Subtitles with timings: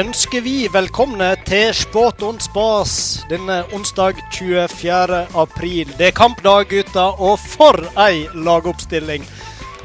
[0.00, 2.92] Ønsker vi velkomne til Sport on spas
[3.28, 5.18] denne onsdag 24.
[5.36, 5.90] april.
[5.98, 9.26] Det er kampdag, gutter, og for ei lagoppstilling!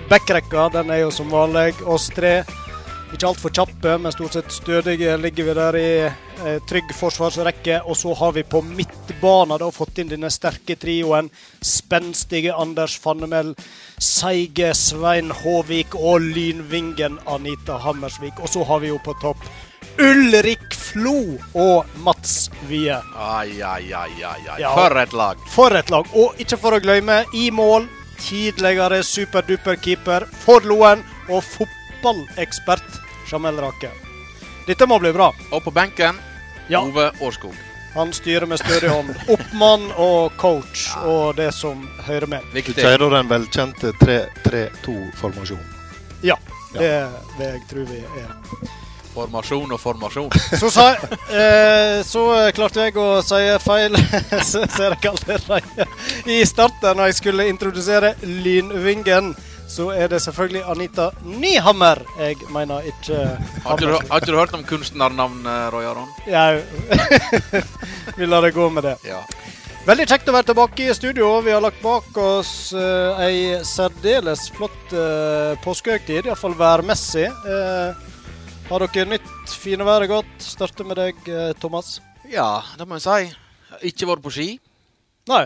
[0.07, 2.45] Backrekka den er jo som vanlig oss tre.
[3.11, 7.81] Ikke altfor kjappe, men stort sett stødige ligger vi der i eh, trygg forsvarsrekke.
[7.83, 11.27] Og så har vi på midtbanen da fått inn denne sterke trioen.
[11.59, 13.51] Spenstige Anders Fannemel,
[13.99, 18.39] seige Svein Håvik og lynvingen Anita Hammersvik.
[18.39, 19.43] Og så har vi jo på topp
[19.99, 22.91] Ulrik Flo og Mats Wie.
[23.15, 24.59] Ai, ai, ai, ai, ai.
[24.61, 24.73] Ja.
[24.75, 25.37] For et lag.
[25.53, 26.09] For et lag.
[26.13, 27.87] Og ikke for å glemme, i mål
[28.19, 32.99] tidligere superduper-keeper for Loen og fotballekspert
[33.31, 33.91] Jamel Rake.
[34.67, 35.31] Dette må bli bra.
[35.51, 36.19] Og på benken
[36.67, 36.81] Ja.
[36.81, 37.53] Ove Årskog.
[37.93, 39.13] Han styrer med stødig hånd.
[39.31, 42.41] Oppmann og coach og det som hører med.
[42.51, 42.75] Du Viktig.
[42.83, 45.69] kjører den velkjente 3-3-2-formasjonen.
[46.25, 46.35] Ja,
[46.73, 46.89] det
[47.37, 48.33] vil jeg tro vi er.
[49.15, 50.29] Formasjon og formasjon.
[50.59, 50.89] Så, sa,
[51.31, 53.95] eh, så klarte jeg å si feil,
[54.43, 55.87] ser jeg allerede.
[56.27, 59.33] I starten, når jeg skulle introdusere Lynvingen,
[59.71, 63.17] så er det selvfølgelig Anita Nyhammer jeg mener, ikke
[63.63, 66.11] Har ikke du, har ikke du hørt om kunstnernavnet, Roy Aron?
[66.29, 66.61] Jau.
[68.19, 68.95] Vi lar det gå med det.
[69.07, 69.23] Ja.
[69.85, 71.27] Veldig kjekt å være tilbake i studio.
[71.45, 77.27] Vi har lagt bak oss eh, ei særdeles flott uh, påskehøytid, iallfall værmessig.
[77.29, 78.14] Eh,
[78.69, 80.33] har dere nytt fine været godt?
[80.41, 82.01] Starter med deg, eh, Thomas.
[82.31, 83.35] ja, det må jeg si.
[83.91, 84.49] Ikke vært på ski.
[85.29, 85.45] Nei.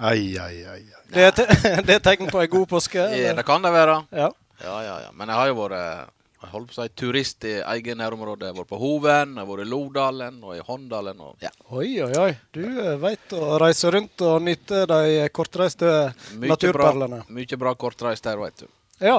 [0.00, 0.82] Ai, ai, ai.
[0.84, 1.02] ai.
[1.10, 1.46] Det er, te
[1.86, 3.02] det er tegn på ei god påske?
[3.16, 4.02] Ja, det kan det være.
[4.12, 4.30] Ja.
[4.60, 5.10] Ja, ja, ja.
[5.16, 8.46] Men jeg har jo vært jeg holdt på å si, turist i eget nærområde.
[8.46, 11.20] Jeg har vært på Hoven, jeg har vært i Lodalen og i Håndalen.
[11.20, 11.50] Og, ja.
[11.68, 12.30] Oi, oi, oi.
[12.56, 17.20] Du uh, veit å reise rundt og nyte de kortreiste Mye bra, naturperlene.
[17.28, 18.70] mye bra kortreist der, veit du.
[19.04, 19.18] Ja.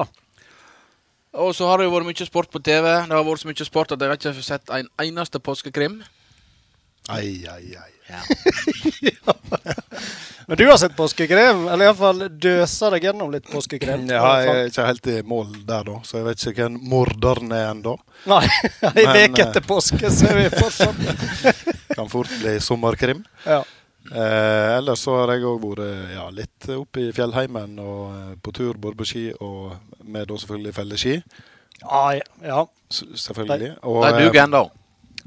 [1.32, 2.88] Og så har det jo vært mye sport på TV.
[3.08, 6.02] Det har vært så mye sport at jeg har ikke sett en eneste påskekrim.
[7.08, 7.92] ai, ai, ai.
[10.46, 11.68] Men du har sett påskekrim?
[11.68, 14.04] Eller iallfall døsa deg gjennom litt påskekrim?
[14.10, 17.54] Ja, jeg er ikke helt i mål der, da, så jeg vet ikke hvem morderen
[17.56, 17.94] er ennå.
[18.28, 18.42] Nei,
[18.90, 20.98] ei uke eh, etter påske så er vi fortsatt
[21.96, 23.20] Kan fort bli sommerkrim.
[23.46, 23.60] Ja.
[24.10, 28.54] Eh, ellers så har jeg òg vært ja, litt oppe i fjellheimen og eh, på
[28.56, 31.18] tur både på ski og med da selvfølgelig felleski.
[31.82, 32.26] Ah, ja.
[32.42, 32.64] ja.
[32.90, 33.76] S selvfølgelig.
[33.82, 34.64] Og, er duger ennå.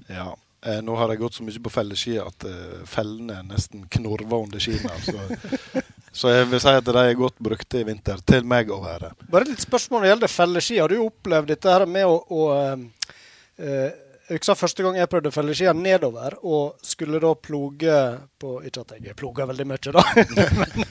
[0.09, 0.33] eh, ja.
[0.65, 4.61] Eh, nå har jeg gått så mye på felleski at eh, fellene nesten knorver under
[4.61, 4.95] skiene.
[5.05, 5.15] Så,
[6.19, 9.13] så jeg vil si at de er godt brukte i vinter, til meg å være.
[9.29, 10.79] Bare litt spørsmål når det gjelder felleski.
[10.81, 13.91] Har du opplevd dette her med å, å eh,
[14.25, 17.97] Jeg husker første gang jeg prøvde felleskia nedover, og skulle da ploge
[18.41, 20.01] på Ikke at jeg ploger veldig mye, da,
[20.61, 20.85] men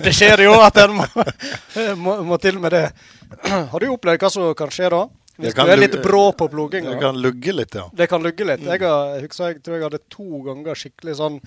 [0.00, 1.06] det skjer jo at en må,
[2.04, 2.86] må, må til med det.
[3.72, 5.02] Har du opplevd hva som kan skje da?
[5.38, 6.94] Hvis du er litt brå på ploginga?
[6.96, 7.84] Det kan lugge litt, ja.
[7.94, 8.64] Det kan lugge litt.
[8.64, 11.42] Jeg, har, jeg husker jeg tror jeg hadde to ganger skikkelig sånn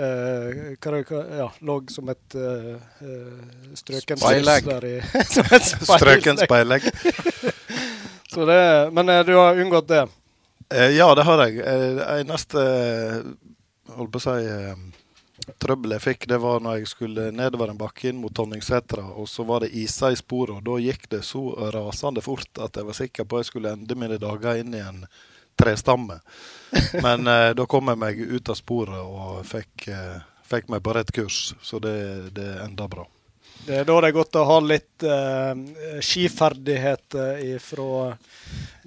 [0.00, 1.00] Uh, hva
[1.34, 2.76] ja, Lå som et uh,
[3.76, 4.68] strøken Speilegg.
[5.26, 6.86] som et Strøken speilegg.
[6.86, 7.56] speilegg.
[8.30, 8.60] Så det,
[8.94, 10.04] men uh, du har unngått det?
[10.74, 11.60] Eh, ja, det har jeg.
[11.66, 13.22] Eh, neste eh,
[13.96, 14.84] holdt på å si eh,
[15.58, 19.28] trøbbel jeg fikk, det var når jeg skulle nedover en bakke inn mot Tonningsetra, og
[19.28, 21.42] så var det iser i sporet, og da gikk det så
[21.74, 24.84] rasende fort at jeg var sikker på at jeg skulle ende mine dager inn i
[24.84, 25.04] en
[25.60, 26.20] trestamme.
[27.04, 30.94] Men eh, da kom jeg meg ut av sporet og fikk, eh, fikk meg på
[30.96, 31.96] rett kurs, så det,
[32.36, 33.08] det enda bra.
[33.66, 35.50] Det er da det er godt å ha litt eh,
[36.02, 38.14] skiferdigheter fra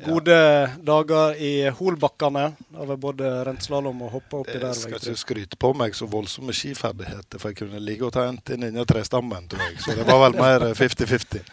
[0.03, 0.39] gode
[0.83, 2.47] dager i Holbakkene.
[2.73, 4.71] Var både rent slalåm og hoppe oppi der.
[4.73, 8.25] Jeg skal ikke skryte på meg så voldsomme skiferdigheter, for jeg kunne ligge og ta
[8.27, 9.79] en inn inni trestammen, tror jeg.
[9.85, 11.43] Så det var vel mer eh, 50-50.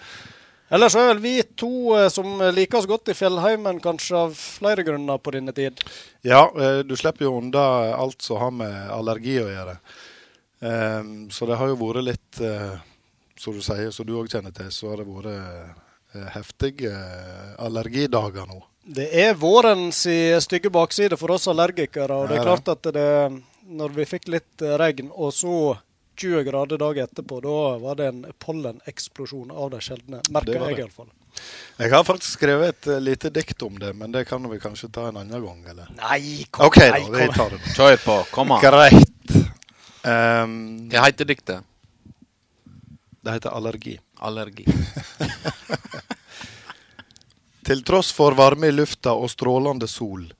[0.70, 4.86] Ellers er vel vi to eh, som liker oss godt i fjellheimen, kanskje av flere
[4.86, 5.82] grunner på denne tid.
[6.26, 7.66] Ja, eh, du slipper jo unna
[7.98, 9.76] alt som har med allergi å gjøre.
[10.60, 12.78] Ehm, så det har jo vært litt, eh,
[13.40, 17.52] som du sier, som du òg kjenner til, så har det vært eh, heftige eh,
[17.64, 18.60] allergidager nå.
[18.90, 22.16] Det er vårens i stygge bakside for oss allergikere.
[22.16, 23.06] og det er klart at det,
[23.70, 25.54] når vi fikk litt eh, regn, og så
[26.20, 30.20] 20 grader dagen etterpå, da var det en polleneksplosjon av de sjeldne.
[30.28, 30.84] Merker Det var jeg det.
[30.84, 31.08] iallfall.
[31.80, 34.90] Jeg har faktisk skrevet et eh, lite dikt om det, men det kan vi kanskje
[34.92, 35.88] ta en annen gang, eller?
[35.96, 36.98] Nei, kom, OK, da.
[36.98, 37.34] nei, kom.
[37.38, 37.62] tar det.
[37.78, 38.18] Kjør på.
[38.34, 38.60] Kom an.
[38.64, 39.36] Greit.
[40.04, 40.54] Um,
[40.92, 41.64] Hva heter diktet?
[43.20, 43.98] Det heter allergi.
[44.16, 44.66] Allergi.
[47.66, 50.32] Til tross for varme i lufta og strålende sol,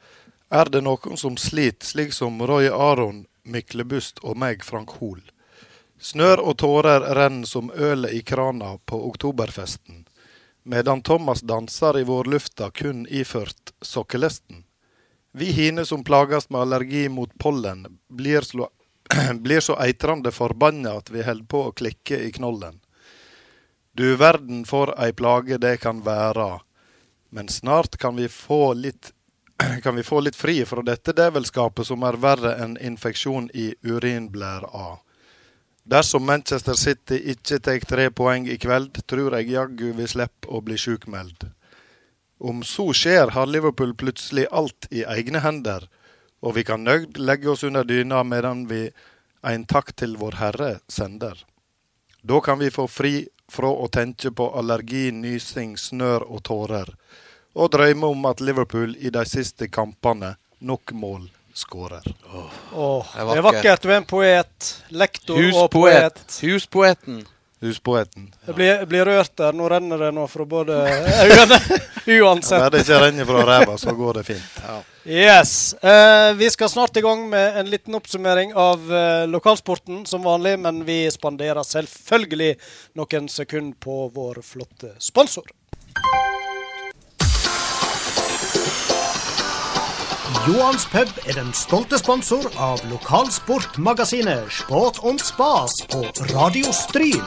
[0.51, 5.21] er det noen som sliter, slik som Roy Aron Myklebust og meg, Frank Hol.
[6.01, 10.07] Snør og tårer renner som ølet i krana på oktoberfesten.
[10.63, 14.65] medan Thomas danser i vårlufta kun iført sokkelesten.
[15.33, 18.69] Vi hine som plages med allergi mot pollen, blir, slå,
[19.35, 22.81] blir så eitrande forbanna at vi holder på å klikke i knollen.
[23.93, 26.61] Du verden for ei plage det kan være,
[27.31, 29.13] men snart kan vi få litt
[29.83, 34.99] kan vi få litt fri fra dette djevelskapet som er verre enn infeksjon i urinblæra.
[35.91, 40.61] Dersom Manchester City ikke tar tre poeng i kveld, tror jeg jaggu vi slipper å
[40.65, 41.49] bli sjukmeldt.
[42.41, 45.89] Om så skjer, har Liverpool plutselig alt i egne hender,
[46.41, 48.87] og vi kan nøyd legge oss under dyna medan vi
[49.47, 51.37] en takk til Vår Herre sender.
[52.23, 53.15] Da kan vi få fri
[53.51, 56.93] fra å tenke på allergi, nysing, snør og tårer,
[57.57, 62.05] og drømme om at Liverpool i de siste kampene nok mål skårer.
[62.73, 63.83] Åh, Det er det er vakkert.
[63.83, 64.71] Du er en poet.
[64.91, 66.21] Lektor og poet.
[66.43, 67.25] Huspoeten.
[67.61, 68.31] Huspoeten.
[68.47, 68.53] Ja.
[68.53, 69.53] blir, blir rørt der.
[69.53, 70.79] Nå renner det nå fra både
[71.27, 71.59] øynene.
[72.21, 72.57] Uansett.
[72.57, 74.57] Bare det ikke renner fra ræva, så går det fint.
[75.05, 75.75] Yes.
[75.75, 80.57] Eh, vi skal snart i gang med en liten oppsummering av eh, lokalsporten som vanlig,
[80.65, 82.55] men vi spanderer selvfølgelig
[83.01, 85.53] noen sekunder på vår flotte sponsor.
[90.47, 96.01] Johans pub er den stolte sponsor av lokalsportmagasinet Sport und Spas på
[96.31, 97.27] Radio Stryn.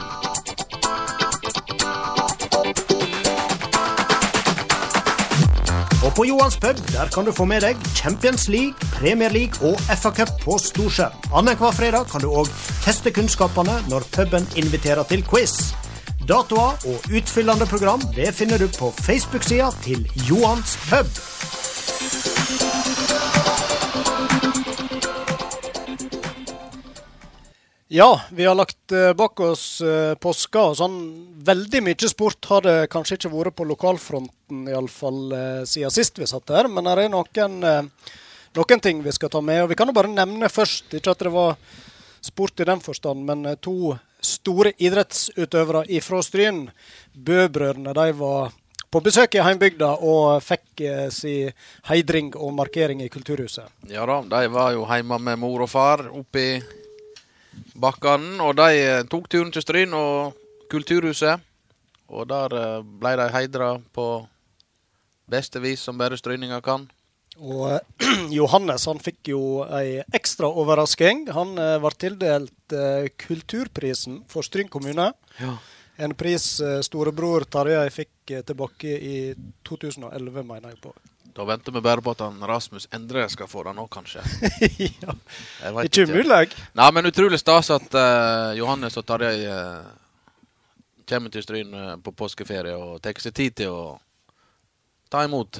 [6.02, 9.78] Og på Johans pub der kan du få med deg Champions League, Premier League og
[9.94, 11.14] FA-cup på storskjerm.
[11.30, 12.50] Annenhver fredag kan du òg
[12.82, 15.70] teste kunnskapene når puben inviterer til quiz.
[16.26, 22.63] Datoer og utfyllende program det finner du på Facebook-sida til Johans pub.
[27.94, 30.96] Ja, vi har lagt eh, bak oss eh, påska, og sånn
[31.46, 36.26] veldig mye sport har det kanskje ikke vært på lokalfronten, iallfall fall siden sist vi
[36.26, 36.66] satt her.
[36.66, 38.10] Men det er noen, eh,
[38.58, 39.62] noen ting vi skal ta med.
[39.62, 41.54] og Vi kan jo bare nevne først, ikke at det var
[42.18, 46.64] sport i den forstand, men eh, to store idrettsutøvere ifra Stryn,
[47.14, 48.50] Bø-brødrene, de var
[48.90, 51.44] på besøk i heimbygda og fikk eh, si
[51.86, 53.70] heidring og markering i Kulturhuset.
[53.86, 56.56] Ja da, de var jo hjemme med mor og far oppe i
[57.74, 58.38] bakkene.
[58.44, 60.36] Og de eh, tok turen til Stryn og
[60.72, 61.42] Kulturhuset.
[62.14, 64.08] Og der eh, ble de heidra på
[65.30, 66.86] beste vis som bare stryninger kan.
[67.40, 71.26] Og eh, Johannes han fikk jo ei ekstra overrasking.
[71.34, 75.10] Han eh, var tildelt eh, Kulturprisen for Stryn kommune.
[75.40, 75.56] Ja.
[76.04, 79.16] En pris eh, storebror Tarjei fikk tilbake i
[79.68, 80.94] 2011, mener jeg på.
[81.34, 84.22] Da venter vi bare på at han Rasmus Endre skal få det nå, kanskje.
[85.02, 85.14] ja.
[85.82, 86.54] Ikke umulig.
[86.78, 89.88] Nei, men utrolig stas at uh, Johannes og Tarjei uh,
[91.10, 93.80] kommer til Stryn uh, på påskeferie og tar seg tid til å
[95.10, 95.58] ta imot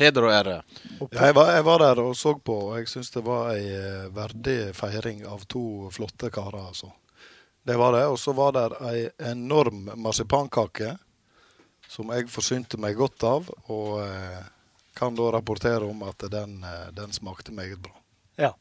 [0.00, 0.56] heder og ære.
[1.04, 4.08] Ja, jeg, var, jeg var der og så på, og jeg syns det var ei
[4.16, 6.64] verdig feiring av to flotte karer.
[6.72, 6.90] altså.
[7.62, 8.02] Det var det.
[8.10, 10.96] Og så var det ei enorm marsipankake
[11.86, 14.02] som jeg forsynte meg godt av, og
[14.94, 17.92] kan da rapportere om at den, eh, den smakte meget bra.
[18.36, 18.54] ja.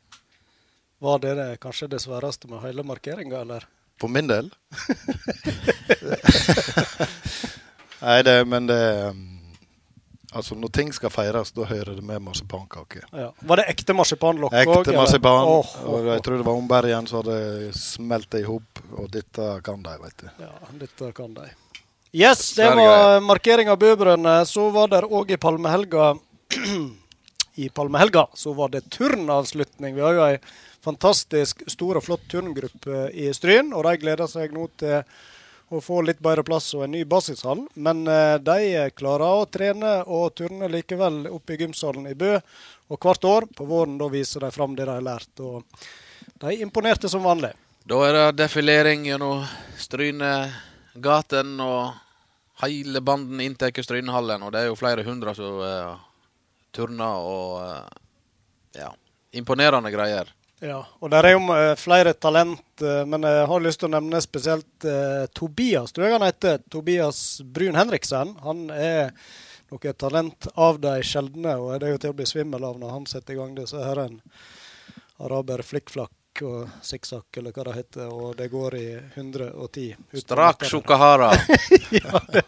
[1.02, 3.64] Var det, det kanskje det sværeste med hele markeringa, eller?
[3.98, 4.52] For min del.
[8.02, 9.28] Nei, det, men det um,
[10.32, 13.02] Altså, når ting skal feires, da hører det med marsipankake.
[13.12, 13.34] Ja.
[13.50, 14.62] Var det ekte marsipanlokk òg?
[14.78, 15.44] Ekte marsipan.
[15.44, 19.10] Oh, og åh, jeg tror det var ombergen som hadde smelt det i hop, og
[19.12, 20.30] dette kan de, vet du.
[20.40, 20.54] Ja,
[20.86, 21.50] dette kan de.
[22.13, 24.46] Yes, det var markering av Bøbrødrene.
[24.46, 26.18] Så var det òg i palmehelga
[27.63, 29.96] I palmehelga så var det turnavslutning.
[29.96, 30.39] Vi har jo ei
[30.84, 34.98] fantastisk stor og flott turngruppe i Stryn, og de gleder seg nå til
[35.72, 37.62] å få litt bedre plass og en ny basishall.
[37.80, 42.34] Men eh, de klarer å trene og turne likevel oppe i gymsalen i Bø.
[42.91, 45.32] Og hvert år på våren da viser de fram det de har lært.
[45.39, 45.63] Og
[46.44, 47.53] de imponerte som vanlig.
[47.88, 49.48] Da er det defilering gjennom
[51.01, 51.93] Strynegaten, og
[52.62, 54.43] hele banden inntar Strynehallen.
[54.43, 55.98] Og det er jo flere hundre som uh,
[56.72, 57.98] turner og uh,
[58.74, 58.93] Ja,
[59.34, 60.29] imponerende greier.
[60.62, 64.22] Ja, og der er jo eh, flere talent, men jeg har lyst til å nevne
[64.22, 64.86] spesielt
[65.34, 66.62] Tobias, tror jeg han heter.
[66.72, 68.36] Tobias Brun Henriksen.
[68.46, 69.12] Han er
[69.74, 72.93] noe talent av de sjeldne, og det er jo til å bli svimmel av når
[72.93, 73.58] han setter i gang.
[73.67, 74.22] Så her er en
[75.20, 76.13] araber flikkflakk
[76.48, 78.86] og sikksakk, eller hva det heter, og det går i
[79.18, 79.88] 110.
[80.14, 80.64] ut Strak.
[80.70, 81.32] Shukahara.
[82.00, 82.46] ja, det-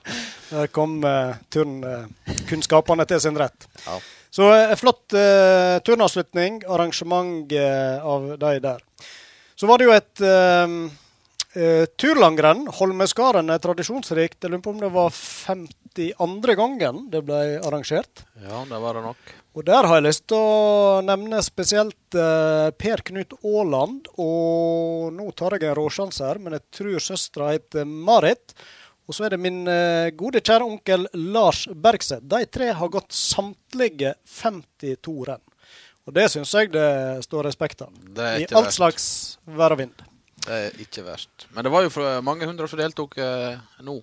[0.53, 3.67] der kom uh, turnkunnskapene til sin rett.
[3.87, 3.99] Ja.
[4.33, 8.83] Så uh, flott uh, turnavslutning, arrangement uh, av de der.
[9.55, 10.21] Så var det jo et,
[11.55, 14.41] eh, Eh, turlangrenn, Holmeskaren, er tradisjonsrikt.
[14.41, 16.55] Jeg lurer på om det var 52.
[16.57, 18.23] gangen det ble arrangert.
[18.41, 19.33] Ja, det var det nok.
[19.53, 24.09] Og der har jeg lyst til å nevne spesielt uh, Per Knut Aaland.
[24.17, 28.55] Og nå tar jeg en råsjanse her, men jeg tror søstera heter Marit.
[29.05, 32.25] Og så er det min uh, gode, kjære onkel Lars Bergseth.
[32.33, 35.45] De tre har gått samtlige 52 renn.
[36.09, 36.89] Og det syns jeg det
[37.27, 37.93] står respekt av.
[38.41, 39.05] I all slags
[39.45, 40.01] vær og vind.
[40.43, 41.47] Det er ikke verst.
[41.55, 43.99] Men det var jo mange hundre som deltok eh, nå.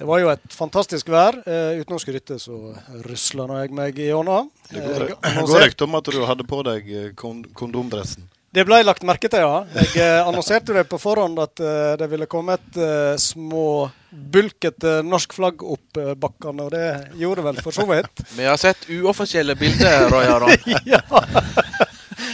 [0.00, 1.36] Det var jo et fantastisk vær.
[1.44, 2.56] Eh, uten å skryte så
[3.04, 6.46] rusla nå jeg meg i Det går, Eh, det går rykte om at du hadde
[6.48, 7.10] på deg eh,
[7.52, 8.24] kondomdressen.
[8.50, 9.60] Det ble lagt merke til, ja.
[9.76, 15.02] Jeg eh, annonserte det på forhånd at eh, det ville komme et eh, små bulkete
[15.06, 18.24] norsk flagg opp eh, bakkene, og det gjorde vel for så vidt.
[18.38, 20.56] Vi har sett uoffisielle bilder, Roy Aron.
[20.96, 21.02] ja.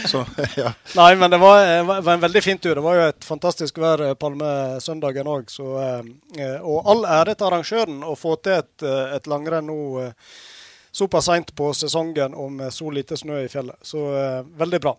[0.07, 0.25] Så
[0.61, 0.73] ja.
[0.95, 2.75] Nei, men det var, eh, var en veldig fin tur.
[2.75, 5.51] Det var jo et fantastisk vær eh, palmesøndagen òg.
[5.51, 8.87] Eh, og all ære til arrangøren å få til et,
[9.17, 10.05] et langrenn nå
[10.97, 13.77] såpass seint på sesongen og med så lite snø i fjellet.
[13.85, 14.07] Så
[14.57, 14.95] veldig bra.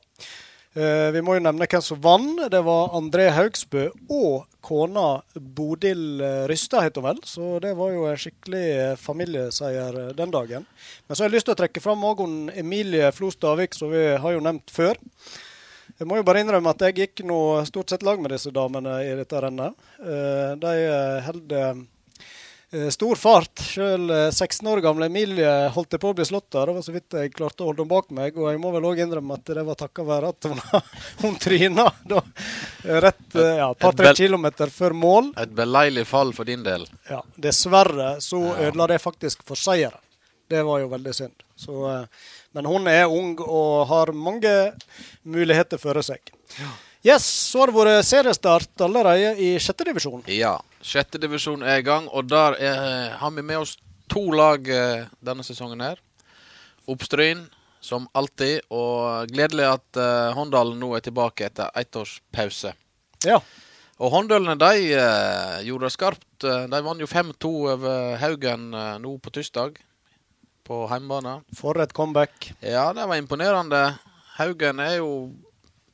[0.79, 2.45] Eh, vi må jo nevne hvem som vant.
[2.53, 7.21] Det var André Haugsbø og kona Bodil Rysta, Rystad, het hun vel.
[7.27, 10.69] Så det var jo en skikkelig eh, familieseier eh, den dagen.
[11.07, 12.23] Men så har jeg lyst til å trekke fram òg
[12.55, 15.01] Emilie Flo Stavik, som vi har jo nevnt før.
[15.99, 19.01] Jeg må jo bare innrømme at jeg gikk nå stort sett lag med disse damene
[19.03, 19.75] i dette rennet.
[19.99, 21.81] Eh, De eh, holder eh,
[22.93, 23.59] stor fart.
[23.59, 26.67] Selv 16 år gamle Emilie holdt det på å bli slått av.
[26.69, 28.37] Det var så vidt jeg klarte å holde henne bak meg.
[28.37, 30.61] Og jeg må vel òg innrømme at det var takket være at hun,
[31.23, 32.21] hun tryna da,
[33.07, 35.33] rett eh, ja, et par-tre kilometer før mål.
[35.41, 36.85] Et beleilig fall for din del.
[37.09, 40.05] Ja, dessverre så ødela det faktisk for seieren.
[40.49, 41.43] Det var jo veldig synd.
[41.57, 44.55] Så, eh, men hun er ung og har mange
[45.25, 46.21] muligheter for seg.
[47.07, 50.25] Yes, så har det vært seriestart allerede i sjette divisjon.
[50.29, 50.59] Ja.
[50.85, 53.77] Sjette divisjon er i gang, og der er, har vi med oss
[54.09, 55.99] to lag eh, denne sesongen her.
[56.89, 57.47] Oppstryn,
[57.85, 62.73] som alltid, og gledelig at eh, Håndalen nå er tilbake etter ett års pause.
[63.27, 63.41] Ja.
[63.99, 66.45] Og Håndølene de uh, gjorde det skarpt.
[66.47, 69.81] Eh, De vant jo 5-2 over Haugen uh, nå på tirsdag,
[70.63, 71.41] på hjemmebane.
[71.59, 72.53] For et comeback.
[72.63, 73.83] Ja, det var imponerende.
[74.39, 75.11] Haugen er jo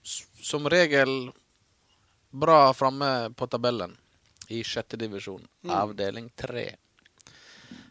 [0.04, 1.30] som regel
[2.28, 3.96] bra framme på tabellen
[4.48, 6.74] i sjette divisjon, avdeling tre.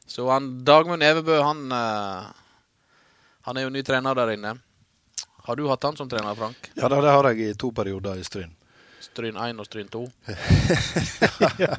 [0.05, 2.25] Så han Dagmund Evebø, han eh,
[3.47, 4.53] Han er jo ny trener der inne.
[5.43, 6.69] Har du hatt han som trener, Frank?
[6.75, 8.53] ja, det har jeg i to perioder i Stryn.
[9.03, 10.03] Stryn 1 og Stryn 2?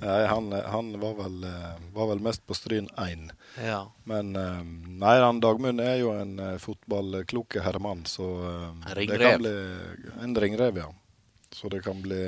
[0.00, 3.26] Nei, han, han var, vel, eh, var vel mest på Stryn 1.
[3.62, 3.82] Ja.
[4.08, 4.62] Men eh,
[5.02, 9.26] nei, han Dagmund er jo en fotballkloke herremann, så En det ringrev.
[9.26, 9.52] kan bli
[10.24, 10.88] En ringrev, ja.
[11.52, 12.22] Så det kan bli,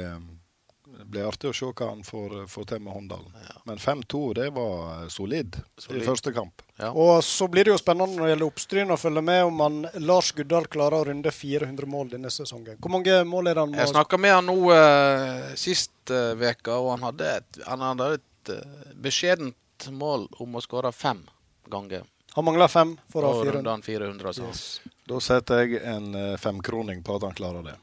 [1.12, 3.48] eh, bli artig å se hva han får, får til med Håndalen.
[3.68, 6.02] Men 5-2, det var eh, solid, Solid.
[6.02, 6.62] i første kamp.
[6.80, 6.90] Ja.
[6.90, 9.80] Og så blir det jo spennende når det gjelder Oppstryn å følge med om han
[10.02, 12.80] Lars Guddal klarer å runde 400 mål denne sesongen.
[12.80, 16.72] Hvor mange mål er det han Jeg må snakka med han nå uh, sist uke,
[16.72, 21.22] uh, og han hadde et, han hadde et uh, beskjedent mål om å skåre fem
[21.70, 22.08] ganger.
[22.34, 23.70] Han mangler fem for å ha runde 400.
[23.70, 24.48] han 400, sa.
[24.48, 24.92] Yes.
[25.08, 27.74] Da setter jeg en eh, femkroning på at han klarer det.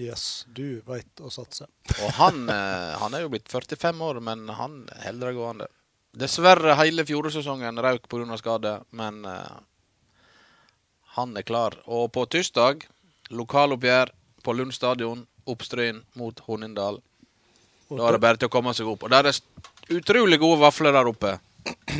[0.00, 1.66] Yes, du veit å satse.
[2.00, 5.66] Og han, eh, han er jo blitt 45 år, men han holder det gående.
[6.16, 8.38] Dessverre hele fjorårssesongen røk pga.
[8.40, 9.58] skade, men eh,
[11.16, 11.76] han er klar.
[11.86, 12.86] Og på tirsdag,
[13.30, 14.10] lokaloppgjør
[14.42, 17.00] på Lund stadion, Oppstryn mot Hornindal.
[17.90, 19.02] Da er det bare til å komme seg opp.
[19.04, 19.38] Og der er
[19.90, 21.38] utrolig gode vafler der oppe.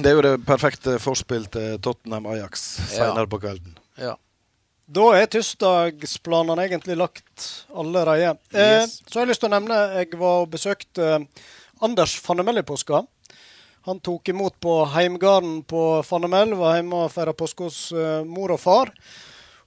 [0.00, 2.62] Det er jo det perfekte forspill til Tottenham Ajax
[2.94, 3.26] senere Ja.
[3.26, 3.74] på kvelden.
[3.98, 4.14] Ja.
[4.90, 7.46] Da er tirsdagsplanene egentlig lagt
[7.78, 8.32] allerede.
[8.52, 8.96] Eh, Yes.
[9.06, 11.26] så har jeg lyst til å nevne jeg var og besøkte eh,
[11.80, 13.04] Anders Fannemel i påska.
[13.86, 16.56] Han tok imot på heimgarden på Fannemel.
[16.58, 18.90] Var hjemme og feira påske hos eh, mor og far.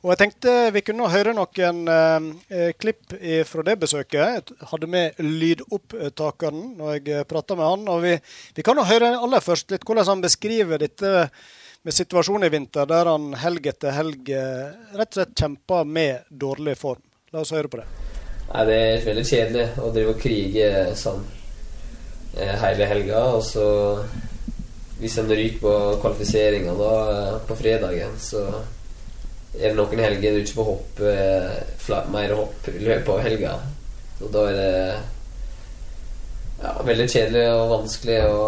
[0.04, 3.16] Og jeg tenkte vi kunne høre noen eh, eh, klipp
[3.48, 4.52] fra det besøket.
[4.52, 7.88] Jeg hadde med lydopptakeren når jeg prata med han.
[7.96, 8.18] Og vi,
[8.60, 11.30] vi kan jo høre aller først litt hvordan han beskriver dette
[11.84, 16.30] med situasjonen i vinter, der han helg etter helg eh, rett og slett kjemper med
[16.30, 17.02] dårlig form.
[17.34, 17.88] La oss høre på det.
[18.54, 21.24] Nei, det er veldig kjedelig å drive og krige sånn
[22.38, 23.26] eh, hele helga.
[23.40, 23.68] Og så
[25.00, 28.44] Hvis en ryker på kvalifiseringa eh, på fredagen, så
[29.58, 31.16] er det noen helger du ikke får hoppe
[31.90, 33.58] eh, mer hopp i løpet av helga.
[34.24, 34.78] Og da er det
[36.62, 38.40] ja, veldig kjedelig og vanskelig å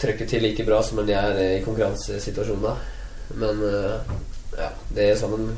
[0.00, 2.84] trykke til like bra som en gjør i konkurransesituasjoner.
[3.40, 4.14] Men eh,
[4.58, 5.50] ja, det er sånn en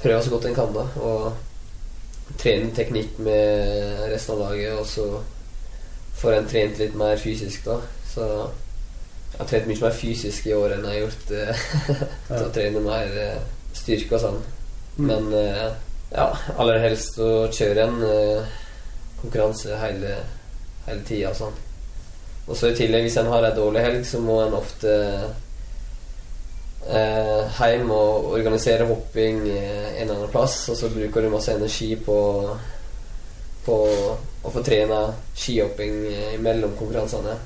[0.00, 0.86] prøver så godt en kan, da.
[1.04, 5.06] Og trene teknikk med resten av laget, og så
[6.20, 7.78] får en trent litt mer fysisk, da.
[8.10, 8.26] Så
[9.30, 11.66] jeg har trent mye mer fysisk i år enn jeg har gjort eh,
[12.30, 13.38] til å trene mer eh,
[13.76, 14.40] styrke og sånn.
[15.00, 15.06] Mm.
[15.06, 15.28] Men
[16.10, 16.26] ja,
[16.58, 18.00] aller helst å kjøre en
[19.20, 20.16] konkurranse hele,
[20.88, 21.30] hele tida.
[21.38, 21.54] Sånn.
[22.48, 24.94] Og så i tillegg, hvis en har ei dårlig helg, så må en ofte
[26.88, 30.62] eh, hjem og organisere hopping eh, en eller annen plass.
[30.72, 32.18] Og så bruker du masse energi på,
[33.66, 33.76] på
[34.42, 35.02] å få trene
[35.36, 37.36] skihopping eh, mellom konkurransene.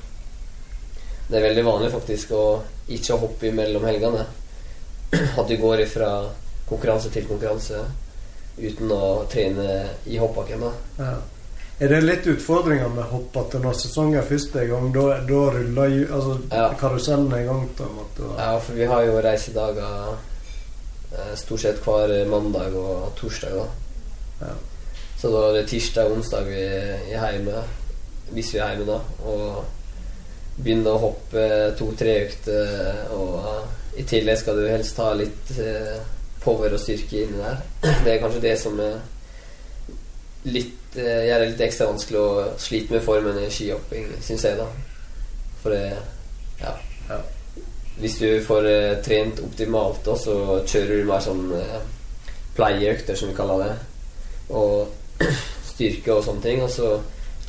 [1.27, 2.45] Det er veldig vanlig faktisk å
[2.95, 4.25] ikke hoppe mellom helgene.
[5.39, 6.09] At du går ifra
[6.69, 7.83] konkurranse til konkurranse
[8.55, 9.69] uten å trene
[10.07, 10.65] i hoppbakken.
[10.65, 10.73] da.
[10.97, 11.15] Ja.
[11.79, 15.89] Er det litt utfordringer med hopp at når sesongen er i gang, da, da ruller
[15.91, 16.69] ju, altså, Ja.
[16.79, 17.67] karusellen i gang?
[17.75, 18.29] på en måte?
[18.37, 20.15] Ja, for vi har jo reisedager
[21.11, 23.65] eh, stort sett hver mandag og torsdag, da.
[24.41, 24.53] Ja.
[25.19, 27.63] Så da er det tirsdag og onsdag vi er hjemme,
[28.31, 28.99] hvis vi er hjemme, da.
[29.27, 29.65] Og
[30.63, 35.99] begynner å hoppe to-tre økter, og i tillegg skal du helst ha litt eh,
[36.39, 37.59] power og styrke inni der.
[38.05, 38.95] Det er kanskje det som er
[40.45, 44.59] litt eh, gjør det litt ekstra vanskelig å slite med formen i skihopping, syns jeg,
[44.59, 44.67] da.
[45.63, 45.97] For det
[46.61, 46.75] Ja.
[47.09, 47.19] Ja.
[47.99, 51.81] Hvis du får eh, trent optimalt, da, så kjører du mer sånn eh,
[52.57, 53.75] pleieøkter, som vi kaller det.
[54.49, 55.23] Og
[55.71, 56.63] styrke og sånne ting.
[56.63, 56.95] Og så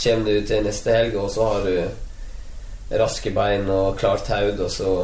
[0.02, 4.70] kommer du til neste helg, og så har du raske bein og klart haud, og
[4.70, 4.96] så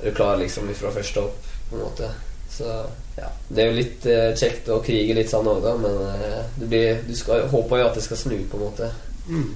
[0.00, 2.10] er du klar liksom fra første opp, på en måte.
[2.54, 2.70] Så
[3.16, 3.28] ja.
[3.48, 6.70] Det er jo litt eh, kjekt å krige litt sånn òg, da, men eh, det
[6.70, 8.90] blir, du skal, håper jo at det skal snu, på en måte.
[9.28, 9.48] Mm.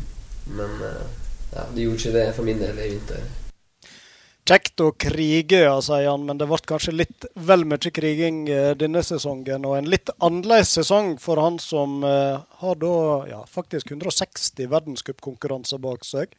[0.59, 1.05] Men eh,
[1.55, 3.27] ja, det gjorde ikke det for min del i vinter.
[4.49, 8.71] Kjekt å krige, ja, sier han, men det ble kanskje litt vel mye kriging eh,
[8.81, 9.67] denne sesongen.
[9.69, 12.95] Og en litt annerledes sesong for han som eh, har da
[13.29, 16.33] ja, faktisk 160 verdenscupkonkurranser bak seg.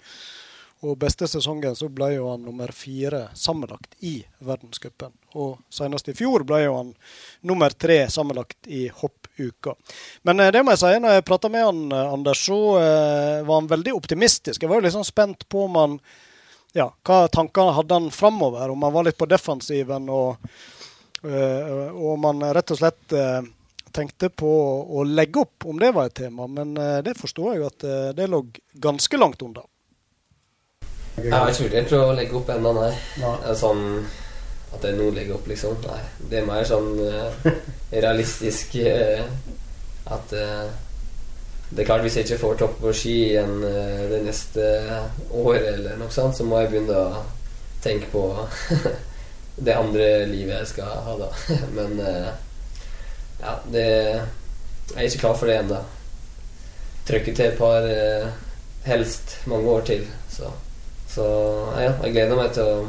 [0.79, 5.11] Og beste sesongen så ble jo han nummer fire sammenlagt i verdenscupen.
[5.35, 6.93] Og senest i fjor ble jo han
[7.43, 9.73] nummer tre sammenlagt i hoppuka.
[10.23, 13.41] Men eh, det må jeg si, når jeg prata med han, eh, Anders, så eh,
[13.43, 14.63] var han veldig optimistisk.
[14.63, 15.97] Jeg var jo sånn spent på om han
[16.77, 18.71] ja, hva tankene hadde han framover?
[18.71, 20.37] Om han var litt på defensiven, og,
[21.25, 23.15] og om han rett og slett
[23.89, 24.51] tenkte på
[24.85, 26.45] å legge opp, om det var et tema.
[26.45, 27.87] Men det forstår jeg jo at
[28.19, 28.43] det lå
[28.85, 29.65] ganske langt unna.
[31.23, 32.91] Jeg har ikke vurdert å legge opp ennå, nei.
[33.21, 33.35] Nei.
[33.43, 33.85] Det er Sånn
[34.75, 35.79] at jeg nå legger opp, liksom.
[35.87, 36.01] Nei.
[36.29, 37.49] Det er mer sånn uh,
[37.91, 39.25] realistisk uh,
[40.13, 40.69] at uh,
[41.69, 43.59] Det er klart, hvis jeg ikke får topp på ski igjen
[44.09, 44.63] det neste
[45.37, 47.19] året, eller noe sånt, så må jeg begynne å
[47.83, 48.23] tenke på
[49.67, 51.29] det andre livet jeg skal ha, da.
[51.77, 55.83] Men ja, det Jeg er ikke klar for det ennå.
[57.05, 57.85] Trykke til et par
[58.89, 60.49] helst mange år til, så
[61.09, 61.25] så
[61.79, 62.87] ja, jeg gleder meg til å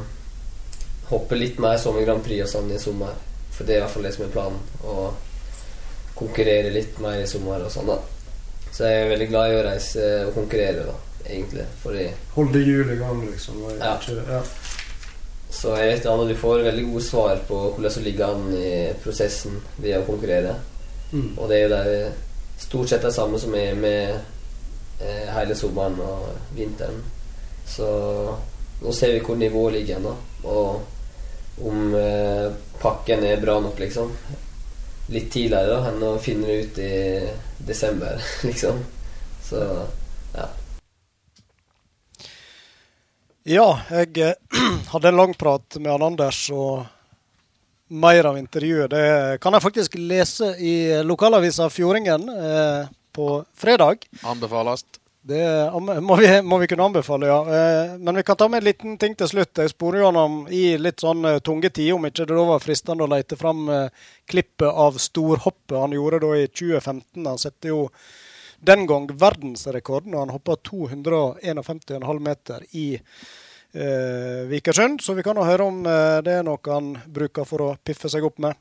[1.10, 3.14] hoppe litt mer Sommer Grand Prix og sånn i sommer.
[3.50, 4.58] For det er i hvert fall det som er planen.
[4.84, 5.10] Å
[6.20, 7.98] konkurrere litt mer i sommer og sånn, da.
[8.70, 10.94] Så jeg er veldig glad i å reise og konkurrere, da,
[11.26, 11.64] egentlig.
[11.82, 12.04] Fordi
[12.36, 13.62] Holde hjulet i gang, liksom.
[13.80, 13.94] Ja.
[13.98, 14.42] ikke- ja.
[15.50, 18.92] Så jeg vet at du får veldig gode svar på hvordan du ligger an i
[19.02, 20.54] prosessen ved å konkurrere.
[21.12, 21.38] Mm.
[21.38, 22.12] Og det er jo det
[22.58, 24.20] stort sett det samme som er med
[25.00, 27.02] eh, hele sommeren og vinteren.
[27.70, 27.88] Så
[28.82, 30.14] nå ser vi hvor nivået ligger igjen, da.
[30.50, 34.12] Og om eh, pakken er bra nok, liksom.
[35.10, 36.94] Litt tidligere da enn å finne det ut i
[37.66, 38.80] desember, liksom.
[39.44, 39.64] Så
[40.34, 40.46] ja.
[43.50, 44.56] Ja, jeg eh,
[44.92, 46.86] hadde en lang prat med han Anders, og
[47.90, 49.06] mer av intervjuet det
[49.42, 54.06] kan jeg faktisk lese i lokalavisa Fjordingen eh, på fredag.
[54.22, 54.84] Anbefales.
[55.22, 57.40] Det må vi, må vi kunne anbefale, ja.
[57.44, 59.58] Eh, Men vi kan ta med en liten ting til slutt.
[59.58, 62.46] Jeg sporer jo han om i litt sånn eh, tunge tider, om ikke det da
[62.48, 67.20] var fristende å lete fram eh, klippet av storhoppet han gjorde da i 2015.
[67.26, 67.82] Han satte jo
[68.64, 75.04] den gang verdensrekord når han hoppa 251,5 meter i eh, Vikersund.
[75.04, 78.24] Så vi kan jo høre om det er noe han bruker for å piffe seg
[78.24, 78.56] opp med.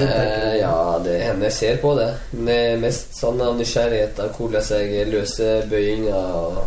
[0.00, 2.10] Eh, ja, det hender jeg ser på det.
[2.32, 6.62] Men er mest sånn av nysgjerrighet av hvordan jeg løser bøyinga og,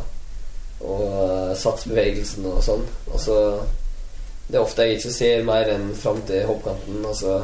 [0.83, 2.85] og eh, satsbevegelsen og sånn.
[3.11, 3.39] Og så
[4.43, 7.37] Det er ofte jeg ikke ser mer enn fram til hoppkanten, og så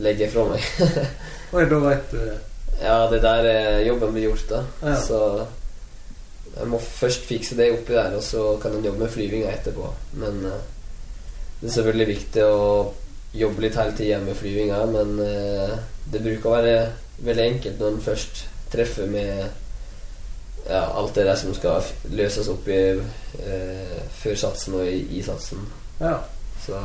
[0.00, 0.68] legger jeg fra meg.
[1.56, 2.20] Oi, da veit du
[2.80, 4.62] ja, det der er jobben blir gjort, da.
[4.82, 4.96] Ja.
[5.00, 5.20] Så
[6.56, 9.88] jeg må først fikse det oppi der, og så kan en jobbe med flyvinga etterpå.
[10.20, 10.58] Men uh,
[11.60, 12.60] det er selvfølgelig viktig å
[13.36, 15.76] jobbe litt hele tida med flyvinga, men eh,
[16.12, 16.76] det bruker å være
[17.26, 19.46] veldig enkelt når en først treffer med
[20.66, 21.84] ja, alt det der som skal
[22.16, 25.62] løses opp i eh, før satsen og i, i satsen.
[26.00, 26.18] Ja.
[26.64, 26.80] Så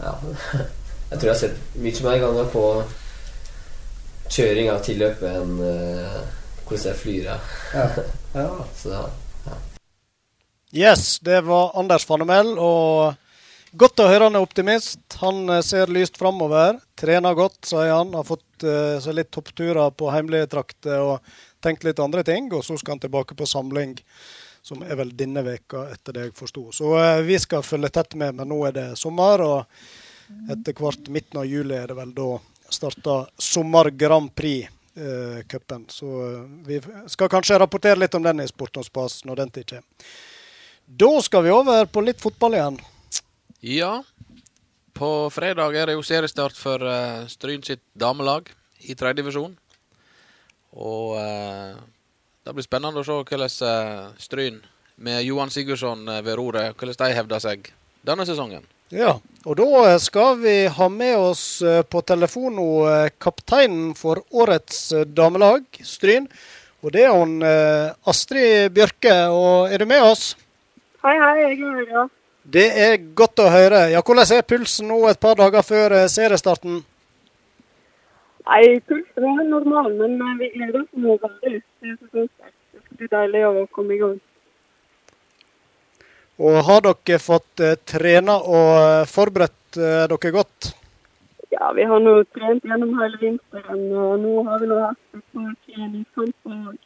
[0.00, 0.16] ja.
[1.10, 2.64] Jeg tror jeg har sett mye mer ganger på
[4.30, 6.20] kjøring av tilløpet enn eh,
[6.68, 7.24] hvordan jeg flyr.
[7.32, 7.38] Ja.
[7.74, 7.88] ja.
[8.44, 8.50] ja.
[8.78, 9.00] Så
[10.70, 12.54] Yes, det var Anders Fanemel.
[12.58, 13.14] Og
[13.72, 15.00] godt å høre han er optimist.
[15.22, 16.80] Han eh, ser lyst framover.
[16.98, 18.12] Trener godt, sier han.
[18.16, 21.32] Har fått uh, seg litt toppturer på hjemlige trakter og
[21.64, 22.50] tenkt litt andre ting.
[22.52, 23.96] Og så skal han tilbake på samling,
[24.62, 26.68] som er vel denne veka etter det jeg forsto.
[26.76, 29.46] Så uh, vi skal følge tett med, men nå er det sommer.
[29.46, 29.82] og
[30.50, 32.28] etter hvert midten av juli er det vel da
[32.70, 35.86] starta Sommer Grand Prix-cupen.
[35.88, 39.50] så eh, vi skal kanskje rapportere litt om den i Sport og Spas når den
[39.50, 40.14] tid kommer.
[40.86, 42.78] Da skal vi over på litt fotball igjen.
[43.60, 44.02] Ja.
[44.92, 48.48] På fredag er det jo seriestart for uh, Stryn sitt damelag
[48.88, 49.52] i tredje divisjon.
[50.80, 51.76] Og uh,
[52.44, 54.60] det blir spennende å se hvordan uh, Stryn
[55.00, 57.70] med Johan Sigurdsson ved roret, hvordan de hevder seg
[58.04, 58.64] denne sesongen.
[58.92, 59.14] Ja,
[59.46, 62.68] og da skal vi ha med oss på telefon nå
[63.22, 66.26] kapteinen for årets damelag, Stryn.
[66.84, 67.38] Og det er hun
[68.10, 69.14] Astrid Bjørke.
[69.32, 70.34] Og er du med oss?
[71.04, 71.94] Hei, hei, jeg er med.
[71.94, 72.08] ja.
[72.50, 73.84] Det er godt å høre.
[73.92, 76.80] Ja, Hvordan er pulsen nå et par dager før eh, seriestarten?
[78.48, 81.60] Nei, pulsen er normal, men eh, vi gleder oss nå veldig.
[81.84, 82.26] Det er
[82.98, 84.18] så deilig å komme i gang.
[86.40, 90.72] Og har dere fått trena og forberedt dere godt?
[91.50, 95.24] Ja, vi har nå trent gjennom hele vinteren, og nå har vi nå hatt et
[95.34, 96.76] par treningskamper.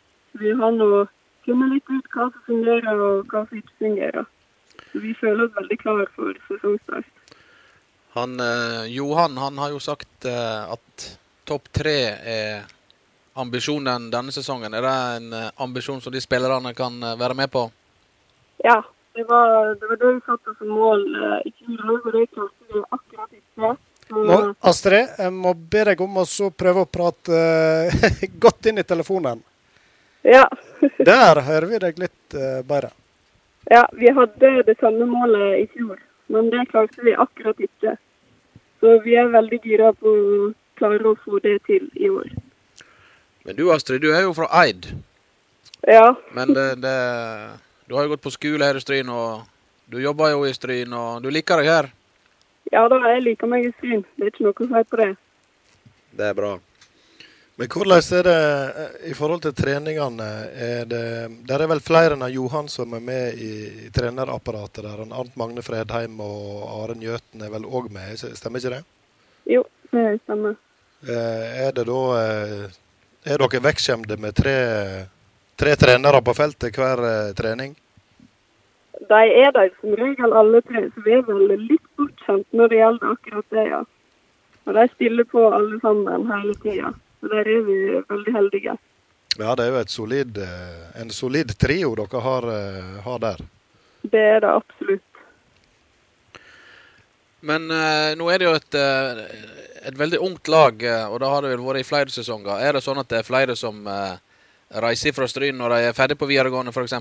[0.41, 1.05] Vi har nå
[1.47, 4.27] funnet litt ut hva som fungerer, og hva som ikke fungerer.
[4.95, 7.11] Så vi føler oss veldig klare for sesongstart.
[8.15, 11.07] Han, eh, Johan han har jo sagt eh, at
[11.45, 12.63] topp tre er
[13.35, 14.75] ambisjonen denne sesongen.
[14.75, 17.67] Er det en eh, ambisjon som de spillerne kan eh, være med på?
[18.65, 18.79] Ja,
[19.15, 22.27] det var det, var det vi satte som mål eh, i fjor òg, og det
[22.31, 23.75] klarte vi akkurat ikke.
[24.15, 27.39] Nå, Astrid, jeg må be deg om å prøve å prate
[28.47, 29.43] godt inn i telefonen.
[30.23, 30.47] ja.
[30.99, 32.35] Der hører vi deg litt
[32.69, 32.91] bedre.
[33.71, 35.99] Ja, vi hadde det samme målet i fjor,
[36.33, 37.97] men det klarte vi akkurat ikke.
[38.81, 42.29] Så vi er veldig gira på å klare å få det til i år.
[43.45, 44.91] Men du Astrid, du er jo fra Eid.
[45.89, 46.95] Ja, Men det, det,
[47.89, 49.45] du har jo gått på skole her i Stryn, og
[49.93, 51.91] du jobber jo i Stryn, og du liker deg her.
[52.73, 54.05] ja da, jeg liker meg i Stryn.
[54.17, 55.11] Det er ikke noe å si på det.
[56.17, 56.55] Det er bra.
[57.57, 58.39] Men hvordan er det
[58.83, 60.27] eh, i forhold til treningene?
[60.59, 61.03] Er det,
[61.47, 63.51] der er vel flere enn Johan som er med i,
[63.95, 65.05] trenerapparatet der.
[65.05, 68.81] Arnt Magne Fredheim og Are Njøten er vel òg med, stemmer ikke det?
[69.55, 69.63] Jo,
[69.93, 70.57] det stemmer.
[71.07, 72.67] Eh, Er det da eh,
[73.25, 74.57] Er dere vekkskjemte med tre,
[75.57, 77.77] tre trenere på feltet hver trening?
[79.09, 82.83] De er der som regel alle tre, så vi er vel litt bortskjemt når det
[82.83, 83.81] gjelder akkurat det, ja.
[84.67, 86.93] Og de stiller på alle sammen hele tida.
[87.25, 88.73] Så der er vi veldig heldige.
[89.39, 93.39] Ja, det er jo et solid, eh, en solid trio dere har, eh, har der.
[94.03, 95.23] Det er det absolutt.
[97.41, 101.43] Men eh, nå er det jo et, eh, et veldig ungt lag, og da har
[101.43, 102.61] det vel vært i flere sesonger.
[102.61, 104.21] Er det sånn at det er flere som eh,
[104.85, 106.93] reiser fra Stryn når de er ferdig på videregående, f.eks.?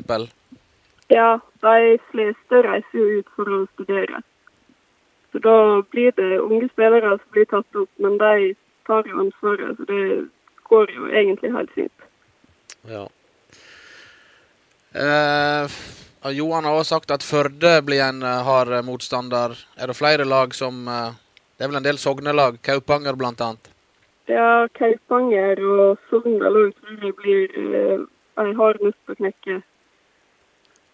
[1.11, 4.23] Ja, de fleste reiser jo ut for å studere.
[5.35, 5.57] Så da
[5.91, 8.53] blir det unge spillere som blir tatt opp, men de
[8.87, 10.05] tar jo ansvaret, så det
[10.69, 12.07] går jo egentlig helt fint.
[12.89, 13.03] Ja.
[14.93, 15.75] Eh,
[16.37, 19.55] Johan har også sagt at Førde blir en eh, hard motstander.
[19.77, 21.19] Er det flere lag som eh,
[21.57, 23.69] Det er vel en del sognelag, Kaupanger annet.
[24.27, 28.05] Ja, Kaupanger og Sogndal òg tror jeg blir eh,
[28.39, 29.57] ei hard nøtt å knekke.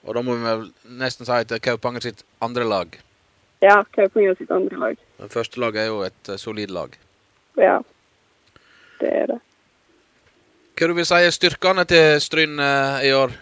[0.08, 0.66] Og da må vi vel
[1.02, 2.98] nesten si at er Kaupanger sitt andre lag.
[3.62, 5.06] Ja, Kaupanger sitt andre lag.
[5.20, 6.98] Men første lag er jo et eh, solid lag.
[7.60, 7.80] Ja,
[9.02, 9.40] det er det.
[10.80, 13.34] Hva du vil si er styrkene til Stryn eh, i år?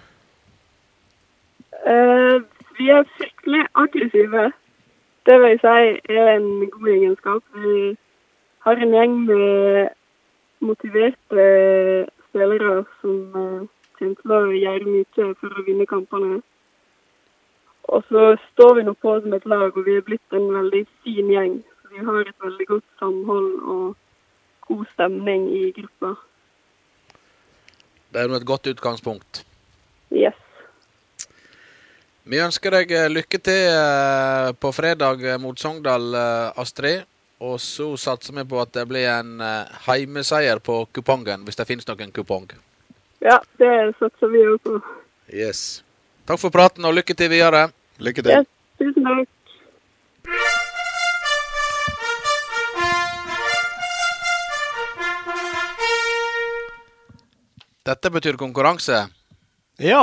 [1.86, 2.38] Eh,
[2.80, 4.48] vi er fryktelig aggressive.
[5.26, 7.44] Det vil jeg si er en god egenskap.
[7.54, 7.98] Vi
[8.66, 9.88] har en gjeng med
[10.60, 11.46] motiverte
[12.30, 13.68] spillere som eh,
[14.00, 16.42] kommer til å gjøre mye for å vinne kampene.
[17.94, 20.84] Og så står vi nå på som et lag, og vi er blitt en veldig
[21.06, 21.62] fin gjeng.
[21.94, 23.86] Vi har et veldig godt samhold og
[24.68, 26.16] god stemning i gruppa.
[28.12, 29.44] Det er jo et godt utgangspunkt.
[30.12, 30.36] Yes.
[32.28, 36.16] Vi ønsker deg eh, lykke til eh, på fredag eh, mot Sogndal,
[36.60, 37.06] Astrid.
[37.40, 39.38] Og så satser vi på at det blir en
[39.86, 42.48] heimeseier på kupongen, hvis det finnes noen kupong.
[43.22, 44.80] Ja, det satser vi òg på.
[45.30, 45.84] Yes.
[46.26, 47.68] Takk for praten, og lykke til videre.
[48.02, 48.40] Lykke til.
[48.42, 48.50] Yes,
[48.82, 50.66] tusen takk.
[57.88, 59.06] Dette betyr konkurranse.
[59.80, 60.02] Ja.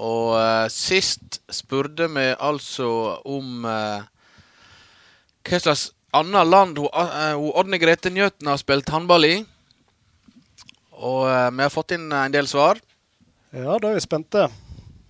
[0.00, 2.88] Og uh, sist spurte vi altså
[3.28, 4.02] om uh,
[5.46, 9.34] hva slags annet land hun, uh, hun Odne Grete Njøten har spilt håndball i.
[11.00, 12.76] Og vi har fått inn en del svar.
[13.56, 14.50] ja, da er vi spente.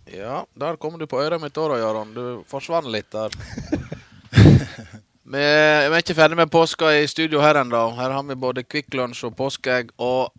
[0.06, 2.12] Ja, der kommer du på øret mitt òg, Jaron.
[2.14, 3.34] Du forsvant litt der.
[5.34, 7.88] vi er ikke ferdig med påska i studio her ennå.
[7.98, 10.30] Her har vi både Kvikk Lunsj og påskeegg og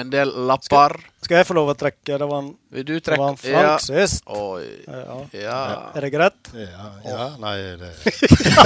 [0.00, 0.94] en del lapper.
[1.24, 2.18] Skal jeg få lov å trekke?
[2.18, 4.22] Det var en, Vil du det var en Frank sist.
[4.26, 4.64] Oi.
[4.86, 5.18] Ja.
[5.32, 5.60] Ja.
[5.94, 6.50] Er det greit?
[6.56, 7.92] Ja, ja, nei det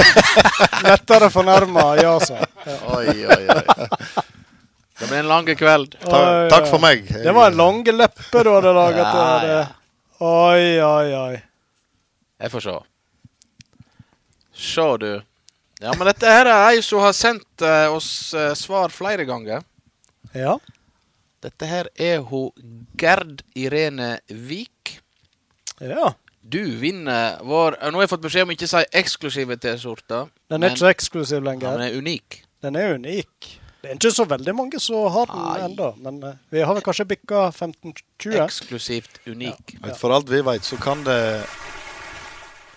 [0.87, 2.77] Lettere fornærma, ja, sa ja.
[2.97, 4.25] Oi, oi, oi.
[4.99, 5.95] Det blir en lang kveld.
[6.03, 6.71] Ta, Oi, Takk oi.
[6.73, 7.05] for meg.
[7.07, 9.05] Det var en lang leppe du hadde laget.
[9.05, 9.53] Ja, til det.
[9.53, 9.67] ja.
[10.19, 11.37] Oi, oi, oi.
[12.43, 12.73] Jeg får se.
[14.59, 15.11] Se, du.
[15.79, 19.63] Ja, men dette her er ei som har sendt eh, oss eh, svar flere ganger.
[20.35, 20.57] Ja.
[21.43, 22.51] Dette her er hun
[22.99, 24.99] Gerd Irene Vik.
[25.79, 26.15] ja.
[26.49, 30.29] Du vinner vår Nå har jeg fått beskjed om ikke å si eksklusive T-skjorter.
[30.49, 31.75] Den er ikke eksklusiv eksklusiv ja, lenger.
[31.75, 32.37] den er unik.
[32.63, 33.49] Den er unik.
[33.81, 36.83] Det er ikke så veldig mange som har den ennå, men eh, vi har vel
[36.83, 38.39] kanskje bikka 15-20.
[38.43, 39.77] Eksklusivt unik.
[39.99, 41.19] For alt vi vet, så kan det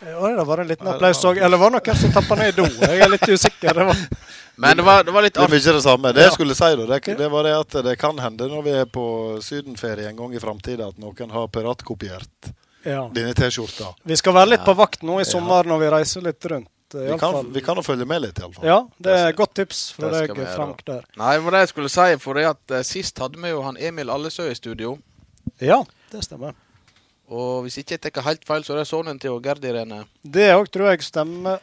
[0.03, 1.39] Oi, det var en liten applaus òg.
[1.39, 2.65] Eller var det noen som tappa ned i do?
[2.83, 3.77] Jeg er litt usikker.
[3.79, 4.01] Det var...
[4.63, 6.11] Men det var, det var litt Det er ikke det samme.
[6.13, 8.75] Det jeg skulle si, da, det, det var det at det kan hende når vi
[8.83, 9.05] er på
[9.45, 12.51] sydenferie en gang i framtida, at noen har piratkopiert
[12.85, 13.07] Ja.
[13.15, 13.93] denne T-skjorta.
[14.03, 16.69] Vi skal være litt på vakt nå i sommer når vi reiser litt rundt.
[16.93, 18.67] Vi kan, vi kan jo følge med litt, iallfall.
[18.69, 20.35] Ja, det er et godt tips fra deg.
[20.53, 20.83] Frank.
[20.85, 21.07] der.
[21.17, 22.09] Nei, det var det jeg skulle si.
[22.21, 24.99] For det at eh, sist hadde vi jo han Emil Allesø i studio.
[25.63, 25.79] Ja,
[26.13, 26.53] det stemmer.
[27.31, 30.03] Og hvis ikke jeg tar helt feil, så er det sønnen til Gerd Irene.
[30.23, 31.63] Det òg tror jeg stemmer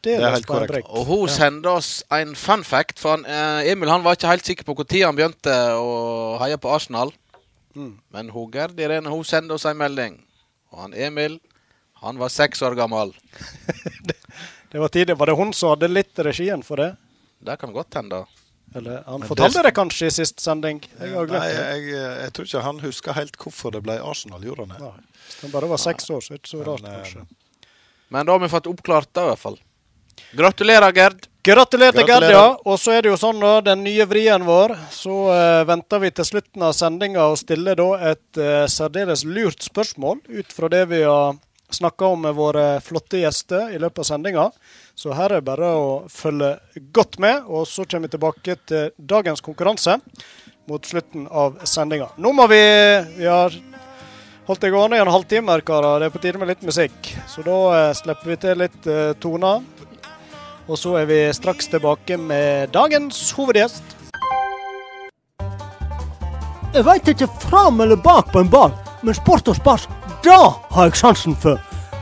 [0.00, 0.88] Det er helt korrekt.
[0.88, 2.98] Og hun sendte oss en fun fact.
[2.98, 6.56] For han, eh, Emil han var ikke helt sikker på når han begynte å heie
[6.56, 7.12] på Arsenal.
[7.74, 7.98] Mm.
[8.12, 10.22] Men hun Gerd Irene hun sendte oss en melding.
[10.72, 11.40] Og han Emil
[12.00, 13.12] han var seks år gammel.
[14.72, 15.16] Det var tidlig.
[15.18, 16.94] Var det hun som hadde litt regien for det?
[17.42, 18.22] Det kan godt hende.
[18.74, 20.80] Eller han fortalte det- det kanskje i sist sending.
[21.00, 21.56] Jeg har Nei, glemt det.
[21.56, 24.80] jeg, jeg tror ikke han husker helt hvorfor det ble Arsenal, gjorde han det?
[24.80, 25.04] Nei.
[25.30, 27.26] Hvis han bare var seks år, så er det ikke så rart, Men, eh, kanskje.
[28.10, 29.58] Men da har vi fått oppklart det, i hvert fall.
[30.36, 31.26] Gratulerer, Gerd.
[31.42, 32.56] Gratulerer til Gerd, ja.
[32.66, 34.74] Og så er det jo sånn, da, den nye vrien vår.
[34.92, 39.64] Så uh, venter vi til slutten av sendinga og stiller da et uh, særdeles lurt
[39.64, 41.38] spørsmål ut fra det vi har
[41.74, 44.46] snakka om med våre flotte gjester i løpet av sendinga.
[44.94, 46.56] Så her er det bare å følge
[46.92, 47.46] godt med.
[47.48, 49.98] Og så kommer vi tilbake til dagens konkurranse
[50.70, 52.10] mot slutten av sendinga.
[52.16, 52.62] Nå må vi
[53.16, 53.54] Vi har
[54.46, 56.00] holdt det gående i en halvtime, karer.
[56.00, 57.14] Det er på tide med litt musikk.
[57.30, 59.62] Så da eh, slipper vi til litt eh, toner.
[60.70, 63.96] Og så er vi straks tilbake med dagens hovedgjest.
[66.70, 68.70] Jeg veit ikke fram eller bak på en ball,
[69.02, 69.88] men sport og spas,
[70.24, 71.58] da har jeg sansen for.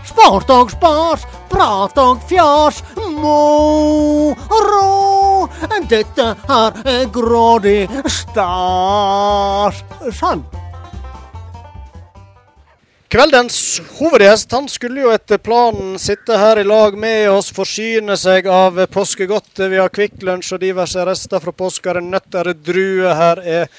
[0.09, 4.87] Sport og spas, prat og fjas, moro.
[5.88, 9.83] Dette her er grådig stas.
[10.16, 10.44] Sann.
[13.09, 18.44] Kveldens hovedgjest han skulle jo etter planen sitte her i lag med oss, forsyne seg
[18.52, 19.70] av påskegodtet.
[19.72, 21.94] Vi har Kvikk Lunsj og diverse rester fra påska.
[21.96, 23.72] Det er Nøtter, er druer, her er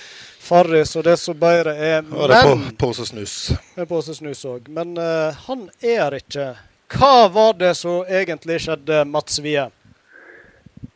[0.50, 2.00] Farris og det som bedre er.
[2.10, 3.34] Og det er Men på, pose snus.
[3.78, 4.70] med pose snus òg.
[4.74, 6.48] Men uh, han er her ikke.
[6.90, 9.68] Hva var det som egentlig skjedde, Mats Wie?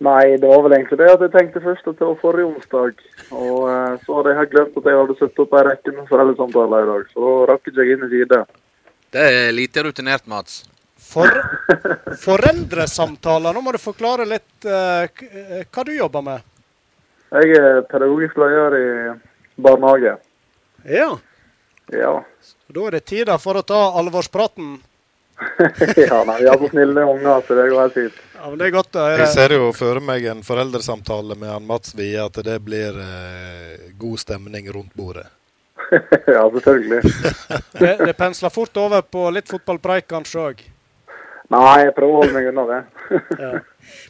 [0.04, 3.04] Nei, det var vel egentlig det at jeg tenkte først at det var forrige onsdag.
[3.30, 6.08] Og uh, så hadde jeg helt glemt at jeg hadde satt opp ei rekke med
[6.10, 7.12] foreldresamtaler i dag.
[7.13, 8.39] Så da rakk ikke jeg inn i tide.
[9.13, 10.63] Det er lite rutinert, Mats.
[11.04, 11.30] For,
[12.24, 13.54] foreldresamtaler.
[13.54, 15.06] Nå må du forklare litt uh,
[15.70, 16.50] hva du jobber med.
[17.34, 18.89] Jeg er pedagogisk leder i
[19.56, 20.18] barnehage.
[20.84, 21.18] Ja.
[21.92, 22.26] Ja.
[22.68, 24.78] Da er det tida for å ta alvorspraten.
[25.98, 28.20] ja, nei, vi har så snille unger, så det går helt fint.
[28.36, 29.22] Ja, men Det er godt å høre.
[29.24, 33.89] Jeg ser jo for meg en foreldresamtale med han Mats Wie, at det blir eh,
[34.00, 35.28] god stemning rundt bordet.
[36.36, 37.02] ja, selvfølgelig.
[37.80, 40.62] Det, det pensler fort over på litt fotballpreik kanskje òg.
[41.54, 42.80] Nei, jeg prøver å holde meg unna det.
[43.42, 43.52] Ja.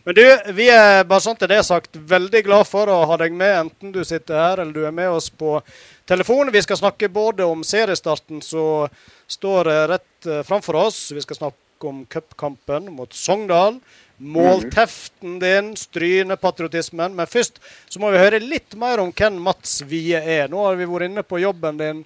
[0.03, 3.31] Men du, vi er bare sånn til det sagt veldig glad for å ha deg
[3.39, 5.61] med, enten du sitter her eller du er med oss på
[6.09, 6.51] telefon.
[6.51, 8.91] Vi skal snakke både om seriestarten som
[9.31, 10.97] står eh, rett eh, framfor oss.
[11.15, 13.79] Vi skal snakke om cupkampen mot Sogndal.
[14.23, 17.15] målteften din, strynepatriotismen.
[17.15, 17.57] Men først
[17.89, 20.51] så må vi høre litt mer om hvem Mats Wie er.
[20.51, 22.03] Nå har vi vært inne på jobben din,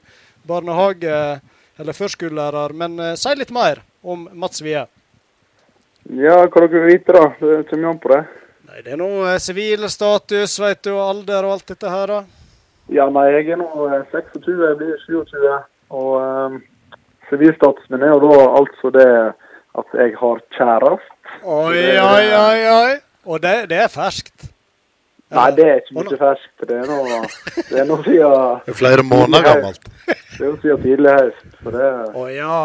[0.48, 1.42] barnehage-
[1.78, 2.74] eller førskolelærer.
[2.74, 4.86] Men eh, si litt mer om Mats Wie.
[6.16, 7.26] Ja, hva dere vil vite, da?
[7.42, 8.22] Det kommer an på det.
[8.68, 12.22] Nei, Det er noe eh, sivilstatus, veit du, og alder og alt dette her, da.
[12.94, 15.58] Ja, nei, jeg er nå eh, 26, jeg blir 27.
[15.98, 16.62] Og
[17.30, 19.10] sivilstatusen eh, min er jo da altså det
[19.78, 21.34] at jeg har kjæreste.
[21.44, 22.94] Oi, oi, oi, oi.
[23.28, 24.48] Og det, det er ferskt.
[25.36, 26.68] Nei, det er ikke nå- mye ferskt.
[26.70, 26.98] Det er nå
[27.68, 28.36] det er nå siden
[28.72, 29.90] er flere måneder gammelt.
[30.08, 31.42] Det er jo siden tidlig høst.
[31.60, 32.60] Så det Å ja.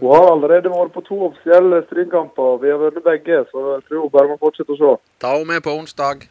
[0.00, 2.58] Hun har allerede vært på to offisielle strynkamper.
[2.62, 4.94] Vi har vunnet begge, så jeg tror hun bare må fortsette å se.
[5.22, 6.26] Ta henne med på onsdag.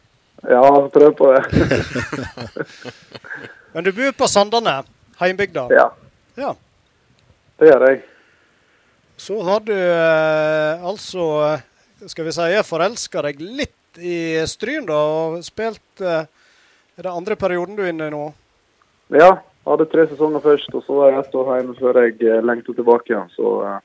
[0.46, 1.42] Ja, prøv på det.
[3.74, 4.82] Men du bor på Sandane,
[5.20, 5.66] heimbygda.
[5.74, 5.88] Ja,
[6.36, 6.54] Ja.
[7.58, 8.02] det gjør jeg.
[9.16, 14.96] Så har du eh, altså, eh, skal vi si, forelska deg litt i Stryn, da,
[14.96, 16.26] og spilt eh,
[16.98, 18.26] Er det andre perioden du er inne i nå?
[19.16, 19.30] Ja,
[19.66, 22.42] jeg hadde tre sesonger først, og så var jeg ett år hjemme før jeg eh,
[22.46, 23.30] lengta tilbake igjen.
[23.34, 23.78] Så eh,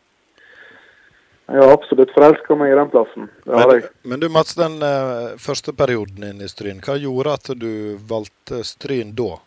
[1.51, 3.31] jeg har absolutt forelska meg i den plassen.
[3.47, 3.89] Det har Men, jeg.
[4.11, 8.61] men du Mats, den eh, første perioden din i Stryn, hva gjorde at du valgte
[8.67, 9.39] Stryn da?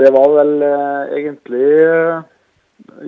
[0.00, 2.24] Det var vel eh, egentlig eh,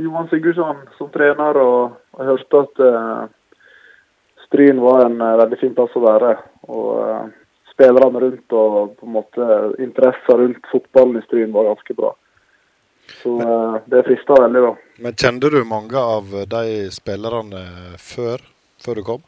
[0.04, 3.24] Johan Sigurdsson som trener, og jeg hørte at eh,
[4.44, 6.36] Stryn var en veldig fin plass å være.
[6.68, 7.32] Og
[7.78, 12.10] spillerne rundt og på en måte interesser rundt Stryn var ganske bra.
[13.22, 14.72] Så eh, det frista veldig, da.
[15.00, 17.62] Men kjente du mange av de spillerne
[18.02, 18.42] før,
[18.82, 19.22] før du kom?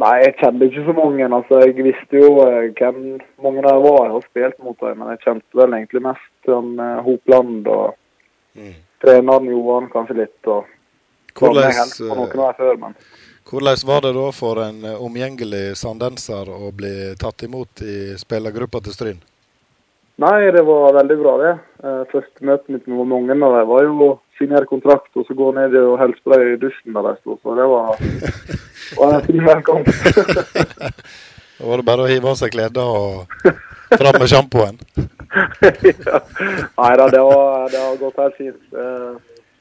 [0.00, 1.26] Nei, jeg kjente ikke så mange.
[1.26, 4.06] altså Jeg visste jo eh, hvem mange der var.
[4.06, 7.98] Jeg har spilt mot dem, men jeg kjente vel egentlig mest han eh, Hopland og
[8.52, 8.74] Mm.
[9.00, 10.46] treneren Johan kanskje litt.
[10.46, 10.66] og
[11.32, 12.96] Hvordan, Jeg på noen der før, men
[13.48, 18.80] hvordan var det da for en eh, omgjengelig sandenser å bli tatt imot i spillergruppa
[18.84, 19.20] til Stryn?
[20.22, 21.52] Nei, det var veldig bra, det.
[21.82, 25.34] Eh, Første møtet mitt med mange av dem var jo å signere kontrakt og så
[25.38, 27.38] gå ned og hilse på dem i dusjen der de sto.
[27.42, 27.98] Så det var,
[29.00, 30.08] var en fin velkomst.
[31.62, 33.36] Da var det bare å hive av seg klærne og
[33.94, 34.80] fram med sjampoen.
[35.86, 36.18] ja.
[36.74, 38.64] Nei da, det, var- det har gått helt fint.
[38.74, 39.12] Eh,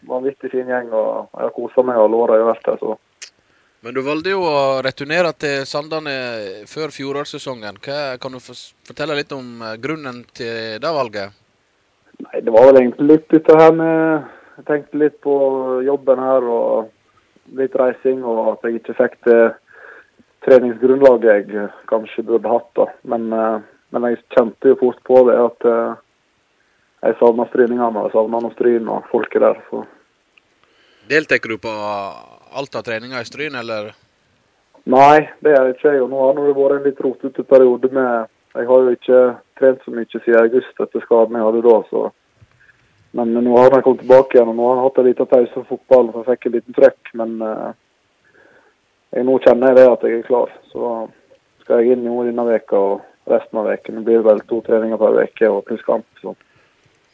[0.10, 2.96] Vanvittig fin gjeng, og jeg har kosa meg og låra i så
[3.82, 6.12] Men du valgte jo å returnere til Sandane
[6.70, 7.80] før fjorårssesongen.
[7.82, 11.34] Kan du fortelle litt om eh, grunnen til det valget?
[12.22, 14.28] Nei, det var vel egentlig litt dette her med
[14.60, 15.34] Jeg tenkte litt på
[15.82, 19.40] jobben her og litt reising, og at jeg ikke fikk det
[20.46, 22.70] treningsgrunnlaget jeg kanskje burde hatt.
[22.78, 22.86] da.
[23.02, 25.96] Men, eh, men jeg kjente jo fort på det at eh,
[27.08, 29.58] jeg savna stryningene og jeg savna stryn og folket der.
[29.72, 29.82] så...
[31.10, 31.74] Deltar du på
[32.52, 33.92] alt av treninger i Stryn, eller?
[34.90, 35.94] Nei, det gjør jeg ikke.
[36.02, 39.20] og Nå har det vært en litt rotete periode med Jeg har jo ikke
[39.60, 41.76] trent så mye siden august etter skaden jeg hadde da.
[41.90, 42.02] så
[43.16, 45.54] Men nå har jeg kommet tilbake igjen, og nå har jeg hatt en liten pause
[45.54, 46.12] fra fotballen.
[46.18, 47.72] Jeg fikk en liten trøkk, men eh,
[49.14, 50.54] jeg, nå kjenner jeg det at jeg er klar.
[50.74, 50.92] Så
[51.64, 54.00] skal jeg inn nå denne veka og resten av veken.
[54.02, 56.08] Det blir vel to treninger per uke og pluss kamp.
[56.24, 56.36] så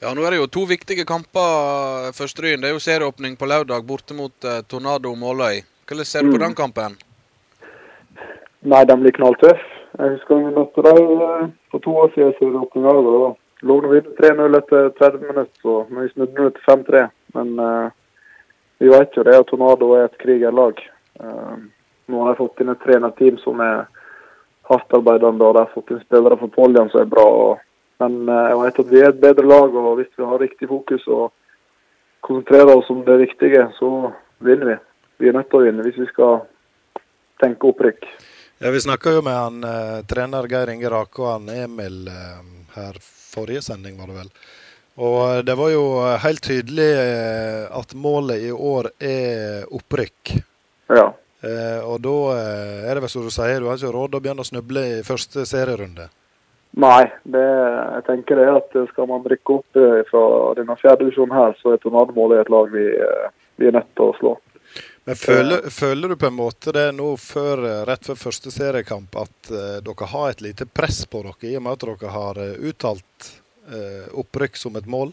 [0.01, 2.61] Ja, nå er det jo to viktige kamper for Stryn.
[2.61, 5.63] Det er jo serieåpning på lørdag borte mot eh, Tornado Måløy.
[5.89, 6.43] Hvordan ser du på Mm.
[6.45, 6.97] den kampen?
[8.61, 9.63] Nei, den blir knalltøff.
[9.97, 12.33] Jeg husker vi møtte dem eh, for to år siden.
[12.37, 12.93] serieåpninga.
[12.93, 13.33] Da
[13.65, 17.07] lå vi 3-0 etter 30 minutter, så vi snudde til 5-3.
[17.33, 17.89] Men eh,
[18.79, 20.77] vi vet jo det at Tornado er et krigerlag.
[21.19, 21.55] Eh,
[22.07, 23.87] nå har de fått inn et trenerteam som er
[24.69, 27.25] hardtarbeidende, og de har fått inn spillere fra Poljan som er bra.
[27.25, 27.57] Og,
[28.01, 30.69] men eh, jeg vet at vi er et bedre lag, og hvis vi har riktig
[30.69, 31.31] fokus og
[32.25, 34.11] konsentrerer oss om det viktige, så
[34.43, 34.77] vinner vi.
[35.17, 36.41] Vi er nødt til å vinne hvis vi skal
[37.41, 38.05] tenke opprykk.
[38.59, 42.39] Ja, Vi snakka jo med han eh, trener Geir Inge Rake og han Emil eh,
[42.77, 44.31] her forrige sending, var det vel.
[44.97, 50.37] Og eh, det var jo eh, helt tydelig eh, at målet i år er opprykk.
[50.89, 51.11] Ja.
[51.45, 54.25] Eh, og da er det vel som du sier, du har ikke råd til å
[54.25, 56.09] begynne å snuble i første serierunde.
[56.77, 60.25] Nei, det, jeg tenker det at skal man rykke opp eh, fra
[60.59, 63.89] denne fjerde divisjonen her, så er Tornado Måløy et lag vi, eh, vi er nødt
[63.97, 64.33] til å slå.
[65.07, 69.17] Men føler, føler du på en måte det nå før, eh, rett før første seriekamp
[69.17, 69.49] at
[69.87, 73.31] dere har et lite press på dere, i og med at dere har uttalt
[74.15, 75.09] opprykk som et mål?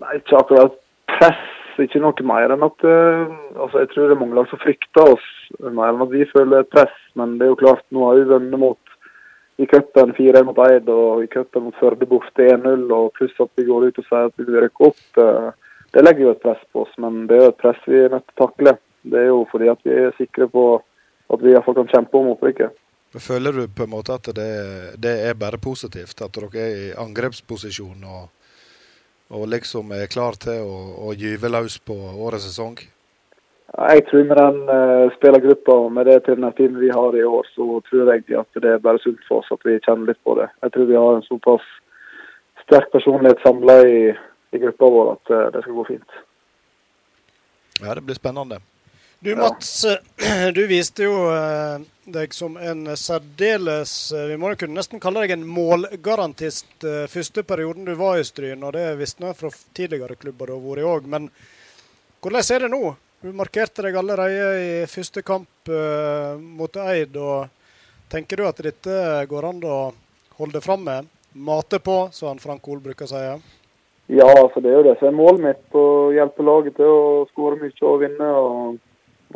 [0.00, 0.78] Nei, ikke akkurat
[1.12, 1.44] press,
[1.82, 5.28] ikke noe mer enn at altså Jeg tror det er mange lag som frykter oss
[5.60, 6.96] mer enn at vi føler press.
[7.14, 8.91] Men det er jo klart, nå har vi vunnet mot
[9.62, 13.52] i cupen 4-1 mot Eid og i cupen mot Førde borte 1-0, og pluss at
[13.58, 15.02] vi går ut og sier at vi vil rykke opp.
[15.22, 15.50] eh,
[15.92, 18.14] det legger jo et press på oss, men det er jo et press vi er
[18.14, 18.76] nødt til å takle.
[19.02, 20.64] Det er jo fordi at vi er sikre på
[21.32, 22.78] at vi iallfall kan kjempe om opprykket.
[23.20, 24.52] Føler du på en måte at det,
[24.96, 26.22] det er bare positivt?
[26.24, 28.30] At dere er i angrepsposisjon og,
[29.36, 32.78] og liksom er klar til å, å gyve løs på årets sesong?
[33.72, 37.80] Jeg tror med den uh, spillergruppa og med det teamet vi har i år, så
[37.88, 40.50] tror jeg at det er bare sunt for oss at vi kjenner litt på det.
[40.62, 41.64] Jeg tror vi har en såpass
[42.66, 44.02] sterk personlighet samla i,
[44.52, 46.18] i, gruppa vår at uh, det skal gå fint.
[47.80, 48.58] Ja, det blir spennende.
[49.24, 49.86] Du Mats,
[50.56, 55.36] du viste jo eh, deg som en særdeles Vi må jo kunne nesten kalle deg
[55.36, 58.66] en målgarantist første perioden du var i Stryn.
[58.66, 61.08] Og det visste vi fra tidligere klubber du har vært i òg.
[61.14, 61.30] Men
[62.18, 62.82] hvordan er det nå?
[63.22, 67.14] Du markerte deg allerede i første kamp uh, mot Eid.
[67.14, 67.46] og
[68.10, 68.94] Tenker du at dette
[69.30, 69.76] går an å
[70.40, 71.06] holde fram med?
[71.38, 73.20] Mate på, som Frank Ohl bruker å si?
[74.10, 75.62] Ja, altså det er jo det som er målet mitt.
[75.70, 78.30] Å hjelpe laget til å skåre mye og vinne.
[78.40, 78.80] Og,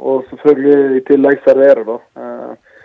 [0.00, 1.96] og, selvfølgelig i tillegg servere, da.
[2.18, 2.80] Uh,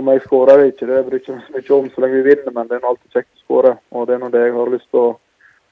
[0.00, 2.56] om jeg skårer eller ikke, det bryr jeg meg ikke om så lenge vi vinner,
[2.56, 3.74] men det er alltid kjekt å skåre.
[3.92, 5.12] Og det er nå det jeg har lyst til å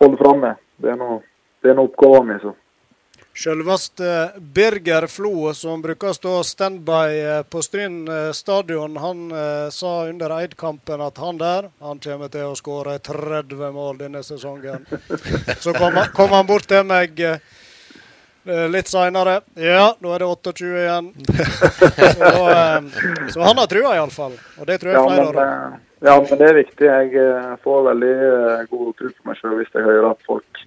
[0.05, 0.61] holde fram med.
[0.85, 2.55] Det er nå oppgaven min.
[3.37, 9.71] Selveste Birger Flo, som bruker å stå standby eh, på Stryn eh, stadion, han eh,
[9.75, 14.87] sa under Eid-kampen at han der han kommer til å skåre 30 mål denne sesongen.
[15.65, 17.19] Så kom han, kom han bort til meg
[18.45, 19.39] litt seinere.
[19.57, 21.07] Ja, nå er det 28 igjen.
[21.25, 22.43] Så,
[23.33, 24.35] så han har trua, iallfall.
[24.61, 25.39] Og det tror jeg flere har.
[25.41, 26.91] Ja, ja, men det er viktig.
[26.91, 28.13] Jeg får veldig
[28.69, 30.61] god tro på meg sjøl hvis jeg hører at folk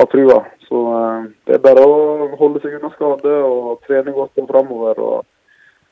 [0.00, 0.40] har trua.
[0.72, 5.00] Så uh, det er bare å holde seg unna skade og trene godt og framover.
[5.04, 5.26] Og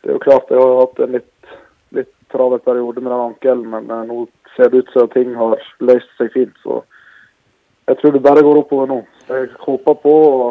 [0.01, 1.51] det er jo klart jeg har hatt en litt,
[1.99, 4.23] litt travel periode med den ankelen, men uh, nå
[4.55, 6.57] ser det ut som ting har løst seg fint.
[6.65, 6.81] Så
[7.91, 8.99] jeg tror det bare går oppover nå.
[9.29, 10.49] Jeg håper på å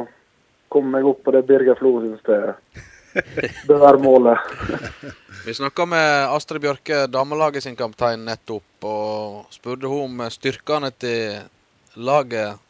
[0.69, 2.55] komme meg opp på det Birger Flo syns det er.
[3.65, 4.37] Det er målet.
[5.41, 11.39] Vi snakka med Astrid Bjørke, damelaget sin kaptein, nettopp, og spurte hun om styrkene til
[11.97, 12.61] laget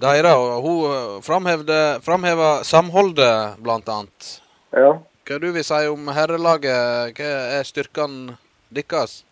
[0.00, 4.32] Deira, og hun eh, framheva samholdet, blant annet.
[4.76, 4.96] Ja.
[5.26, 7.16] Hva du vil si om herrelaget?
[7.16, 8.36] Hva er styrkene
[8.76, 9.22] deres?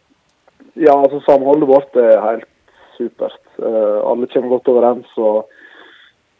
[0.74, 2.48] Ja, altså samholdet vårt er helt
[2.96, 3.40] supert.
[3.58, 5.10] Uh, alle kommer godt overens.
[5.16, 5.50] og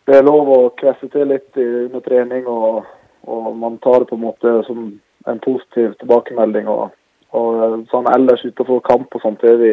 [0.06, 2.84] Det er lov å kvesse til litt under trening, og,
[3.28, 4.88] og, man tar det på en måte som
[5.28, 6.68] en positiv tilbakemelding.
[6.68, 6.96] og,
[7.36, 9.72] og eh, sånn Ellers utenfor kamp og sånt er vi,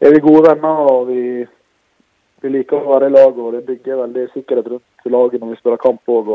[0.00, 0.80] er vi gode venner.
[0.88, 1.44] og vi
[2.44, 5.60] vi liker å være i lag, og det bygger veldig sikkerhet rundt laget når vi
[5.62, 6.30] spiller kamp òg.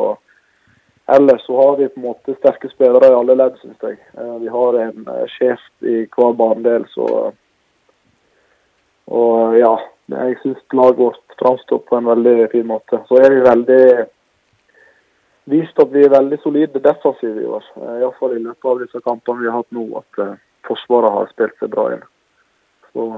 [1.09, 3.97] Ellers så har vi på en måte sterke spillere i alle ledd, syns jeg.
[4.17, 7.31] Eh, vi har en eh, sjef i hver banedel, så
[9.09, 9.71] Og ja,
[10.13, 12.99] jeg syns laget vårt framstår på en veldig fin måte.
[13.07, 14.05] Så er vi veldig
[15.49, 17.65] vist at vi er veldig solide defensive i år.
[17.81, 20.37] Eh, Iallfall i løpet av disse kampene vi har hatt nå, at
[20.69, 22.05] Forsvaret har spilt seg bra inn.
[22.93, 23.09] Så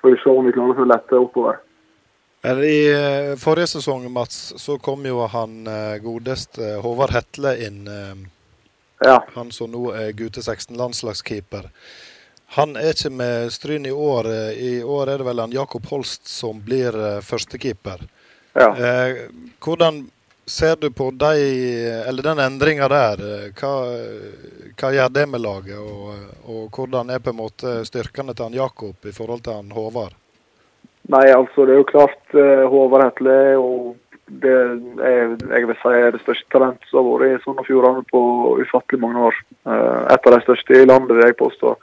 [0.00, 1.58] får vi se om vi klarer å lette oppover.
[2.44, 7.86] I eh, forrige sesong, Mats, så kom jo han eh, godeste Håvard Hetle inn.
[7.88, 8.16] Eh,
[9.00, 9.24] ja.
[9.32, 11.70] Han som nå er gutte 16-landslagskeeper.
[12.58, 14.28] Han er ikke med Stryn i år.
[14.52, 16.92] I år er det vel han Jakob Holst som blir
[17.24, 18.04] førstekeeper.
[18.54, 18.68] Ja.
[19.58, 20.04] hvordan
[20.46, 21.32] ser du på de,
[22.06, 23.24] eller den endringa der?
[23.58, 23.72] Hva,
[24.78, 25.80] hva, gjør det med laget?
[25.80, 29.74] Og, og hvordan er på en måte styrkene til han Jakob i forhold til han
[29.74, 30.14] Håvard?
[31.12, 33.68] Nei, altså det er jo klart uh, Håvard Hetle jo
[34.26, 34.52] det
[35.04, 38.04] er, jeg vil si er det største talentet som har vært i Sogn og Fjordane
[38.08, 38.20] på
[38.62, 39.40] ufattelig mange år.
[39.68, 41.74] Uh, et av de største i landet, vil jeg påstå.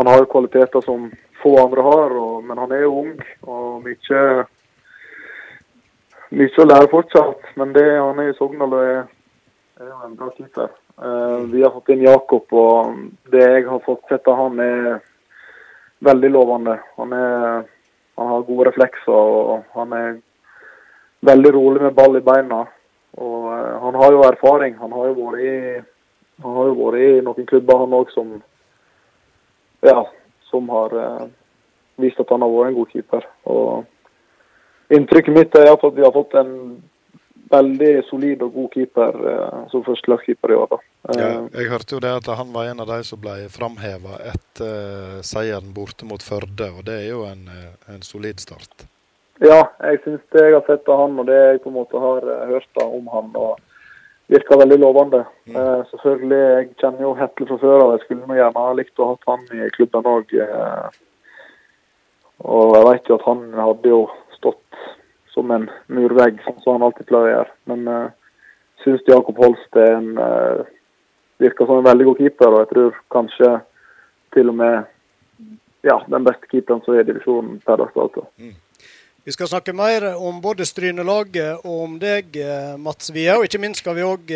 [0.00, 1.08] Han har jo kvaliteter som
[1.42, 3.14] få andre har, og, men han er jo ung
[3.48, 4.20] og mye
[6.32, 7.50] mye å lære fortsatt.
[7.60, 9.02] Men det han er i Sogndal, er,
[9.80, 10.72] er en bra keeper.
[11.00, 15.00] Uh, vi har fått inn Jakob, og det jeg har fått sett av han, er
[16.04, 16.76] veldig lovende.
[17.00, 17.64] Han er
[18.18, 20.14] han har gode reflekser og han er
[21.26, 22.64] veldig rolig med ball i beina.
[23.20, 24.76] Og uh, han har jo erfaring.
[24.80, 25.54] Han har jo vært i,
[26.42, 28.34] jo vært i noen klubber, han òg, som
[29.82, 30.04] ja,
[30.48, 31.26] som har uh,
[32.00, 33.28] vist at han har vært en god keeper.
[33.52, 36.54] Og inntrykket mitt er at vi har fått en
[37.52, 40.70] veldig solid og god keeper uh, som førstelagskeeper i år.
[40.70, 40.78] da.
[41.18, 45.18] Ja, jeg hørte jo det at han var en av de som ble framheva etter
[45.18, 47.44] uh, seieren borte mot Førde, og det er jo en,
[47.90, 48.86] en solid start.
[49.42, 52.00] Ja, jeg syns det jeg har sett av han, og det jeg på en måte
[52.00, 53.58] har hørt om han, og
[54.32, 55.24] virker veldig lovende.
[55.50, 55.56] Mm.
[55.90, 59.08] Selvfølgelig, Jeg kjenner jo Hetle fra før av, jeg skulle nå gjerne ha likt å
[59.10, 60.34] ha han i klubben òg.
[62.38, 64.00] og jeg vet jo at han hadde jo
[64.36, 64.78] stått
[65.32, 67.56] som en murvegg, som han alltid pleier å gjøre.
[67.72, 68.38] Men uh,
[68.84, 70.64] syns Jakob Holst er en uh,
[71.42, 72.50] virker som en veldig god keeper.
[72.50, 73.52] Og jeg tror kanskje
[74.36, 74.76] til og med
[75.88, 78.26] ja, den beste keeperen som er i divisjonen per dags dato.
[79.24, 83.28] Vi skal snakke mer om både Strynelaget og om deg, eh, Mats Wie.
[83.30, 84.32] Og ikke minst skal vi òg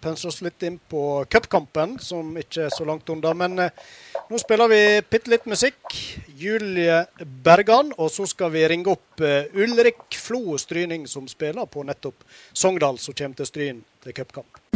[0.00, 3.34] pense oss litt inn på cupkampen, som ikke er så langt unna.
[3.36, 3.84] Men eh,
[4.30, 4.80] nå spiller vi
[5.10, 5.98] bitte litt musikk.
[6.38, 7.02] Julie
[7.44, 7.92] Bergan.
[7.98, 13.00] Og så skal vi ringe opp eh, Ulrik Flo Stryning, som spiller på nettopp Sogndal,
[13.02, 14.67] som kommer til Stryn til cupkamp.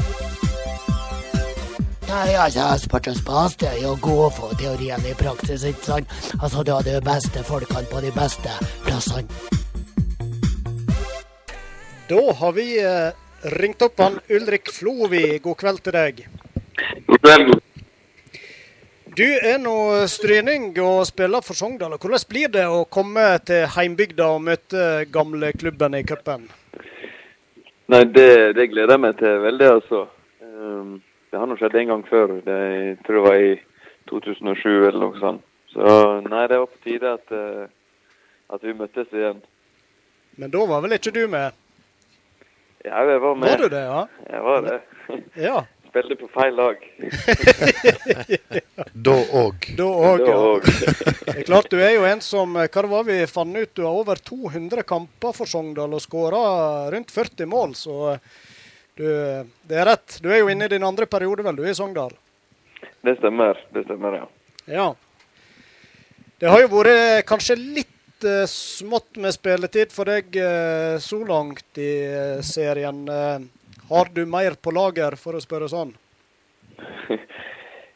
[2.12, 2.76] Nei, altså,
[3.16, 6.10] spas det er jo å gå for teorien i praksis, ikke sant?
[6.36, 8.52] Altså, du har de beste folkene på de beste
[8.84, 9.24] plassene.
[12.10, 13.14] Da har vi eh,
[13.56, 15.38] ringt opp han Ulrik Flovi.
[15.40, 16.20] God kveld til deg.
[17.06, 17.54] God kveld.
[19.16, 19.76] Du er nå
[20.12, 21.96] stryning og spiller for Sogndal.
[21.96, 26.44] Hvordan blir det å komme til heimbygda og møte gamle klubben i cupen?
[27.88, 30.02] Nei, det, det gleder jeg meg til veldig, altså.
[30.44, 30.92] Um,
[31.32, 32.34] det har nå skjedd en gang før.
[32.44, 33.52] Det, jeg tror det var i
[34.10, 35.44] 2007 eller noe sånt.
[35.72, 35.92] Så
[36.26, 37.64] nei, det var på tide at, uh,
[38.52, 39.40] at vi møttes igjen.
[40.36, 41.56] Men da var vel ikke du med?
[42.84, 43.48] Ja, jeg var med.
[43.48, 44.02] Var du det, ja?
[44.28, 44.76] Jeg var det.
[45.40, 45.56] Ja.
[45.88, 46.84] Spilte på feil lag.
[48.92, 49.66] Da òg.
[49.76, 50.38] Da òg, ja.
[50.60, 53.72] Det er klart, du er jo en som Hva det var vi fant ut?
[53.76, 56.42] Du har over 200 kamper for Sogndal og skåra
[56.92, 58.16] rundt 40 mål, så
[58.98, 59.06] du,
[59.68, 60.18] det er rett.
[60.22, 62.14] Du er jo inne i din andre periode, vel, du, i Sogndal?
[63.02, 63.58] Det stemmer.
[63.74, 64.28] Det stemmer, ja.
[64.70, 64.88] Ja.
[66.38, 71.78] Det har jo vært kanskje litt uh, smått med spilletid for deg uh, så langt
[71.78, 73.04] i uh, serien.
[73.08, 73.50] Eh,
[73.92, 75.94] har du mer på lager, for å spørre sånn?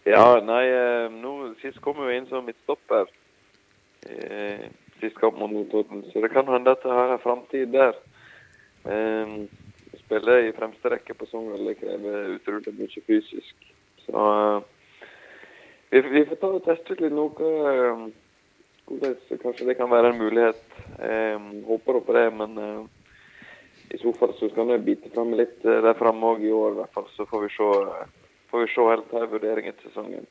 [0.07, 3.09] Ja, nei, eh, nå sist kom jeg jo inn som midtstopper.
[4.07, 4.69] Eh,
[5.01, 7.99] sist kamp mot Notodden, så det kan hende at jeg har en framtid der.
[8.87, 9.33] Eh,
[9.97, 13.69] å spille i fremste rekke på Sogndal krever utrolig mye fysisk.
[14.05, 15.07] Så eh,
[15.91, 18.05] vi, vi får ta og teste ut litt eh,
[18.87, 20.63] hvordan kanskje det kan være en mulighet.
[20.99, 22.85] Eh, håper på det, men eh,
[23.97, 26.81] i så fall så skal vi bite fram litt der framme òg i år, i
[26.83, 27.09] hvert fall.
[27.17, 27.71] Så får vi se.
[28.51, 30.27] får vi se helt her vurdering etter sesongen.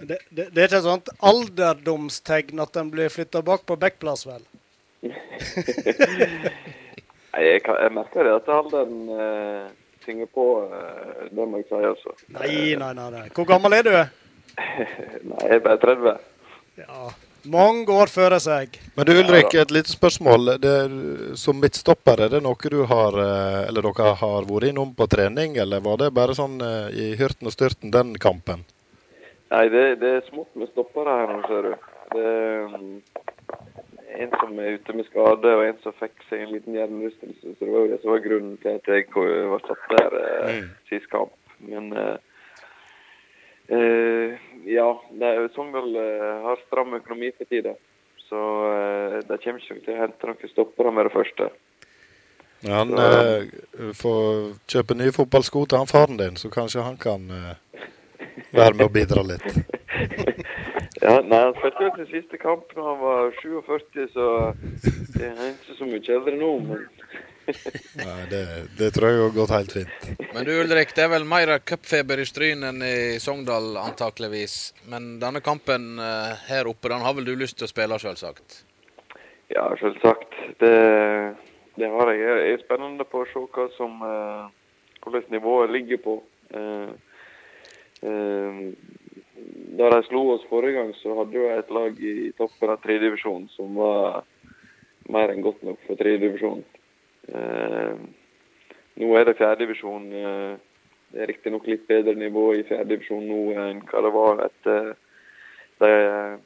[0.00, 4.24] Det, det, det er ikke et sånt alderdomstegn at den blir flytta bak på backplass,
[4.30, 4.46] vel?
[7.38, 9.70] Jeg, kan, jeg merker det at alderen uh,
[10.04, 10.46] tynger på.
[10.66, 12.14] Uh, det må jeg si, altså.
[12.34, 13.08] Nei, nei, nei.
[13.14, 13.26] nei.
[13.36, 13.92] Hvor gammel er du?
[15.30, 16.16] Nei, jeg er bare 30.
[16.82, 17.10] Ja,
[17.50, 18.74] Mange år før seg.
[18.98, 20.56] Men du Ulrik, et lite spørsmål.
[20.60, 20.74] Det,
[21.40, 25.56] som midtstopper, er det noe du har eh, eller dere har vært innom på trening,
[25.62, 26.58] eller var det bare sånn
[26.92, 28.66] i hyrten og styrten den kampen?
[29.50, 31.88] Nei, det, det er smått med stoppere her nå, ser du.
[32.10, 32.28] Det
[32.70, 32.92] um,
[34.20, 37.54] en som er ute med skade, og en som fikk seg en liten hjernerystelse.
[37.54, 39.06] Så det var jo det som var grunnen til at jeg
[39.52, 40.58] var satt der eh,
[40.90, 41.32] sist kamp.
[41.64, 42.16] Men eh,
[43.76, 44.36] eh,
[44.68, 44.90] ja,
[45.22, 47.74] det Sogndal eh, har stram økonomi for tida.
[48.28, 51.50] Så eh, de kommer ikke til å hente noen stoppere med det første.
[52.68, 54.24] Han eh, får
[54.68, 57.24] kjøpe nye fotballsko til han faren din, så kanskje han kan
[58.52, 59.48] være med og bidra litt.
[61.00, 64.26] Ja, nei, Han spilte jo sin siste kamp da han var 47, så
[65.16, 66.52] det er ikke så mye eldre nå.
[66.68, 66.86] Men
[67.98, 68.40] Nei, det,
[68.78, 70.10] det tror jeg har gått helt fint.
[70.34, 74.58] Men du Ulrik, det er vel mer cupfeber i Stryn enn i Sogndal antakeligvis.
[74.92, 78.60] Men denne kampen eh, her oppe, den har vel du lyst til å spille, selvsagt?
[79.50, 80.34] ja, selvsagt.
[80.60, 80.74] Det,
[81.74, 82.34] det har jeg.
[82.38, 84.44] Det er spennende på å se hva som eh,
[85.02, 86.16] hvordan nivået ligger på.
[86.54, 86.90] Eh,
[88.06, 88.60] eh,
[89.80, 93.48] da de slo oss forrige gang, så hadde jo et lag i toppen av tredjedivisjonen
[93.54, 94.22] som var
[95.10, 96.64] mer enn godt nok for tredjedivisjonen.
[97.30, 97.94] Eh,
[99.00, 100.10] nå er det fjerdedivisjon.
[100.12, 100.52] Eh,
[101.10, 104.92] det er riktignok litt bedre nivå i fjerdedivisjon nå enn hva det var etter
[105.80, 106.36] de eh,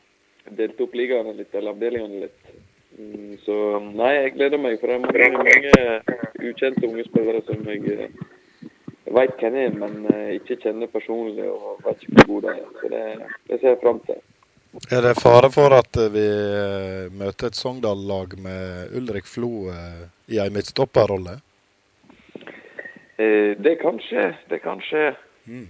[0.61, 2.55] delte opp ligaene litt, eller avdelingene litt.
[2.95, 7.67] Mm, så nei, jeg gleder meg, for det er mange, mange ukjente unge spillere som
[7.67, 8.34] jeg, eh,
[9.05, 12.53] jeg veit hvem er, men eh, ikke kjenner personlig og vet ikke hvor god de
[12.55, 12.69] er.
[12.81, 13.03] Så det,
[13.51, 14.21] det ser jeg fram til.
[14.91, 20.41] Er det fare for at eh, vi eh, møter et Sogndal-lag med Ulrik Flo i
[20.41, 21.39] ei midtstopperrolle?
[23.15, 24.25] Det kan skje.
[24.51, 25.13] Det kan skje.
[25.47, 25.69] Mm.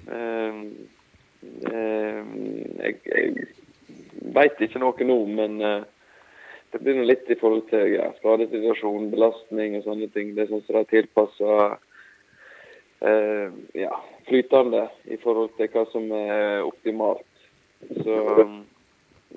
[2.80, 3.48] Jeg jeg
[4.32, 5.60] veit ikke noe nå, men
[6.74, 10.32] det blir litt i forhold til ja, skadesituasjon, belastning og sånne ting.
[10.34, 11.83] Det syns jeg som de er tilpassa eh,
[13.00, 13.96] ja,
[14.28, 17.26] flytende i forhold til hva som er optimalt.
[18.00, 18.20] Så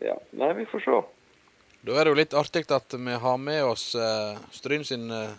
[0.01, 0.18] ja.
[0.32, 0.99] Nei, vi får se.
[1.88, 5.34] Da er det jo litt artig at vi har med oss eh, Stryn sin eh,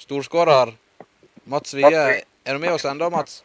[0.00, 0.72] storskårer
[1.50, 1.90] Mats Wie.
[1.90, 3.42] Er du med oss ennå, Mats?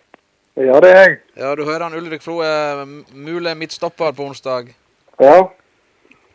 [0.55, 1.17] Ja, det er jeg.
[1.35, 4.69] Ja, du hører han Ulrik Flo er mulig midtstopper på onsdag.
[5.19, 5.49] Ja.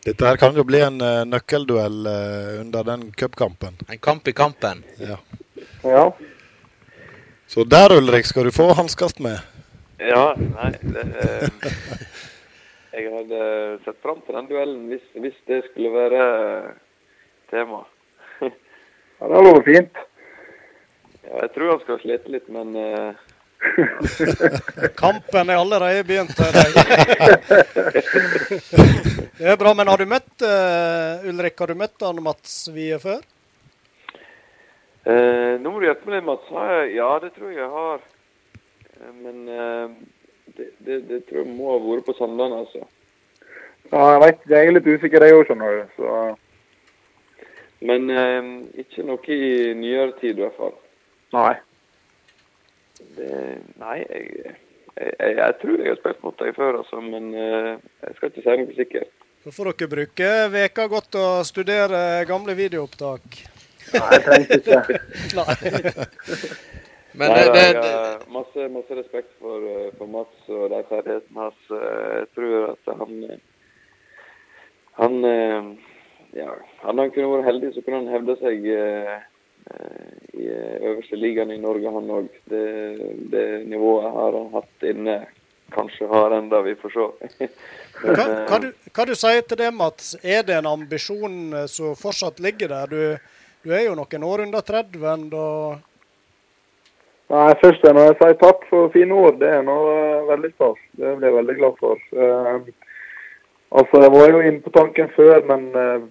[0.05, 3.79] Dette her kan jo bli en uh, nøkkelduell uh, under den cupkampen.
[3.89, 4.85] En kamp i kampen.
[5.01, 5.17] Ja.
[5.85, 6.05] Ja.
[7.51, 9.39] Så der, Ulrik, skal du få hanskast med.
[9.99, 11.49] Ja, nei det, eh,
[12.95, 13.41] Jeg hadde
[13.83, 16.69] sett fram til den duellen hvis, hvis det skulle være eh,
[17.51, 17.81] tema.
[18.39, 19.99] ja det hadde vært fint.
[21.25, 23.19] Ja, jeg tror han skal slite litt, men eh,
[25.03, 26.39] Kampen er allerede begynt.
[29.41, 32.95] Det er bra, men har du møtt uh, Ulrik, har du møtt han Mats Wie
[33.03, 33.27] før?
[35.07, 36.49] Eh, Nå må du hjelpe meg litt, Mats.
[36.51, 38.01] Har jeg- Ja, det tror jeg jeg har.
[39.01, 39.89] Eh, Men eh,
[40.57, 42.85] det, det, det tror jeg må ha vært på Sandane, altså.
[43.93, 45.85] Ja, jeg vet, jeg er litt usikker jeg òg, skjønner du.
[45.97, 46.37] Så
[47.81, 48.43] Men eh,
[48.85, 50.75] ikke noe i nyere tid, i hvert fall.
[51.33, 51.55] nei.
[53.17, 53.31] Det,
[53.81, 54.57] nei, jeg, jeg,
[55.01, 57.71] jeg, jeg tror jeg har spilt mot deg før, altså, men eh,
[58.05, 59.15] jeg skal ikke si noe sikkert.
[59.41, 63.39] Så får dere bruke veka godt og studere gamle videoopptak.
[63.95, 65.01] Nei, jeg trengte ikke.
[65.39, 65.55] Nei.
[67.13, 71.43] Men Nei, det, det, har masse, masse respekt for, eh, for Mats og de ferdighetene
[71.43, 71.65] hans.
[71.75, 73.41] Eh, Jeg tror at han eh,
[75.01, 75.73] Han eh,
[76.39, 76.53] ja,
[76.85, 79.17] Hadde han kunne vært heldig, så kunne han hevde seg eh,
[79.75, 82.31] eh, i eh, øverste ligaen i Norge, han òg.
[82.53, 82.65] Det,
[83.35, 85.19] det nivået har han hatt inne.
[85.75, 87.09] Kanskje har enda, vi får se.
[88.05, 90.15] Men, Hva, eh, hva, du, hva du sier til det, Mats?
[90.23, 92.95] Er det en ambisjon eh, som fortsatt ligger der?
[92.95, 95.47] Du, du er jo noen år under 30 da
[97.31, 99.37] Nei, først må jeg si takk for fine ord.
[99.39, 100.81] Det er noe eh, veldig stas.
[100.99, 102.01] Det blir jeg veldig glad for.
[102.11, 102.57] Uh,
[103.79, 106.09] altså, jeg var jo inne på tanken før, men uh,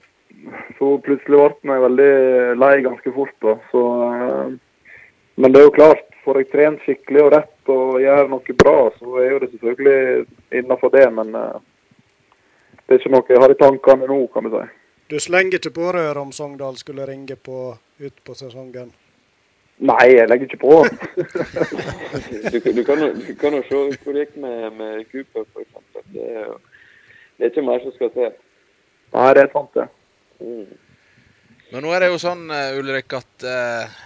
[0.78, 2.14] så plutselig ble jeg veldig
[2.62, 3.36] lei ganske fort.
[3.44, 3.58] da.
[3.74, 4.96] Så, uh,
[5.44, 8.78] men det er jo klart, får jeg trent skikkelig og rett og gjør noe bra,
[8.96, 10.26] så er jo det selvfølgelig
[10.62, 11.08] innafor det.
[11.20, 14.68] Men det er ikke noe jeg har i tankene nå, kan du si.
[15.10, 17.60] Du slenger ikke på røret om Sogndal skulle ringe på
[18.00, 18.92] ut på sesongen?
[19.80, 20.74] Nei, jeg legger ikke på.
[22.52, 25.46] du, kan- du, kan, jo- du kan jo se hvor det gikk med, med Cooper,
[25.48, 26.04] f.eks.
[26.14, 26.28] Det,
[27.40, 28.36] det er ikke mer som skal til.
[29.16, 29.88] Nei, det er sant, det.
[30.40, 30.68] Mm.
[31.74, 33.98] men nå er det jo sånn, eh, Ulrik, at eh,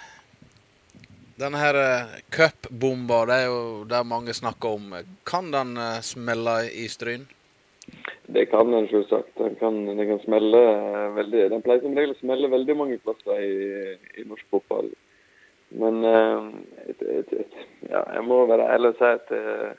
[1.41, 4.95] denne her eh, cupbomba, det er jo det mange snakker om.
[5.29, 7.25] Kan den eh, smelle i Stryn?
[8.25, 9.37] Det kan den selvsagt.
[9.37, 12.99] Den kan, den kan smelle eh, veldig Den pleier som regel å smelle veldig mange
[13.03, 14.91] plasser i, i norsk fotball.
[15.81, 16.45] Men eh,
[16.87, 17.57] et, et, et,
[17.89, 19.71] ja, jeg må være ærlig og si at eh,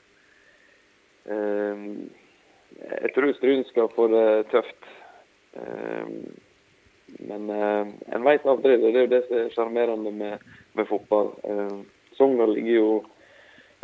[2.85, 4.89] jeg tror Stryn skal få det tøft.
[7.25, 8.75] Men en veit aldri.
[8.81, 10.43] Det er jo det som er sjarmerende med,
[10.75, 11.31] med fotball.
[12.19, 12.91] Sogndal ligger jo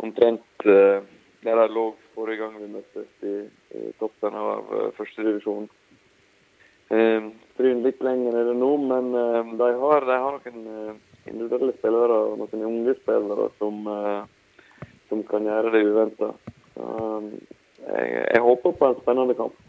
[0.04, 1.02] omtrent der
[1.42, 3.36] de lå forrige gang vi møttes i,
[3.78, 5.68] i toppen av uh, førstedivisjon.
[6.92, 10.94] Uh, Bryn litt lenger er det nå, men eh, de, har, de har noen eh,
[11.28, 16.30] individuelle spillere og noen unge spillere som, eh, som kan gjøre det uventa.
[16.80, 19.60] jeg, jeg håper på en spennende kamp.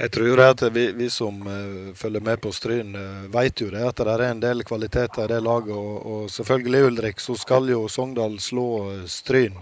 [0.00, 3.82] Jeg tror at vi, vi som eh, følger med på Stryn, uh, vet jo det
[3.84, 5.74] at det er en del kvaliteter i det laget.
[5.76, 9.60] Og, og selvfølgelig, Ulrik, så skal jo Sogndal slå eh, Stryn.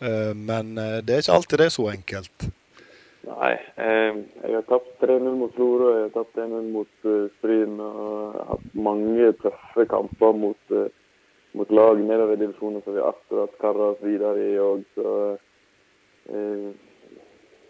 [0.00, 2.46] Eh, men eh, det er ikke alltid det er så enkelt.
[3.28, 3.54] Nei.
[3.84, 7.74] Eh, jeg har tapt 3-0 mot Florø, jeg har tapt 1-0 mot Stryn.
[7.82, 10.78] Og jeg har hatt mange tøffe kamper mot,
[11.58, 14.86] mot lag nedover divisjonen som vi akkurat karra oss videre i òg.
[14.94, 15.08] Så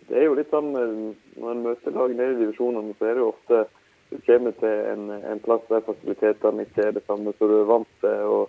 [0.08, 3.22] det er jo litt sånn når en møter lag nede i divisjonene, så er det
[3.22, 3.66] jo ofte
[4.08, 7.66] du kommer til en, en plass der fasilitetene ikke er det samme som du er
[7.68, 8.22] vant til.
[8.24, 8.48] og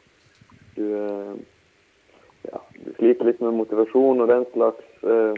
[0.77, 0.85] du,
[2.51, 4.85] ja, du sliter litt med motivasjon og den slags.
[5.03, 5.33] eh,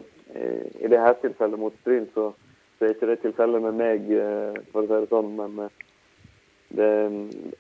[0.80, 2.30] I, det her tilfellet mot Stryn, så,
[2.78, 5.34] så er ikke det tilfellet med meg, eh, for å si det sånn.
[5.40, 5.88] Men eh,
[6.80, 6.92] det,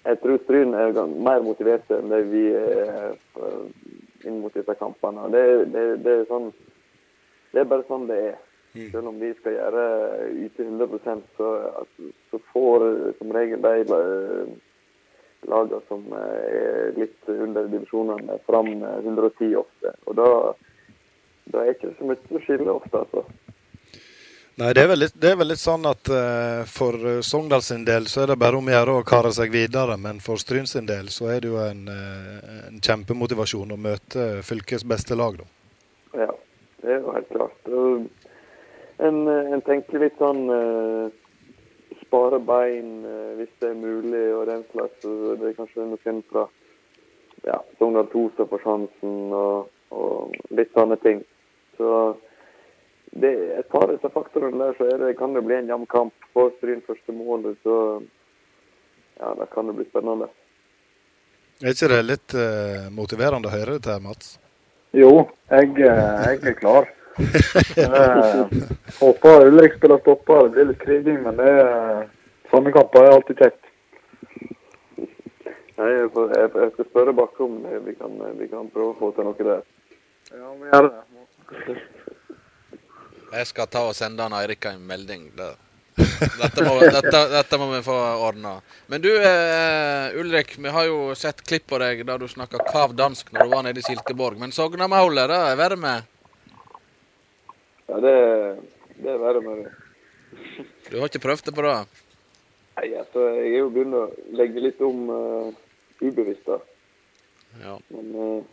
[0.06, 3.18] jeg tror Stryn er mer motiverte enn det vi er
[4.24, 5.28] inn mot disse kampene.
[5.34, 5.44] Det,
[5.74, 6.48] det, det, er sånn,
[7.52, 8.40] det er bare sånn det er.
[8.72, 9.82] Selv om vi skal gjøre
[10.46, 11.48] yte 100% så,
[12.32, 12.86] så får
[13.18, 13.82] som regel de
[15.50, 19.94] lagene som eh, er litt under divisjonene, fram eh, 110 ofte.
[20.06, 20.28] Og da,
[21.54, 23.26] da er ikke så mye å skille ofte, altså.
[24.60, 27.64] Nei, det er vel litt, det er vel litt sånn at uh, for uh, Sogndal
[27.66, 29.96] sin del så er det bare om å gjøre å kare seg videre.
[29.98, 34.28] Men for Stryn sin del så er det jo en, uh, en kjempemotivasjon å møte
[34.46, 35.48] fylkets beste lag, da.
[36.26, 36.30] Ja,
[36.84, 37.72] det er jo helt klart.
[39.02, 41.06] En, eh, en tenker litt sånn eh,
[42.12, 45.06] Spare bein eh, hvis det er mulig og den slags.
[45.06, 46.50] Det er kanskje noen fra
[47.48, 49.22] ja, Sogndal 2 som får sjansen.
[49.32, 51.22] og og litt sånne ting.
[51.78, 51.90] Så
[53.12, 55.88] det, et par av disse faktorene der, så er det, kan det bli en jevn
[55.92, 56.30] kamp.
[56.36, 57.76] Får Stryn første målet, så
[59.20, 60.30] ja, da kan det bli spennende.
[61.62, 64.38] Er ikke det litt uh, motiverende å høre dette, Mats?
[64.98, 65.12] Jo,
[65.52, 66.88] jeg, eh, jeg er klar.
[67.18, 67.90] Jeg
[69.00, 70.48] håper Ulrik spiller stopper.
[70.48, 72.06] Det blir litt kriging, men det er,
[72.54, 73.72] sånne kamper er alltid kjekt.
[75.82, 79.00] Nei, jeg, jeg, jeg skal spørre Bakke om eh, vi kan, vi kan prøve å
[79.00, 79.64] få til noe der.
[80.32, 81.80] Ja, vi gjør det.
[83.32, 85.32] Jeg skal ta og sende han Eirik en melding.
[85.38, 85.58] der.
[86.42, 87.96] Dette må, dette, dette må vi få
[88.26, 88.56] ordna.
[88.92, 92.96] Men du eh, Ulrik, vi har jo sett klipp på deg der du snakka kav
[92.96, 94.40] dansk når du var nede i Silkeborg.
[94.40, 96.08] Men Sognamålet, det er verre med.
[97.92, 98.16] Ja, det,
[99.04, 99.72] det er verre med det.
[100.88, 101.74] Du har ikke prøvd det på det?
[102.78, 104.04] Nei, altså, jeg er jo begynt å
[104.40, 105.50] legge litt om uh,
[106.00, 106.62] ubevisst, da.
[107.60, 107.74] Ja.
[107.92, 108.46] Men uh,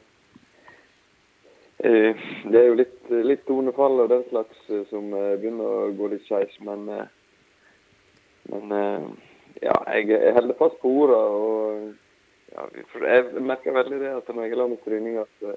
[1.86, 2.99] uh, det er jo litt,
[3.30, 6.59] litt tonefall og den slags som begynner å gå litt skeis.
[6.66, 6.91] Men,
[8.51, 8.76] men
[9.62, 11.22] ja, jeg, jeg holder fast på ordene.
[11.39, 12.66] Og ja,
[13.07, 15.51] jeg merker veldig det at når jeg er med stryning, at,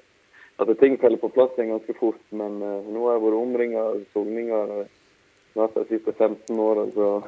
[0.56, 2.20] at ting faller på plass igjen ganske fort.
[2.30, 4.90] Men uh, nå har jeg vært omringa av sogninger eh,
[5.52, 7.22] snart de siste 15 åra, så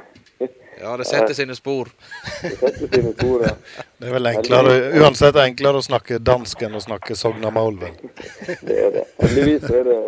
[0.81, 1.89] Ja, det setter sine spor.
[2.43, 3.47] det setter sine spor.
[3.47, 3.57] Ja.
[3.99, 7.95] Det er vel enklere, uansett enklere å snakke dansk enn å snakke sognamål, vel.
[8.68, 9.05] Det er det.
[9.22, 9.99] Heldigvis er det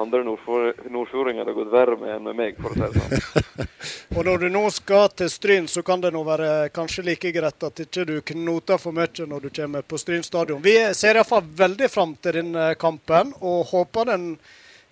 [0.00, 3.68] andre nordfjordinger det har gått verre med enn med meg, for å si det sånn.
[4.16, 7.66] Og når du nå skal til Stryn, så kan det nå være kanskje like greit
[7.66, 10.62] at ikke du knoter for mye når du kommer på Stryn stadion.
[10.64, 14.32] Vi ser iallfall veldig fram til denne kampen, og håper den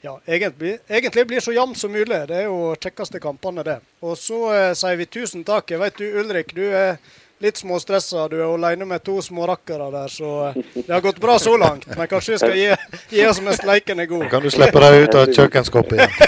[0.00, 2.20] ja, egentlig, egentlig blir så jevn som mulig.
[2.30, 3.80] Det er jo kjekkeste kampene, det.
[4.06, 5.72] Og så eh, sier vi tusen takk.
[5.74, 7.00] Jeg vet du, Ulrik, du er
[7.44, 8.28] litt småstressa.
[8.28, 11.86] Du er alene med to smårakkere der, så eh, det har gått bra så langt.
[11.96, 12.68] Men kanskje vi skal gi,
[13.16, 14.26] gi oss mens leiken er god.
[14.32, 16.12] Kan du slippe deg ut av kjøkkenskapet igjen?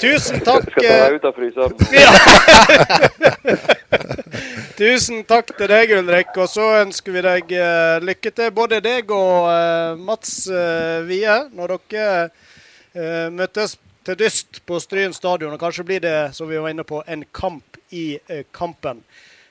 [0.00, 0.64] Tusen takk.
[0.72, 1.76] Skal ta eh, deg ut av fryseren.
[4.80, 6.32] Tusen takk til deg, Ulrik.
[6.40, 11.36] Og så ønsker vi deg eh, lykke til, både deg og eh, Mats eh, Wie,
[11.56, 12.30] når dere
[12.94, 13.76] eh, møtes
[14.06, 15.52] til dyst på Stryn stadion.
[15.52, 19.02] Og kanskje blir det, som vi var inne på, en kamp i eh, kampen.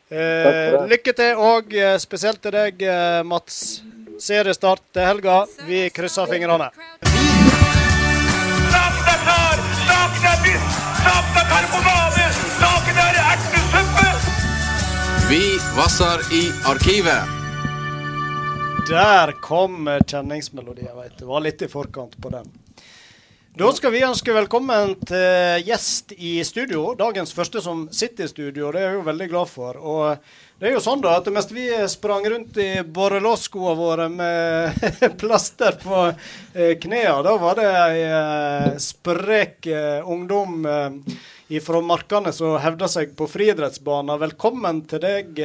[0.09, 2.83] Eh, lykke til, og eh, spesielt til deg,
[3.27, 3.81] Mats.
[4.19, 5.43] Seriestart til helga.
[5.67, 6.67] Vi krysser fingrene.
[15.29, 15.43] Vi
[15.77, 17.37] vasser i arkivet.
[18.89, 21.27] Der kom kjenningsmelodien, veit du.
[21.29, 22.49] Var litt i forkant på den.
[23.57, 26.93] Da skal vi ønske velkommen til gjest i studio.
[26.97, 28.69] Dagens første som sitter i studio.
[28.71, 29.79] Det er jeg jo veldig glad for.
[29.81, 34.85] Og det er jo sånn da at mens vi sprang rundt i borrelåsskoene våre med
[35.21, 40.61] plaster på eh, knærne, da var det ei eh, sprek eh, ungdom
[41.65, 44.19] fra Markane som hevda seg på friidrettsbanen.
[44.21, 45.39] Velkommen til deg,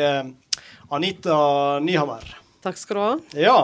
[0.93, 1.39] Anita
[1.81, 2.35] Nyhammer.
[2.65, 3.15] Takk skal du ha.
[3.41, 3.59] Ja.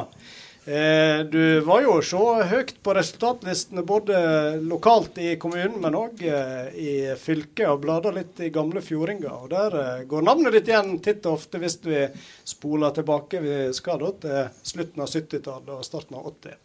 [0.70, 4.20] Eh, du var jo så høyt på resultatlistene både
[4.62, 9.32] lokalt i kommunen, men òg eh, i fylket, og blada litt i gamle fjordinger.
[9.34, 12.04] Og der eh, går navnet ditt igjen titt og ofte hvis vi
[12.46, 13.42] spoler tilbake.
[13.42, 16.60] Vi skal da til slutten av 70-tallet og starten av 80.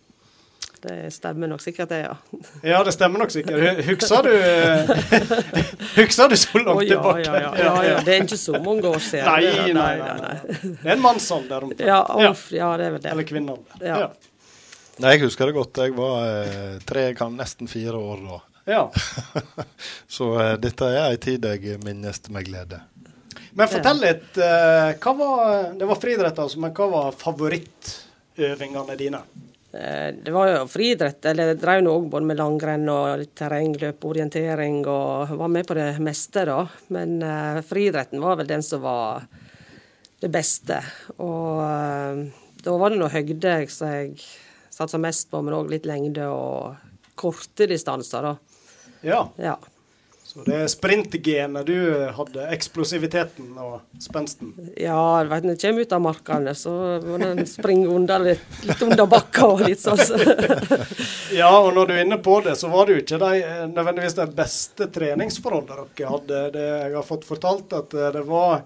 [0.81, 2.15] Det stemmer nok sikkert, det, ja.
[2.71, 3.55] Ja, det stemmer nok sikkert.
[3.61, 4.91] Hu- Husker du eh,
[5.99, 7.23] Husker du så langt tilbake?
[7.25, 7.99] ja, ja, ja, ja.
[8.05, 9.25] Det er ikke så mange år siden.
[9.25, 10.35] Nei, nei, nei, nei.
[10.61, 11.85] Det er en mannsalder omtrent.
[11.87, 12.33] Ja, Ja.
[12.51, 13.11] ja, det er vel det.
[13.15, 13.85] Eller kvinnealder.
[13.85, 13.99] Ja.
[14.05, 14.09] Ja.
[15.03, 15.81] Nei, jeg husker det godt.
[15.83, 18.41] Jeg var eh, tre, kan nesten fire år da.
[18.71, 18.83] ja.
[20.07, 22.79] Så eh, dette er ei tid jeg minnes med glede.
[23.55, 24.37] Men fortell litt.
[24.39, 29.21] eh, hva var, det var friidrett, altså, men hva var favorittøvingene dine?
[29.75, 34.05] Eh, Det var jo friidrett, eller jeg drev nå òg både med langrenn og terrengløp,
[34.07, 36.61] orientering, og var med på det meste, da.
[36.95, 39.25] Men uh, friidretten var vel den som var
[40.23, 40.79] det beste.
[41.17, 42.23] Og uh,
[42.63, 44.15] da var det nå høgde som jeg
[44.71, 46.75] satsa mest på, men òg litt lengde og
[47.19, 48.35] korte distanser, da.
[49.05, 49.57] Ja, Ja.
[50.35, 51.77] Så det er sprintgenet du
[52.17, 52.45] hadde.
[52.51, 54.49] Eksplosiviteten og spensten.
[54.75, 56.73] Ja, du vet, når jeg kommer ut av markene, så
[57.05, 60.01] må en springe under litt, litt under bakka og litt sånn.
[61.35, 63.63] Ja, og når du er inne på det, så var det jo ikke de, eh,
[63.71, 66.41] nødvendigvis de beste treningsforholdene dere hadde.
[66.53, 68.61] Det, jeg har fått fortalt at eh, det var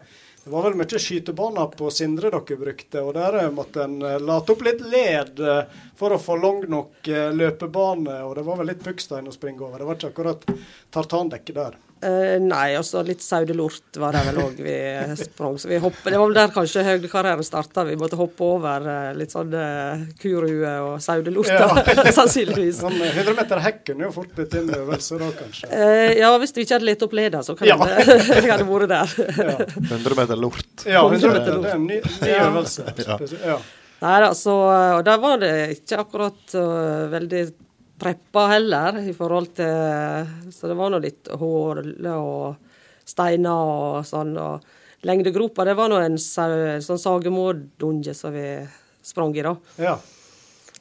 [0.49, 4.15] det var vel mye skytebaner på Sindre dere brukte, og der eh, måtte en eh,
[4.17, 7.05] late opp litt led eh, for å få lang nok
[7.37, 8.15] løpebane.
[8.25, 9.77] Og det var vel litt pukkstein å springe over.
[9.77, 10.49] Det var ikke akkurat
[10.89, 11.77] tartandekket der.
[12.01, 14.75] Eh, nei, og så litt saudelort var det vel òg vi
[15.19, 15.57] sprang.
[15.59, 17.83] Så vi hoppet, det var vel der kanskje høydekarrieren starta.
[17.89, 21.67] Vi måtte hoppe over uh, litt sånn uh, kurue og saudelort, Ja.
[22.19, 22.79] sannsynligvis.
[22.85, 25.71] Sånn 100 meter hekken er jo fort blitt en øvelse da, kanskje.
[25.75, 27.75] Eh, ja, hvis du ikke hadde lett opp leda, så kan Ja.
[27.83, 29.15] det jeg hadde vært der.
[29.91, 30.85] 100 meter lort.
[30.87, 32.87] Ja, 100 meter, det er en ny, ny øvelse.
[33.03, 33.19] Ja.
[33.43, 33.59] Ja.
[33.99, 34.53] Nei da, så
[34.95, 36.53] Og der var det ikke akkurat
[37.11, 37.41] veldig
[37.99, 42.55] preppa heller, i forhold til Så det var nå litt håle og
[43.09, 44.35] steiner og sånn.
[44.37, 48.47] Og lengdegropa, det var nå en sau- sånn sagemårdunge som vi
[49.01, 49.55] sprang i, da.
[49.79, 49.95] Ja.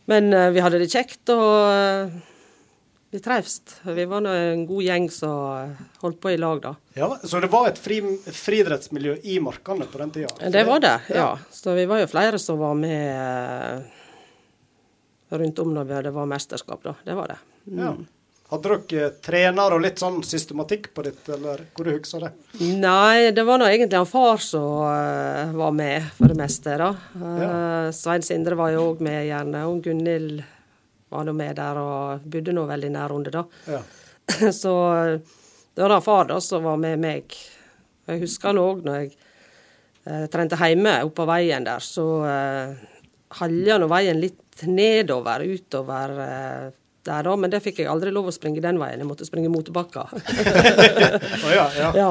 [0.08, 2.18] Men uh, vi hadde det kjekt, og uh,
[3.10, 3.78] vi trivst.
[3.88, 6.74] Vi var nå en god gjeng som holdt på i lag, da.
[6.98, 10.32] Ja, så det var et fri, friidrettsmiljø i markene på den tida?
[10.52, 11.30] Det var det, ja.
[11.52, 13.97] Så vi var jo flere som var med eh,
[15.30, 16.94] rundt om når det var mesterskap, da.
[17.04, 17.38] Det var det.
[17.68, 17.82] Mm.
[17.82, 17.96] Ja.
[18.48, 22.30] Hadde dere trener og litt sånn systematikk på ditt, eller hvor du husker det?
[22.80, 26.88] Nei, det var nå egentlig han far som uh, var med for det meste, da.
[27.12, 29.66] Eh, Svein Sindre var jo òg med, gjerne.
[29.68, 30.40] Og Gunhild
[31.12, 33.44] var nå med der og bodde nå veldig nær under, da.
[33.68, 33.82] Ja.
[34.62, 35.36] Så eh,
[35.76, 37.36] det var da far da som var med meg.
[38.08, 39.12] Jeg husker nå òg når jeg
[40.08, 42.72] uh, trente hjemme oppå veien der, så uh,
[43.42, 46.68] halja nå veien litt nedover, utover eh,
[47.08, 49.00] der da, men det fikk jeg aldri lov å springe den veien.
[49.00, 50.04] Jeg måtte springe motbakka.
[50.12, 51.90] oh, ja, ja.
[51.96, 52.08] ja.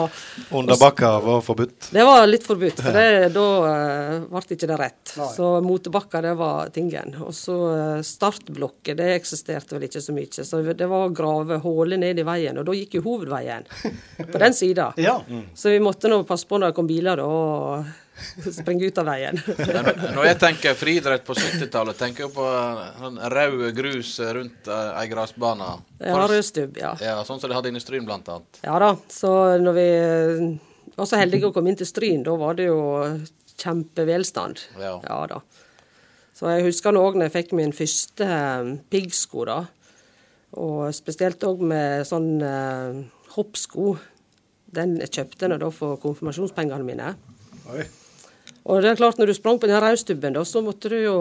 [0.57, 1.89] Underbakka var forbudt.
[1.93, 5.13] Det var litt forbudt, for det, da uh, ble ikke det rett.
[5.19, 5.29] Nei.
[5.35, 7.13] Så motbakka, det var tingen.
[7.27, 10.47] Og så uh, startblokker, det eksisterte vel ikke så mye.
[10.49, 13.69] Så det var å grave huller ned i veien, og da gikk jo hovedveien
[14.33, 14.91] på den sida.
[15.01, 15.19] Ja.
[15.53, 18.06] Så vi måtte nå passe på når det kom biler, da, og
[18.53, 19.39] springe ut av veien.
[20.17, 22.45] Når jeg tenker friidrett på 70-tallet, tenker jeg på
[23.01, 25.69] sånn rød grus rundt eh, ei gressbane.
[26.01, 26.95] Ja, rødstubb, ja.
[27.03, 28.61] Ja, sånn som de hadde inne i Stryn, blant annet.
[28.65, 28.93] Ja da.
[29.11, 29.87] Så når vi
[30.97, 32.81] var så heldige å komme inn til Stryn, da var det jo
[33.57, 34.67] kjempevelstand.
[34.81, 34.97] Ja.
[35.05, 35.41] Ja da.
[36.37, 39.61] Så jeg husker nå òg når jeg fikk min første eh, piggsko, da.
[40.57, 42.99] Og spesielt òg med sånn eh,
[43.35, 43.95] hoppsko.
[44.77, 47.13] Den jeg kjøpte jeg da for konfirmasjonspengene mine.
[47.73, 47.85] Oi.
[48.67, 51.15] Og det er klart, når du sprang på den raustubben, da, så måtte du jo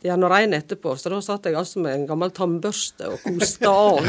[0.00, 0.94] gjerne noe rein etterpå.
[0.98, 4.00] Så da satt jeg altså med en gammel tannbørste og koste av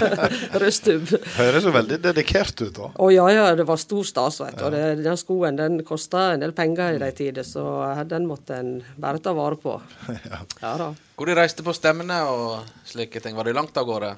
[0.62, 1.12] rødstubb.
[1.36, 2.90] Høres jo veldig dedikert ut, da.
[2.94, 4.64] Å ja, ja, det var stor stas, vet du.
[4.68, 7.64] Og det, den skoen den kosta en del penger i de tider, så
[8.08, 9.78] den måtte en bare ta vare på.
[10.62, 10.92] Ja da.
[11.18, 13.34] Hvor de reiste på stemmene og slike ting?
[13.36, 14.14] Var de langt av gårde?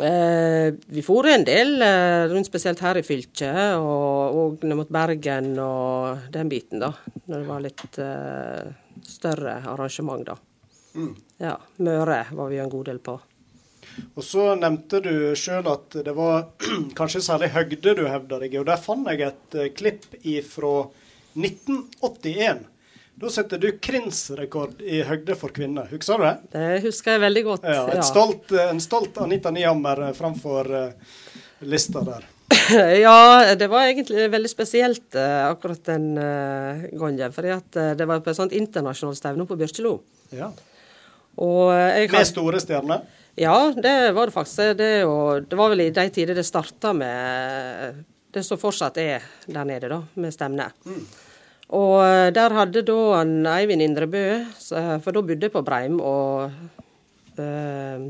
[0.00, 4.92] Eh, vi for en del eh, rundt, spesielt her i fylket, og, og ned mot
[4.92, 6.94] Bergen og den biten, da.
[7.26, 8.72] Når det var litt eh,
[9.04, 10.38] større arrangement, da.
[11.42, 11.58] Ja.
[11.84, 13.18] Møre var vi en god del på.
[14.16, 16.46] Og så nevnte du sjøl at det var
[16.98, 20.08] kanskje særlig høgde du hevda deg i, og der fant jeg et eh, klipp
[20.48, 20.74] fra
[21.36, 22.64] 1981.
[23.14, 25.86] Da setter du krinsrekord i høgde for kvinner.
[25.92, 26.36] Husker du det?
[26.54, 27.66] Det husker jeg veldig godt.
[27.68, 31.18] Ja, et stolt, en stolt Anita Nyhammer eh, framfor uh,
[31.68, 32.26] lista der.
[33.04, 37.32] ja, det var egentlig veldig spesielt uh, akkurat den uh, gangen.
[37.32, 39.96] fordi at eh, det var på et sånt internasjonalt stevne på Bjørkjelo.
[40.36, 40.50] Ja.
[41.40, 43.04] Og eh, jeg Med store stjerner.
[43.38, 44.76] Ja, det var det faktisk.
[44.76, 48.02] Det, og det var vel i de tider det starta med
[48.32, 50.68] det som fortsatt er der nede, da, med stevne.
[51.72, 54.24] Og eh, der hadde da han Eivind Indrebø,
[54.60, 56.50] for da bodde jeg på Breim, og
[57.40, 58.02] eh,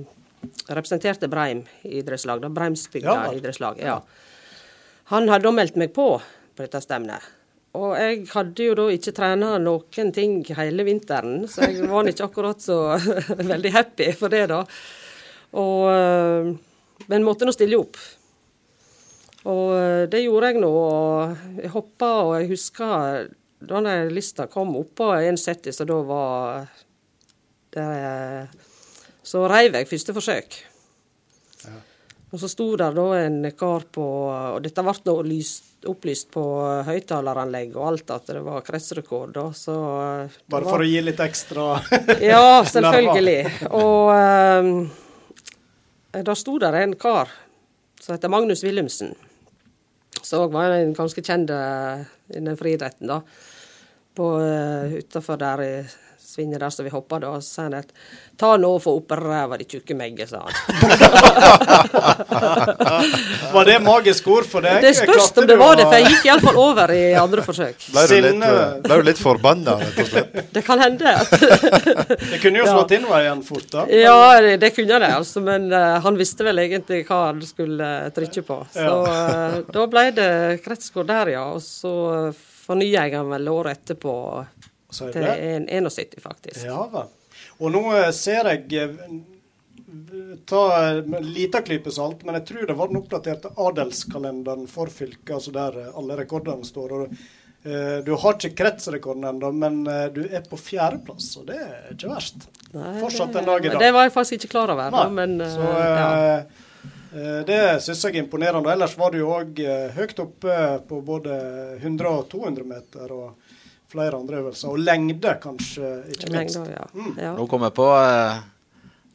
[0.75, 2.41] representerte Breim idrettslag.
[2.43, 3.33] da, Breimsbygda Ja.
[3.33, 3.79] idrettslag.
[3.79, 4.01] ja.
[5.13, 6.09] Han hadde da meldt meg på
[6.57, 7.23] på dette stevnet.
[7.75, 12.27] Og jeg hadde jo da ikke trena noen ting hele vinteren, så jeg var ikke
[12.27, 12.99] akkurat så
[13.53, 14.59] veldig happy for det, da.
[15.55, 16.51] Og, øh,
[17.09, 17.97] men måtte nå stille opp.
[19.49, 20.69] Og øh, det gjorde jeg nå.
[20.69, 23.29] og Jeg hoppa, og jeg husker
[23.69, 26.67] da den lista kom oppå 1,70, så da var
[27.73, 28.49] der,
[29.23, 30.57] Så reiv jeg første forsøk.
[32.33, 34.05] Og så sto der da en kar på
[34.57, 34.95] Og dette ble
[35.91, 36.43] opplyst på
[36.87, 39.75] høyttaleranlegg og alt at det var kretsrekord, da, så
[40.47, 41.67] Bare var- for å gi litt ekstra
[42.33, 43.69] Ja, selvfølgelig.
[43.75, 44.91] Og um,
[46.23, 47.29] da sto der en kar
[48.03, 49.13] som heter Magnus Wilhelmsen.
[50.23, 52.05] òg var en ganske kjent eh,
[52.37, 53.21] innen friidretten, da.
[54.15, 55.75] På, uh, Utafor der i
[56.33, 57.41] svinget der som vi hoppa da.
[57.41, 57.87] Så sa han at
[58.41, 60.53] ta nå og få opp ræva di, tjukke megge, sa han.
[63.53, 64.81] Var det magisk ord for deg?
[64.85, 67.77] Det spørs om det var det, for jeg gikk iallfall over i andre forsøk.
[67.93, 70.31] Ble du litt, eh, ble du litt forbanna, rett og slett?
[70.57, 71.09] Det kan hende.
[71.13, 71.31] at
[72.33, 72.73] Det kunne jo Ja.
[72.77, 73.81] slått inn igjen fort, da.
[73.91, 75.39] Ja, det, det kunne det, altså.
[75.45, 78.57] Men uh, han visste vel egentlig hva han skulle eh, trykke på.
[78.75, 80.31] Så uh, da ble det
[80.65, 81.45] kretsgård der, ja.
[81.57, 81.93] Og så
[82.31, 85.35] uh, fornya jeg den vel året etterpå er til det.
[85.57, 86.65] en- 71, faktisk.
[86.69, 87.11] Ja vel.
[87.61, 88.97] Og nå eh, ser jeg eh,
[90.49, 95.35] Ta en liten klype salt, men jeg tror det var den oppdaterte adelskalenderen for fylket,
[95.37, 96.95] altså der eh, alle rekordene står.
[96.97, 97.13] og
[97.67, 101.93] uh, Du har ikke kretsrekorden ennå, men uh, du er på fjerdeplass, og det er
[101.93, 102.49] ikke verst.
[102.73, 103.83] Nei, Fortsatt en dag i dag.
[103.85, 104.89] Det var jeg faktisk ikke klar over.
[104.97, 106.62] da, Men uh, Så eh, eh,
[107.47, 108.73] det syns jeg er imponerende.
[108.73, 109.59] Ellers var du jo òg
[109.97, 110.59] høyt oppe
[110.89, 111.35] på både
[111.81, 113.59] 100 og 200 meter og
[113.93, 114.69] flere andre øvelser.
[114.73, 116.57] Og lengde, kanskje, ikke minst.
[116.57, 116.89] Lengde, ja.
[116.95, 117.15] Mm.
[117.21, 117.35] ja.
[117.37, 118.41] Nå kom jeg på eh,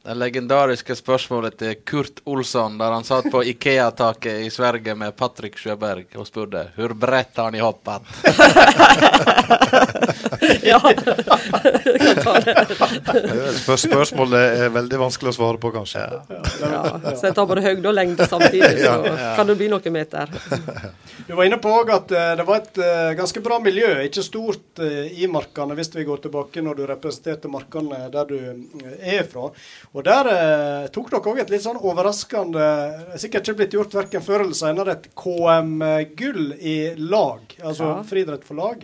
[0.07, 5.57] det legendariske spørsmålet til Kurt Olsson, der han satt på Ikea-taket i Sverige med Patrick
[5.59, 8.07] Sjøberg og spurte hvor bredt har ni hoppet?
[10.63, 10.79] ja.
[13.57, 16.03] Spør spørsmålet er veldig vanskelig å svare på, kanskje.
[16.29, 16.81] ja.
[17.17, 18.95] Så jeg tar både høgde og lengde samtidig, så
[19.37, 20.31] kan det bli noen meter.
[21.27, 24.79] Du var inne på at eh, det var et eh, ganske bra miljø, ikke stort
[24.83, 28.37] eh, i Markene, hvis vi går tilbake når du representerte Markene der du
[29.01, 29.49] er fra.
[29.91, 30.29] Og der
[30.93, 32.67] tok dere òg et litt sånn overraskende
[33.19, 37.43] Sikkert ikke blitt gjort verken før eller senere, et KM-gull i lag.
[37.63, 38.03] Altså Ja.
[38.07, 38.83] friidrett for lag.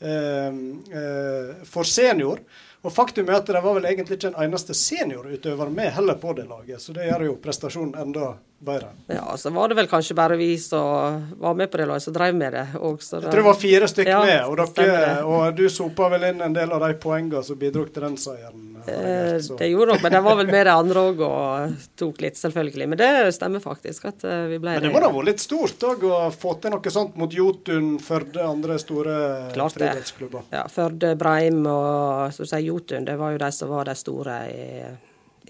[0.00, 2.40] Eh, eh, for senior.
[2.80, 6.32] Og faktum er at det var vel egentlig ikke en eneste seniorutøver med heller på
[6.32, 8.30] det laget, så det gjør jo prestasjonen enda
[8.60, 8.90] bedre.
[9.08, 12.12] Ja, så var det vel kanskje bare vi som var med på det laget, som
[12.14, 13.00] drev med det òg.
[13.00, 16.44] Jeg tror det var fire stykker Ja, med, og, dere, og du sopa vel inn
[16.44, 18.66] en del av de poengene som bidro til den seieren.
[18.86, 22.38] Eh, det gjorde nok, men det var vel med de andre òg og tok litt,
[22.40, 22.88] selvfølgelig.
[22.92, 25.44] Men det stemmer faktisk at eh, vi ble Men det må da ha vært litt
[25.44, 29.18] stort òg å få til noe sånt mot Jotun, Førde, andre store
[29.56, 29.88] Klart det.
[29.88, 30.48] friidrettsklubber.
[30.52, 33.96] Ja, Førde, Breim og så å si, Jotun, det var jo de som var de
[33.96, 34.66] store i,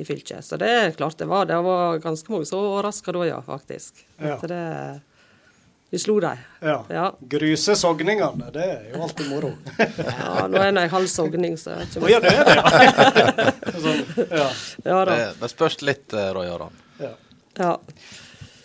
[0.00, 0.44] i fylket.
[0.46, 1.46] Så det er klart det var.
[1.50, 4.02] Det var ganske mange som var overraska da, ja, faktisk.
[4.16, 4.34] Ja.
[4.38, 4.64] At det,
[5.90, 6.42] vi slo dem.
[6.60, 6.76] Ja.
[6.88, 7.06] Ja.
[7.20, 9.52] Gryse sogningene, det er jo alltid moro.
[9.78, 13.80] ja, nå er jeg halv sogning, så jeg vet ikke ja, det er det, ja.
[13.86, 14.48] sånn, ja.
[14.84, 15.16] Ja da.
[15.16, 16.78] Det, det spørs litt, eh, Roy Aron.
[17.02, 17.14] ja.
[17.58, 17.74] Ja.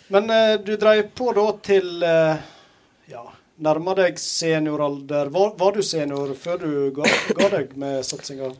[0.08, 2.36] Men eh, du dreiv på da til eh,
[3.10, 3.24] ja,
[3.66, 5.32] nærma deg senioralder.
[5.34, 7.10] Var, var du senior før du ga,
[7.40, 8.52] ga deg med satsinga?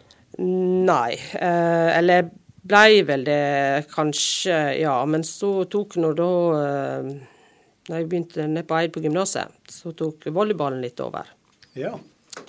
[0.42, 1.12] Nei.
[1.14, 2.30] Eh, eller
[2.68, 4.98] blei vel det, kanskje, ja.
[5.06, 7.08] Men så tok nå da eh,
[7.86, 11.28] Da jeg begynte nede på Eid på gymnaset, så tok volleyballen litt over.
[11.78, 11.92] Ja.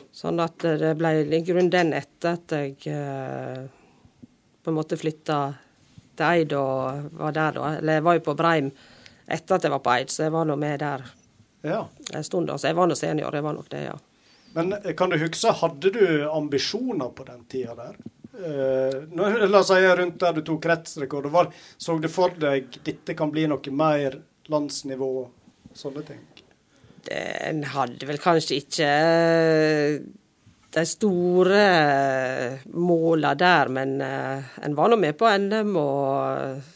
[0.09, 3.67] Sånn at det ble i grunnen den etter at jeg eh,
[4.65, 5.37] på en måte flytta
[6.17, 7.69] til Eid og var der da.
[7.77, 8.71] Eller jeg var jo på Breim
[9.27, 11.05] etter at jeg var på Eid, så jeg var nå med der
[11.67, 11.83] ja.
[12.13, 12.49] en stund.
[12.49, 12.57] da.
[12.57, 13.97] Så jeg var nå senior, jeg var nok det, ja.
[14.55, 17.99] Men eh, kan du huske, hadde du ambisjoner på den tida der?
[18.37, 21.29] Eh, la oss si rundt der du tok kretsrekord.
[21.33, 24.19] Var, så du for deg dette kan bli noe mer
[24.51, 25.11] landsnivå,
[25.73, 26.21] sånne ting?
[27.09, 29.99] En hadde vel kanskje ikke eh,
[30.75, 36.73] de store eh, måla der, men eh, en var nå med på NM og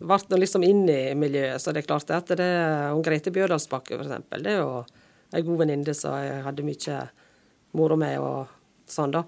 [0.00, 1.60] ble nå liksom inn i miljøet.
[1.60, 2.50] Så det er klart at det
[2.92, 4.84] hun Grete Bjørdalsbakke, eksempel, det er jo
[5.34, 7.00] ei god venninne som jeg hadde mye
[7.78, 8.50] moro med og
[8.90, 9.24] sånn, da.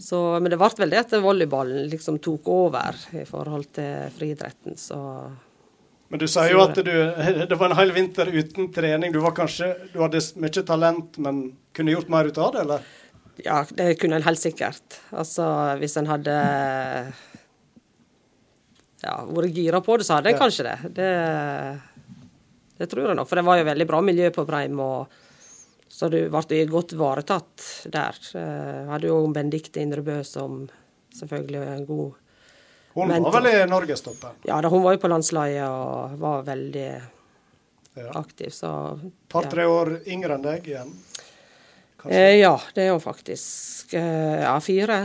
[0.00, 4.76] Så, men det ble vel det at volleyballen liksom tok over i forhold til friidretten,
[4.80, 4.98] så
[6.12, 6.92] Men du sier jo at du,
[7.50, 9.12] det var en hel vinter uten trening.
[9.12, 11.44] Du var kanskje, du hadde mye talent, men
[11.76, 12.90] kunne gjort mer ut av det, eller?
[13.42, 15.00] Ja, det kunne en helt sikkert.
[15.10, 15.44] Altså,
[15.80, 16.34] hvis en hadde
[19.02, 20.42] ja, vært gira på det, så hadde en Ja.
[20.42, 20.92] kanskje det.
[20.94, 21.80] det.
[22.78, 25.08] Det tror jeg nok, for det var jo veldig bra miljø på Breim, og
[25.92, 28.16] så du ble godt ivaretatt der.
[28.32, 30.62] Jeg hadde jo Benedicte Indrebø som
[31.12, 32.14] selvfølgelig er en god
[32.94, 33.32] Hun mentor.
[33.32, 34.38] var vel i norgestoppen?
[34.48, 36.86] Ja, da, hun var jo på landslaget og var veldig
[37.94, 38.08] Ja.
[38.16, 40.92] aktiv, så Par-tre år yngre enn deg igjen?
[42.08, 43.92] Eh, ja, det er hun faktisk.
[43.94, 44.96] Eh, ja, fire.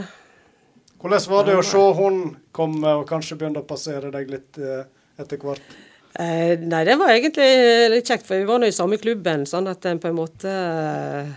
[0.98, 2.22] Hvordan var det å se hun
[2.56, 4.86] komme og kanskje begynne å passere deg litt eh,
[5.20, 5.62] etter hvert?
[6.14, 7.50] Eh, nei, det var egentlig
[7.92, 10.50] litt kjekt, for vi var nå i samme klubben, sånn at en på en måte
[10.50, 11.34] eh,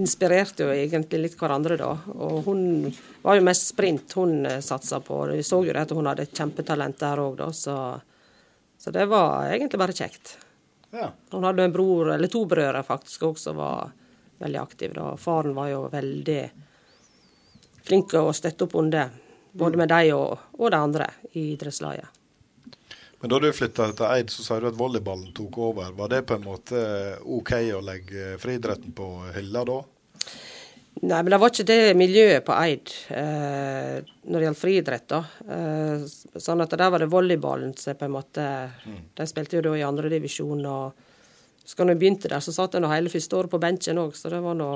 [0.00, 1.90] inspirerte jo egentlig litt hverandre da.
[2.14, 2.64] Og hun
[3.22, 5.20] var jo mest sprint hun eh, satsa på.
[5.30, 7.76] Vi så jo at hun hadde et kjempetalent der òg, da, så,
[8.78, 10.36] så det var egentlig bare kjekt.
[10.94, 11.10] Ja.
[11.30, 13.92] Hun hadde en bror, eller to brødre faktisk òg, som var
[14.42, 15.12] veldig aktive da.
[15.20, 16.40] Faren var jo veldig
[17.84, 19.14] flink å støtte opp under.
[19.54, 22.13] Både med de og, og de andre i idrettslaget.
[23.24, 25.94] Men da du flytta til Eid, så sa du at volleyballen tok over.
[25.96, 26.80] Var det på en måte
[27.24, 29.76] OK å legge friidretten på hylla da?
[31.00, 35.06] Nei, men det var ikke det miljøet på Eid eh, når det gjaldt friidrett.
[35.08, 35.22] da.
[35.56, 36.04] Eh,
[36.36, 38.44] sånn at der var det volleyballen som på en måte
[39.16, 40.60] De spilte jo da i andredivisjon.
[40.60, 44.02] Og så når jeg begynte der, så satt jeg nå hele første året på benken
[44.04, 44.70] òg, så det var nå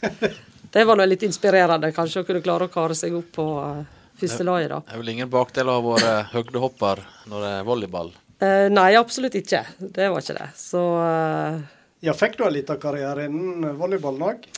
[0.72, 3.95] Det var nå litt inspirerende, kanskje, å kunne klare å kare seg opp på eh,
[4.20, 4.80] første laget, da.
[4.86, 8.12] Det er vel ingen bakdel av å være høgdehopper når det er volleyball?
[8.42, 9.62] Eh, nei, absolutt ikke.
[9.80, 10.48] Det var ikke det.
[10.60, 11.60] Så eh,
[12.04, 14.48] Ja, Fikk du en liten karriere innen volleyball òg?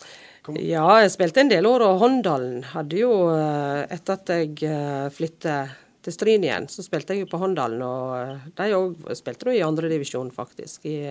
[0.57, 5.11] Ja, jeg spilte en del år, og Håndalen hadde jo eh, Etter at jeg eh,
[5.13, 9.45] flyttet til Stryn igjen, så spilte jeg jo på Håndalen, og eh, de òg spilte
[9.49, 11.03] nå i andredivisjon, faktisk, i,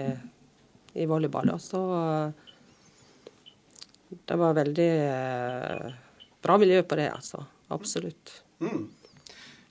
[0.98, 1.52] i volleyball.
[1.54, 1.60] da.
[1.62, 1.84] Så
[4.28, 4.90] det var veldig
[6.42, 7.44] bra miljø på det, altså.
[7.74, 8.32] Absolutt.
[8.64, 8.88] Mm.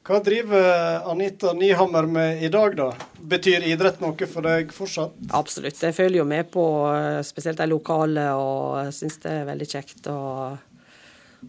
[0.07, 2.93] Hva driver Anita Nyhammer med i dag, da?
[3.19, 5.17] Betyr idrett noe for deg fortsatt?
[5.35, 5.81] Absolutt.
[5.83, 10.07] Jeg følger jo med på eh, spesielt de lokale, og syns det er veldig kjekt.
[10.13, 10.55] Og,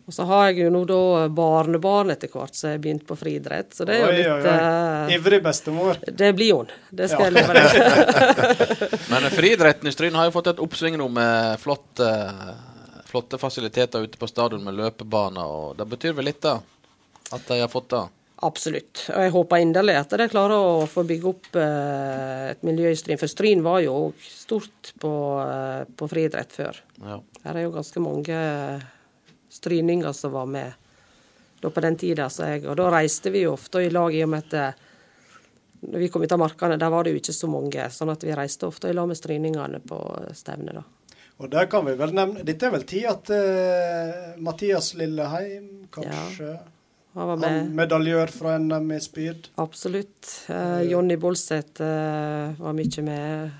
[0.02, 0.98] og så har jeg jo nå da
[1.30, 4.40] barnebarn etter hvert som har begynt på friidrett, så det er jo Oi, litt oi,
[4.42, 4.56] oi.
[5.12, 6.02] eh, Ivrig bestemor.
[6.10, 6.74] Det blir hun.
[6.90, 7.30] Det skal Ja.
[7.30, 8.98] jeg love deg.
[9.14, 12.10] Men friidretten i Stryn har jo fått et oppsving nå med flotte,
[13.18, 16.60] flotte fasiliteter ute på stadion med løpebaner, og det betyr vel litt, da?
[17.34, 18.04] At de har fått det?
[18.46, 19.08] Absolutt.
[19.10, 22.98] Og jeg håper inderlig at de klarer å få bygge opp eh, et miljø i
[23.00, 23.18] Stryn.
[23.18, 26.78] For Stryn var jo òg stort på, eh, på friidrett før.
[27.02, 27.18] Ja.
[27.48, 28.38] Her er jo ganske mange
[29.50, 30.78] stryninger som var med
[31.64, 32.30] da på den tida.
[32.30, 34.86] Jeg, og da reiste vi jo ofte i lag, i og med at eh,
[35.88, 37.90] når vi kom ut av markene, der var det jo ikke så mange.
[37.90, 40.04] Sånn at vi reiste ofte i lag med stryningene på
[40.38, 40.86] stevnet, da.
[41.38, 46.56] Og der kan vi vel nevne Dette er vel tid at uh, Mathias Lilleheim, kanskje?
[47.18, 49.48] Han var Han medaljør fra NM i spyd.
[49.62, 50.26] Absolutt.
[50.50, 53.56] Uh, Jonny Bolseth uh, var mye med.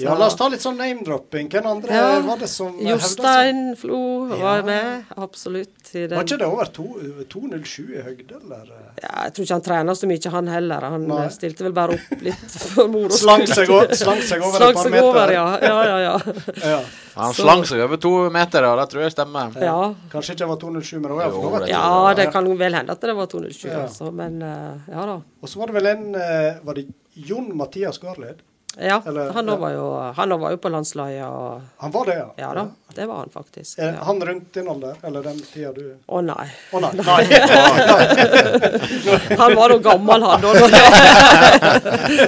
[0.00, 1.48] Så- Ja, la oss ta litt sånn name-dropping.
[1.52, 3.18] Hvem andre Ja, var det som hevda seg?
[3.18, 4.62] Jostein Flo var Ja.
[4.64, 5.76] med, absolutt.
[5.94, 6.16] i den.
[6.16, 8.66] Var ikke det over 2,07 i høyde, eller?
[9.02, 10.80] Ja, jeg tror ikke han trener så mye, han heller.
[10.80, 11.26] Han Nei.
[11.34, 12.34] stilte vel bare opp litt
[12.74, 13.94] for moro Slang skyld.
[13.98, 15.04] slang seg over et par meter.
[15.08, 15.58] over, ja.
[15.60, 16.18] ja, ja, ja.
[16.70, 16.80] Ja.
[17.16, 19.60] Han Så- slang seg over to meter, og det tror jeg stemmer.
[19.60, 19.94] Ja.
[20.12, 22.72] Kanskje ikke det var 2,07, men det var iallfall over det- Ja, det kan vel
[22.74, 23.82] hende at det var 207, Ja.
[23.86, 24.12] altså.
[24.12, 25.16] Men eh, ja da.
[25.42, 26.86] Og så var det vel en eh, Var det
[27.16, 28.38] Jon Mathias Garled?
[28.78, 32.26] Ja, Eller- han var jo, han var jo på landslaget og Han var det, ja?
[32.38, 32.62] Ja da,
[32.94, 33.78] det var han faktisk.
[33.78, 34.04] Er Ja.
[34.06, 36.46] han rundt din alder, eller den tida du Å nei.
[36.72, 36.92] Oh, nei.
[37.02, 37.24] nei.
[39.38, 40.52] Han var nå gammel, han da.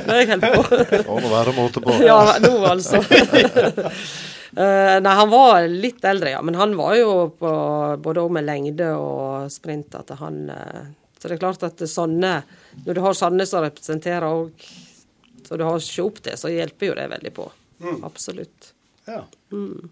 [0.07, 0.45] Når jeg holdt
[1.07, 1.17] på.
[1.23, 1.95] Må være måte på.
[2.05, 3.03] Ja, nå altså.
[4.53, 6.43] Eh, nei, han var litt eldre, ja.
[6.45, 7.53] Men han var jo på
[8.05, 10.83] både med lengde og sprint at han eh,
[11.17, 12.35] Så det er klart at sånne
[12.85, 14.51] Når du har sånne som representerer òg
[15.53, 15.81] Så du har å
[16.25, 17.45] det, opp så hjelper jo det veldig på.
[17.85, 18.05] Mm.
[18.09, 18.71] Absolutt.
[19.05, 19.19] Ja.
[19.53, 19.91] Mm.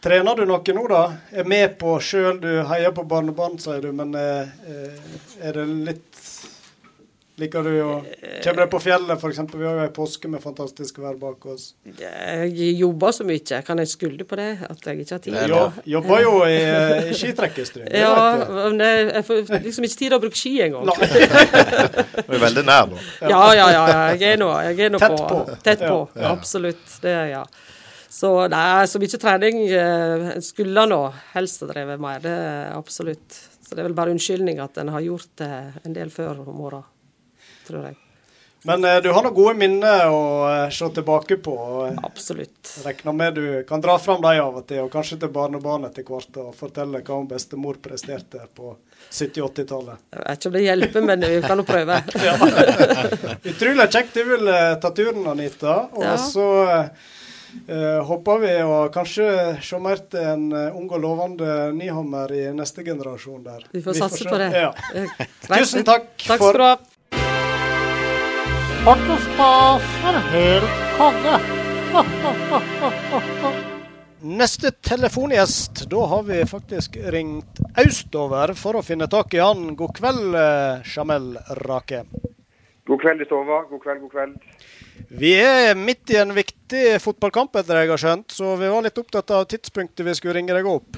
[0.00, 1.00] Trener du noe nå, da?
[1.34, 5.64] Er med på sjøl, du heier på barnebarn, sier du, men eh, eh, er det
[5.88, 6.20] litt
[7.40, 7.92] Liker du å
[8.44, 9.40] Kommer deg på fjellet, f.eks.?
[9.54, 11.70] Vi har jo ei påske med fantastisk vær bak oss.
[11.98, 13.60] Jeg jobber så mye.
[13.66, 14.48] Kan jeg skylde på det?
[14.66, 15.38] At jeg ikke har tid?
[15.50, 15.62] Jo,
[15.94, 17.88] jobber jo i, eh, i skitrekkestrøm.
[17.96, 18.12] Ja,
[18.50, 20.90] men jeg, jeg får liksom ikke tid til å bruke ski engang.
[22.30, 23.00] Du er veldig nær nå.
[23.24, 23.82] Ja, ja, ja.
[23.88, 24.00] ja.
[24.14, 25.26] Jeg er nå, jeg er nå Tett på.
[25.28, 25.58] på.
[25.64, 25.98] Tett på.
[26.14, 26.32] Ja.
[26.34, 26.84] Absolutt.
[27.02, 27.44] Det er jeg, ja.
[28.10, 31.00] Så er så mye trening en skulle nå
[31.34, 32.20] helst ha drevet mer.
[32.22, 33.40] Det er absolutt.
[33.70, 35.52] Så det er vel bare unnskyldning at en har gjort det
[35.86, 36.80] en del før om åra,
[37.70, 37.98] tror jeg.
[38.68, 41.54] Men eh, du har noen gode minner å eh, se tilbake på.
[41.86, 42.74] eh, Absolutt.
[42.84, 46.04] Regner med du kan dra fram dem av og til, og kanskje til barnebarn etter
[46.04, 48.74] hvert, og fortelle hva hun bestemor presterte på
[49.08, 50.02] 70-80-tallet.
[50.12, 51.96] Jeg vet ikke om det hjelper, men vi kan jo prøve.
[53.54, 55.78] Utrolig kjekt du vil eh, ta turen, Anita.
[55.96, 56.14] Og Ja.
[56.20, 56.46] så
[57.64, 59.26] eh, håper vi å kanskje
[59.64, 63.64] se mer til en eh, ung og lovende Nyhammer i neste generasjon der.
[63.72, 64.28] Vi får satse se.
[64.30, 64.52] på det.
[64.52, 64.74] Ja.
[64.94, 65.26] Eh.
[65.48, 66.60] Tusen takk, Takk for
[68.80, 71.34] Sport og spas er helt konge.
[74.24, 79.74] Neste telefongjest, da har vi faktisk ringt østover for å finne tak i han.
[79.76, 82.06] God kveld, eh, Jamel Rake.
[82.88, 83.66] God kveld i stova.
[83.68, 84.40] God kveld, god kveld.
[85.12, 88.96] Vi er midt i en viktig fotballkamp, etter jeg har skjønt, så vi var litt
[88.96, 90.96] opptatt av tidspunktet vi skulle ringe deg opp.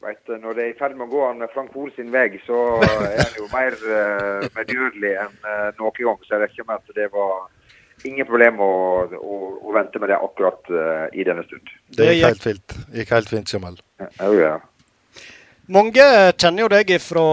[0.00, 2.56] Vet, når det er i ferd med å gå an Frank Hoel sin vei, så
[2.80, 6.22] er han jo mer uh, medgjørlig enn uh, noen gang.
[6.24, 8.70] Så jeg regner med at det var ingen problem å,
[9.18, 11.68] å, å vente med det akkurat uh, i denne stund.
[11.98, 12.76] Det gikk helt fint.
[12.96, 13.76] Gikk helt fint, Jamal.
[14.00, 14.54] Ja, ja.
[15.70, 17.26] Mange kjenner jo deg fra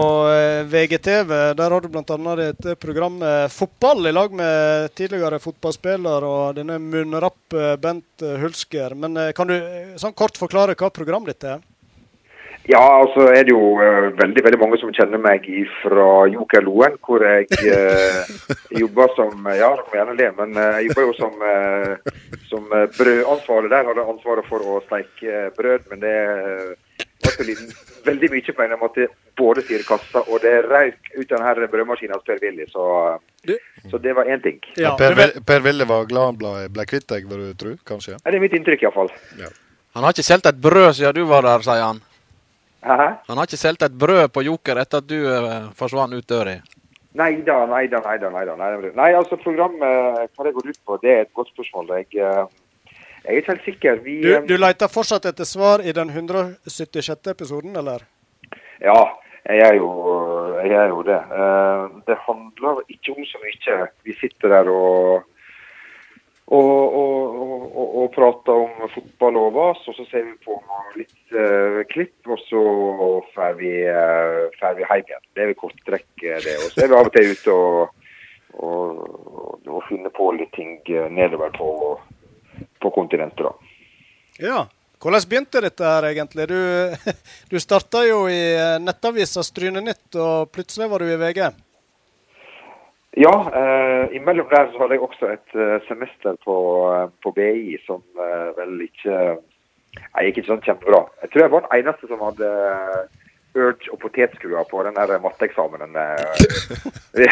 [0.68, 1.32] VGTV.
[1.58, 2.36] Der har du bl.a.
[2.38, 3.16] dette program
[3.50, 8.94] Fotball i lag med tidligere fotballspiller og denne munnrappe Bent Hulsker.
[8.94, 9.56] Men kan du
[9.98, 11.66] sånn kort forklare hva programmet ditt er?
[12.68, 15.46] Ja, altså er det jo uh, veldig veldig mange som kjenner meg
[15.80, 18.28] fra Joker Loen, hvor jeg uh,
[18.82, 22.12] jobber som Ja, dere må gjerne le, men eh, jeg jobber jo som, eh,
[22.50, 23.88] som eh, brødansvarlig der.
[23.88, 26.16] Hadde ansvaret for å steike brød, men det
[27.38, 27.56] ble
[28.06, 29.08] veldig mye på en måte
[29.38, 32.84] både sier kassa, og det røyk ut den her brødmaskinen hos Per Willy, så,
[33.90, 34.58] så det var én ting.
[34.80, 35.14] Ja, per,
[35.46, 37.76] per Willy var glad han ble, ble kvitt deg, vil du tro?
[37.88, 38.16] Kanskje?
[38.16, 39.12] Ja, Det er mitt inntrykk, iallfall.
[39.96, 42.02] Han har ikke solgt et brød siden du var der, sier han.
[42.82, 43.06] Hæ?
[43.28, 46.58] Han har ikke solgt et brød på Joker etter at du uh, forsvant ut døra.
[47.18, 48.30] Nei da, nei da, nei da.
[48.30, 48.90] Nei, da, nei, da.
[49.00, 51.90] nei altså programmet, hva det går ut på, det er et godt spørsmål.
[51.98, 52.92] Jeg, uh,
[53.24, 54.02] jeg er ikke helt sikker.
[54.04, 57.32] Vi, Du, eh, du leter fortsatt etter svar i den 176.
[57.32, 58.06] episoden, eller?
[58.84, 59.00] Ja,
[59.48, 59.90] jeg er jo,
[60.62, 61.18] jeg er jo det.
[61.32, 63.88] Uh, Det handler ikke om så mye.
[64.04, 65.26] Vi sitter der og,
[66.48, 67.34] og, og,
[67.76, 70.54] og, og, prate om fotball og vas, og så ser vi på
[70.96, 72.62] litt uh, klipp, og så
[73.34, 75.26] drar vi, uh, vi hjem igjen.
[75.36, 76.56] Det er vel korttrekk, eh, det.
[76.62, 78.08] Og så er vi av og til ute og,
[78.64, 79.04] og,
[79.66, 80.80] og, finner på litt ting
[81.12, 81.70] nedover på,
[82.80, 83.76] på kontinentet, da.
[84.40, 84.66] Ja.
[84.98, 86.48] Hvordan begynte dette her egentlig?
[86.50, 86.56] Du,
[87.52, 88.40] du starta jo i
[88.82, 91.44] nettavisa Strynenytt, og plutselig var du i VG.
[93.16, 96.56] Ja, eh, imellom der så hadde jeg også et eh, semester på,
[96.92, 99.38] eh, på BI som eh, vel ikke
[99.98, 100.98] Nei, gikk ikke sånn kjempebra.
[101.24, 102.48] Jeg tror jeg var den eneste som hadde
[103.56, 105.96] urge og potetskuer på den der matteeksamenen.
[105.96, 106.60] eh,
[107.18, 107.26] vi,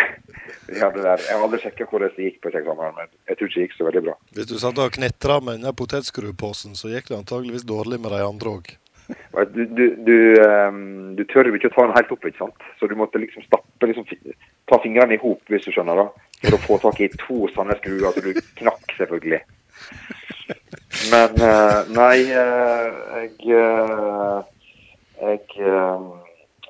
[0.72, 1.20] vi hadde der.
[1.20, 3.76] Jeg har aldri sjekka hvordan det gikk på eksamen, men jeg tror ikke det gikk
[3.76, 4.16] så veldig bra.
[4.38, 8.24] Hvis du satt og knetra med denne potetskrueposen, så gikk det antageligvis dårlig med de
[8.24, 8.74] andre òg.
[9.06, 10.78] Du, du, du, eh,
[11.14, 12.68] du tør ikke å ta den helt opp, ikke sant?
[12.80, 14.08] så du måtte liksom stappe liksom,
[14.66, 17.76] Ta fingrene i hop, hvis du skjønner, da, for å få tak i to sånne
[17.78, 18.08] skruer.
[18.16, 19.44] Så du knakk, selvfølgelig.
[21.10, 24.38] Men eh, nei, eh, jeg eh,
[25.16, 25.42] Jeg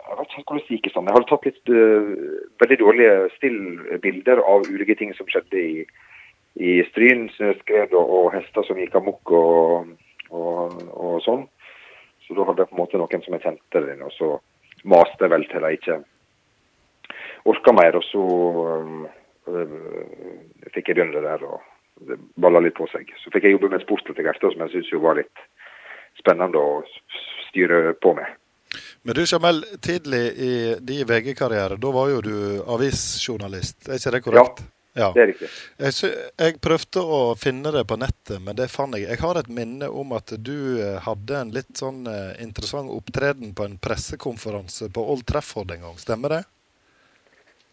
[0.07, 0.91] jeg vet ikke hvordan det gikk i.
[0.95, 1.71] Jeg hadde tatt litt
[2.63, 5.81] veldig dårlige stillbilder av ulike ting som skjedde i,
[6.63, 9.91] i Stryn, snøskred og, og hester som gikk amok og,
[10.31, 11.43] og, og sånn.
[12.27, 14.33] Så da hadde jeg på en måte noen som jeg kjente det inn, og så
[14.89, 15.99] maste jeg vel til jeg ikke
[17.53, 17.99] orka mer.
[17.99, 18.25] Og så
[18.75, 19.77] øh,
[20.75, 23.13] fikk jeg begynne der, og det balla litt på seg.
[23.23, 25.47] Så fikk jeg jobbe med sport etter hvert, som jeg syns jo var litt
[26.19, 26.83] spennende å
[27.49, 28.35] styre på med.
[29.07, 32.37] Men du Jamel, tidlig i din VG-karriere, da var jo du
[32.75, 34.65] avisjournalist, er ikke det korrekt?
[34.65, 35.49] Ja, Det er riktig.
[35.77, 36.11] Jeg,
[36.41, 39.05] jeg prøvde å finne det på nettet, men det fant jeg.
[39.11, 43.53] Jeg har et minne om at du eh, hadde en litt sånn eh, interessant opptreden
[43.57, 45.99] på en pressekonferanse på Old Trafford en gang.
[46.01, 46.43] Stemmer det?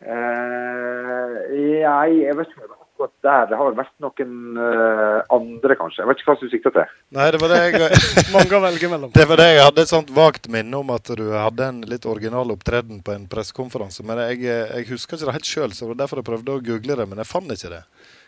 [0.04, 3.48] Uh, nei, jeg vet ikke akkurat der.
[3.50, 6.02] Det har vel vært noen eh, andre, kanskje.
[6.02, 6.96] Jeg vet ikke hva du sikter til.
[7.18, 8.02] Nei, det var det jeg
[8.36, 9.14] Mange å velge mellom.
[9.14, 12.06] Det var det jeg hadde et sånt vagt minne om at du hadde en litt
[12.10, 14.06] original opptreden på en pressekonferanse.
[14.08, 16.64] Men jeg, jeg husker ikke det helt sjøl, så det var derfor jeg prøvde å
[16.64, 17.10] google det.
[17.10, 17.84] Men jeg fant ikke det.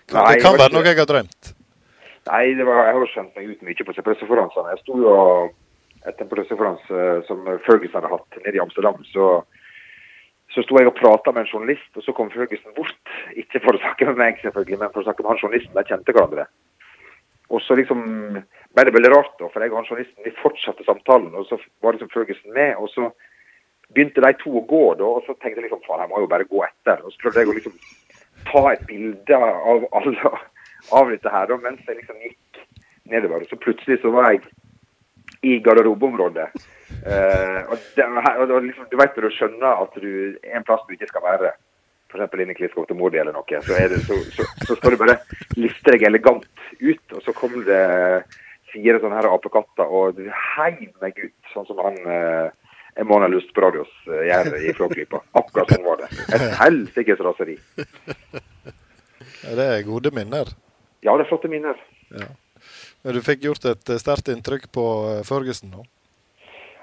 [0.06, 1.54] Kan, Nei, det kan være noe jeg har drømt.
[2.26, 4.74] Nei, det var, jeg har skjønt meg ut mye på disse pressekonferansene.
[4.74, 5.20] Jeg sto jo
[6.06, 9.00] etter en pressekonferanse som Ferguson hadde hatt nede i Amsterdam.
[9.10, 9.30] Så,
[10.56, 12.96] så sto jeg og prata med en journalist, og så kom Ferguson bort.
[13.36, 15.76] Ikke for å snakke med meg, selvfølgelig, men for å snakke med han journalisten.
[15.76, 16.48] De kjente hverandre.
[17.54, 18.02] Og så liksom
[18.40, 21.36] ble det veldig rart, da, for jeg og han journalisten vi fortsatte samtalen.
[21.36, 23.10] Og så var liksom Ferguson med, og så
[23.92, 26.32] begynte de to å gå, da, og så tenkte jeg liksom faen, jeg må jo
[26.32, 27.04] bare gå etter.
[27.04, 27.76] Og så prøvde jeg å liksom
[28.48, 30.32] ta et bilde av alle
[30.96, 32.64] av dette her, da, mens jeg liksom gikk
[33.12, 33.44] nedover.
[33.44, 34.46] Og så plutselig så var jeg
[35.46, 36.50] i garderobeområdet.
[37.06, 40.12] Eh, og det, og det liksom, du vet når du skjønner at du
[40.44, 41.54] er en plass du ikke skal være,
[42.12, 42.36] f.eks.
[42.42, 45.18] i Kliskov til Mordi eller noe, så, det, så, så, så skal du bare
[45.58, 46.46] liste deg elegant
[46.82, 47.82] ut, og så kommer det
[48.76, 52.54] fire sånne her apekatter og du heiv meg ut, sånn som han eh,
[53.02, 55.20] Emanuel radios eh, gjør i Flåklypa.
[55.36, 56.08] Akkurat sånn var det.
[56.36, 57.58] Et helsikes raseri.
[59.46, 60.54] Det er gode minner.
[61.04, 61.78] Ja, det er flotte minner.
[62.16, 62.30] Ja.
[63.04, 64.86] Men du fikk gjort et eh, sterkt inntrykk på
[65.28, 65.84] Førgesen nå?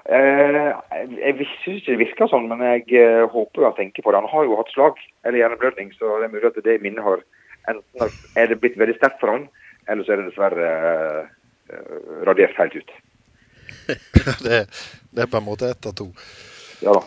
[0.03, 0.71] Eh,
[1.15, 4.19] jeg syns ikke det virker sånn, men jeg eh, håper jo han tenker på det.
[4.19, 7.23] Han har jo hatt slag eller hjerneblødning, så det er mulig at det minnet har
[7.71, 9.47] enten er det blitt veldig sterkt for han,
[9.87, 10.71] eller så er det dessverre
[11.23, 11.93] eh,
[12.27, 12.95] radiert helt ut.
[14.45, 14.65] det,
[15.15, 16.09] det er på en måte ett av to.
[16.83, 17.05] Ja da.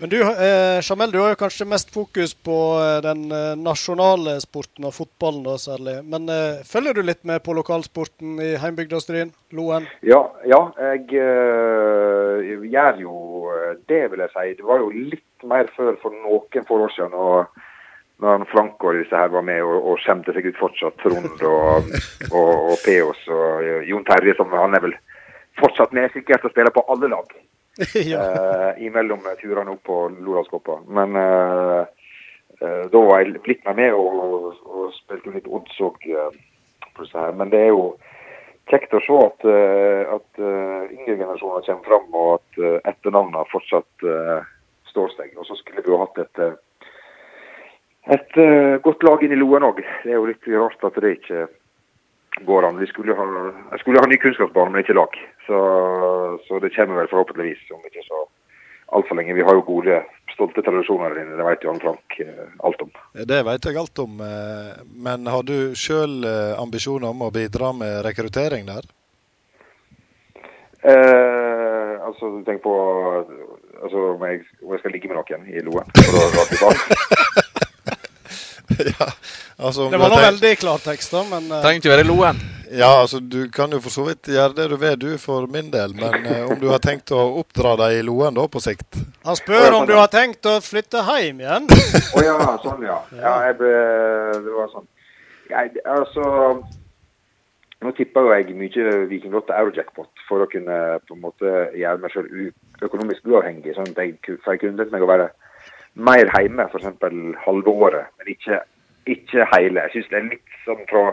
[0.00, 4.38] Men du, eh, Jamel, du har jo kanskje mest fokus på eh, den eh, nasjonale
[4.40, 5.98] sporten og fotballen da særlig.
[6.08, 9.34] Men eh, følger du litt med på lokalsporten i heimbygda Stryn?
[9.52, 9.84] Loen?
[10.00, 13.18] Ja, ja jeg eh, gjør jo
[13.92, 14.46] det vil jeg si.
[14.62, 17.12] Det var jo litt mer før for noen få år siden.
[17.12, 17.60] og
[18.20, 20.96] når han Frank og disse her var med og, og skjemte seg ut fortsatt.
[21.04, 21.92] Trond og,
[22.36, 24.96] og, og Peos og Jon Terje, som han er vel
[25.60, 27.40] fortsatt med sikkert og spiller på alle lag.
[28.12, 28.20] ja.
[28.20, 30.80] eh, imellom turene opp på Lodalskoppa.
[30.88, 31.80] Men eh,
[32.60, 35.98] eh, da var jeg blitt meg med og, og spilte litt odds òg.
[36.94, 37.10] på.
[37.34, 37.84] Men det er jo
[38.70, 44.06] kjekt å se at, eh, at eh, yngre generasjoner kommer fram, og at etternavnene fortsatt
[44.06, 44.50] eh,
[44.90, 45.32] står seg.
[45.38, 46.86] Og så skulle vi jo hatt et, eh,
[48.16, 49.82] et eh, godt lag inn i Loen òg.
[50.04, 51.46] Det er jo litt rart at det ikke
[52.46, 52.78] går an.
[52.80, 53.24] Vi skulle ha,
[53.72, 55.16] jeg skulle ha ny kunnskapsbane, men ikke lag.
[55.46, 55.58] Så,
[56.46, 58.22] så det kommer vel forhåpentligvis om ikke så
[58.96, 59.34] altfor lenge.
[59.38, 60.00] Vi har jo gode,
[60.34, 61.36] stolte tradisjoner der inne.
[61.38, 62.90] Det vet jo Anne Frank eh, alt om.
[63.34, 64.16] Det vet jeg alt om.
[64.24, 64.72] eh,
[65.08, 66.24] Men har du sjøl
[66.58, 68.88] ambisjoner om å bidra med rekruttering der?
[70.80, 72.74] Eh, altså, tenk på
[73.82, 75.90] altså, om, jeg, om jeg skal ligge med noen i Loen?
[76.06, 77.46] For å dra tilbake.
[78.92, 79.06] ja,
[79.58, 81.60] altså, Det var nå veldig klartekst, da, men uh...
[81.64, 82.40] Trengte jo være i Loen.
[82.70, 85.72] Ja, altså Du kan jo for så vidt gjøre det du vil, du, for min
[85.72, 85.94] del.
[85.98, 89.00] Men uh, om du har tenkt å oppdra deg i Loen da, på sikt?
[89.26, 91.66] han spør om du har tenkt å flytte hjem igjen.
[92.16, 93.00] Å ja, sånn ja.
[93.18, 93.72] Ja, jeg ble,
[94.46, 94.86] det var sånn.
[95.50, 96.24] Jeg, altså
[97.80, 100.74] Nå tipper jo jeg mye Viking Lotte Eurojackpot for å kunne
[101.08, 103.72] på en måte gjøre meg selv økonomisk uavhengig.
[103.72, 105.30] Sånn at jeg, ku- for jeg kunne tenkt meg å være
[105.94, 106.86] mer hjemme f.eks.
[107.46, 108.60] halve året, men ikke,
[109.06, 109.86] ikke hele.
[109.86, 111.10] Jeg syns det er litt sånn fra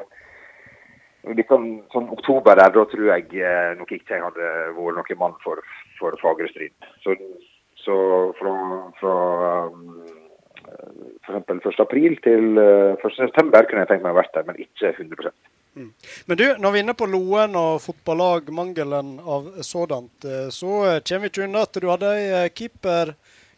[1.35, 5.19] litt sånn, sånn oktober der, da tror jeg eh, nok ikke jeg hadde vært noen
[5.19, 5.59] mann for,
[5.99, 6.71] for Fagre Stryn.
[7.03, 7.17] Så,
[7.83, 7.97] så
[8.39, 8.53] fra,
[9.01, 9.17] fra
[9.73, 10.07] um,
[11.25, 11.51] f.eks.
[11.51, 11.83] 1.
[11.83, 13.19] april til uh, 1.
[13.19, 15.33] september kunne jeg tenkt meg å vært der, men ikke 100
[16.25, 20.79] Men du, når vi er inne på Loen og fotballag, mangelen av sådant, eh, så
[20.87, 22.47] eh, kommer vi ikke unna at du hadde ei eh,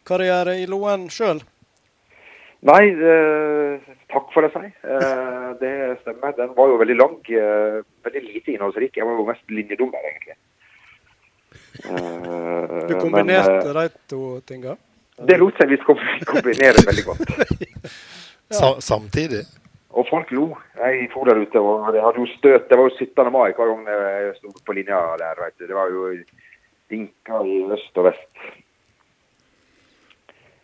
[0.10, 1.42] keeperkarriere i Loen sjøl.
[2.62, 3.80] Nei, eh,
[4.12, 4.66] takk for det, si.
[4.84, 6.34] Eh, det stemmer.
[6.36, 7.16] Den var jo veldig lang.
[7.30, 8.98] Eh, veldig lite innholdsrik.
[8.98, 10.36] Jeg var jo mest linjedommer, egentlig.
[11.86, 14.76] Eh, Du kombinerte eh, de to tinga?
[15.20, 17.24] det lot seg visst kom- kombinere veldig godt.
[18.52, 18.80] ja.
[18.80, 19.46] samtidig?
[19.92, 20.58] Og folk lo.
[20.78, 22.68] Jeg for der ute, og det hadde jo støt.
[22.70, 23.32] Det var jo 17.
[23.32, 25.40] mai hver gang jeg sto på linja der.
[25.46, 25.68] Vet du.
[25.68, 26.12] Det var jo
[26.92, 28.28] dinka i øst og vest.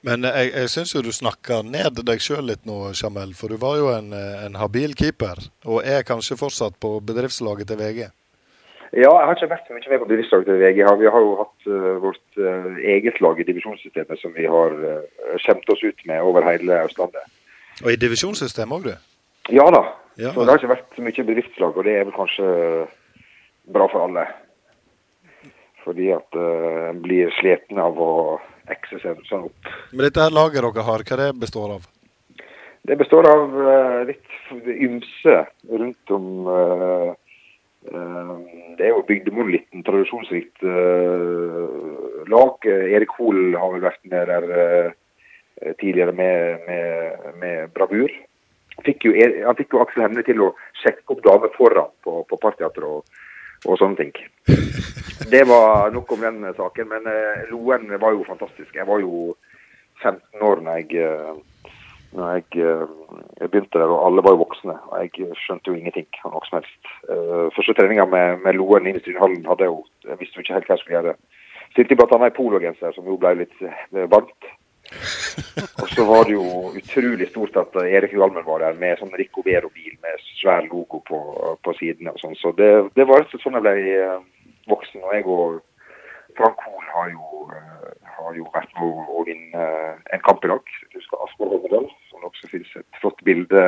[0.06, 3.34] Men eh, jeg, jeg syns jo du snakker ned deg sjøl litt nå, Jamel.
[3.38, 7.72] For du var jo en, eh, en habil keeper, og er kanskje fortsatt på bedriftslaget
[7.72, 8.06] til VG.
[8.96, 10.78] Ja, jeg har ikke vært så mye med på bedriftslaget til VG.
[11.02, 15.36] Vi har jo hatt eh, vårt eh, eget lag i divisjonssystemet som vi har uh,
[15.42, 17.26] skjemt oss ut med over hele Østlandet.
[17.84, 19.52] Og i divisjonssystemet òg, du.
[19.58, 19.84] Ja da.
[20.16, 20.32] Ja.
[20.32, 22.48] Så det har ikke vært så mye bedriftslag, og det er vel kanskje
[23.76, 24.24] bra for alle.
[25.84, 28.12] Fordi at eh, en blir sliten av å
[28.74, 29.70] ekse seg sånn opp.
[29.92, 31.86] Men dette her laget dere har, hva det består av?
[32.86, 35.38] Det består av eh, litt ymse
[35.72, 37.08] rundt om eh,
[37.90, 38.36] eh,
[38.78, 40.66] Det er jo bygdemonolitten, tradisjonsrikt
[42.30, 42.70] lag.
[42.70, 44.96] Erik Hoel har vel vært med der
[45.80, 48.12] tidligere med, med, med bravur.
[48.84, 50.50] Fikk jo, Er- han fikk jo Aksel Hemne til å
[50.82, 53.24] sjekke opp damer foran på, på parteatret
[53.66, 54.14] og, sånne ting.
[55.34, 58.76] Det var nok om den saken, men eh, Loen var jo fantastisk.
[58.76, 59.34] Jeg var jo
[60.04, 61.72] 15 år når jeg, eh,
[62.14, 62.84] når jeg, eh,
[63.40, 64.76] jeg begynte der, og alle var jo voksne.
[64.92, 66.92] og Jeg skjønte jo ingenting av noe som helst.
[67.58, 70.70] Første treninga med, med Loen i Industrihallen hadde jeg jo Jeg visste jo ikke helt
[70.70, 71.16] hva jeg skulle gjøre.
[71.72, 72.22] Stilte bl.a.
[72.28, 73.66] i pologenser, som jo ble litt
[74.14, 74.52] varmt.
[75.82, 79.44] Og så var det jo utrolig stort at Erik Hjalmen var der med sånn Rico
[79.46, 81.20] Vero-bil med svær logo på,
[81.66, 82.38] på sidene og sånn.
[82.40, 84.20] Så det, det var rett sånn jeg ble eh,
[84.72, 85.04] voksen.
[85.04, 85.60] Og jeg og
[86.38, 87.14] Frank Hoel har
[87.58, 89.68] eh, har jo vært med å, vinne
[90.16, 90.74] en kamp i dag.
[90.86, 93.64] Jeg husker Asbjørn Holmedal, som det også finnes et flott bilde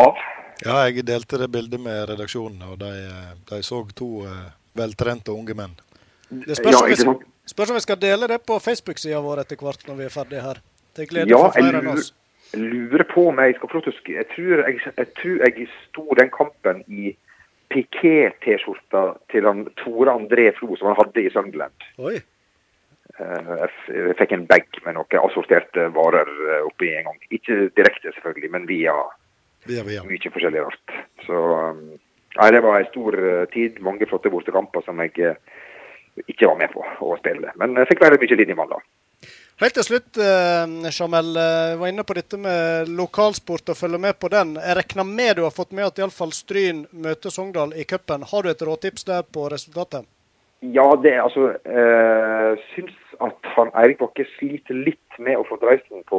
[0.00, 0.22] av.
[0.62, 4.10] Ja, jeg delte det bildet med redaksjonen, og de, eh, de så to
[4.74, 5.74] veltrente unge menn.
[6.30, 7.22] Det spørs, Ja, om?
[7.46, 10.42] Spørs om vi skal dele det på Facebook-sida vår etter hvert når vi er ferdige
[10.44, 10.60] her.
[10.94, 12.10] Til glede Ja, for flere enn lurer,
[12.54, 14.18] Jeg lurer på om jeg skal til å skrive.
[14.22, 17.16] jeg tror jeg, jeg tror jeg sto den kampen i
[17.74, 19.02] piké-T-skjorta
[19.32, 21.86] til han Tore André Flo som han hadde i Sunderland.
[21.98, 22.16] Oi.
[23.18, 23.50] Eh,
[23.94, 27.18] Jeg fikk en bag med noen assorterte varer eh, oppi en gang.
[27.30, 28.94] Ikke direkte, selvfølgelig, men via
[29.66, 30.02] Via, via.
[30.04, 30.94] mye forskjellig rart.
[31.24, 31.84] Så um,
[32.36, 33.78] nei, det var en stor eh, tid.
[33.80, 35.36] Mange flotte bortekamper som jeg
[36.26, 37.52] ikke var med på å spille.
[37.60, 38.80] Men jeg fikk være mye linjemann da.
[39.62, 41.28] Helt til slutt, eh, Jamel.
[41.38, 44.56] Jeg var inne på dette med lokalsport og følge med på den.
[44.58, 48.26] Jeg regner med du har fått med at iallfall Stryn møter Sogndal i cupen.
[48.26, 50.08] Har du et råtips der på resultatet?
[50.74, 55.58] Ja, det er altså øh, Syns at han Eirik Bakke sliter litt med å få
[55.62, 56.18] dreisen på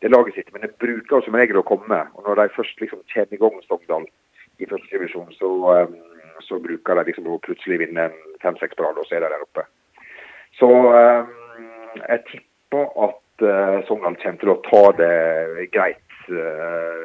[0.00, 1.98] det laget sitt, men det bruker som regel å komme.
[2.16, 4.06] Og når de først liksom kommer i gang med Sogndal
[4.56, 5.50] i første divisjon, så,
[5.84, 5.96] um,
[6.44, 8.10] så bruker de liksom å plutselig vinne
[8.42, 9.66] fem-seks på rad, og så er de der oppe.
[10.58, 11.30] Så um,
[12.00, 16.02] jeg tipper at uh, Sogndal kommer til å ta det greit,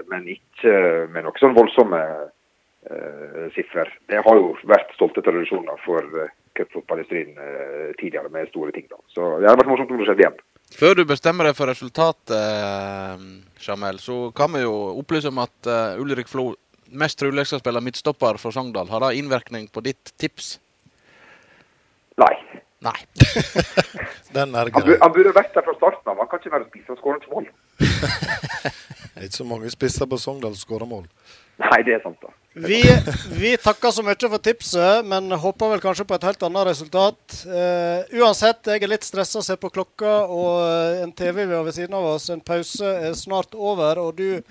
[0.10, 0.72] men ikke
[1.14, 2.00] med noen sånn voldsomme
[3.54, 3.92] siffer.
[4.10, 6.08] Det har jo vært stolte tradisjoner for
[6.58, 7.04] cupfotball i
[7.38, 8.88] uh, tidligere med store ting.
[8.90, 8.98] da.
[9.14, 10.42] Så det hadde vært morsomt om det skjedde igjen.
[10.72, 13.24] Før du bestemmer deg for resultatet, eh,
[13.66, 16.54] Jamel, så kan vi jo opplyse om at eh, Ulrik Flo
[16.92, 18.90] mest trolig skal spille midtstopper for Sogndal.
[18.92, 20.58] Har det innvirkning på ditt tips?
[22.22, 22.34] Nei.
[22.82, 22.98] Nei.
[24.36, 24.98] Den er Han, bu- grei.
[25.02, 26.18] han burde vært der fra starten av.
[26.24, 27.50] Han kan ikke være spiss, han skårer ikke mål.
[29.12, 31.04] Det er ikke så mange spisser på Sogndal som skårer mål.
[31.62, 32.32] Nei, det er sant, da.
[32.66, 32.80] Vi,
[33.38, 37.36] vi takker så mye for tipset, men håper vel kanskje på et helt annet resultat.
[37.46, 41.76] Uh, uansett, jeg er litt stressa, ser på klokka, og en TV vi har ved
[41.78, 42.32] siden av oss.
[42.34, 44.42] En pause er snart over, og du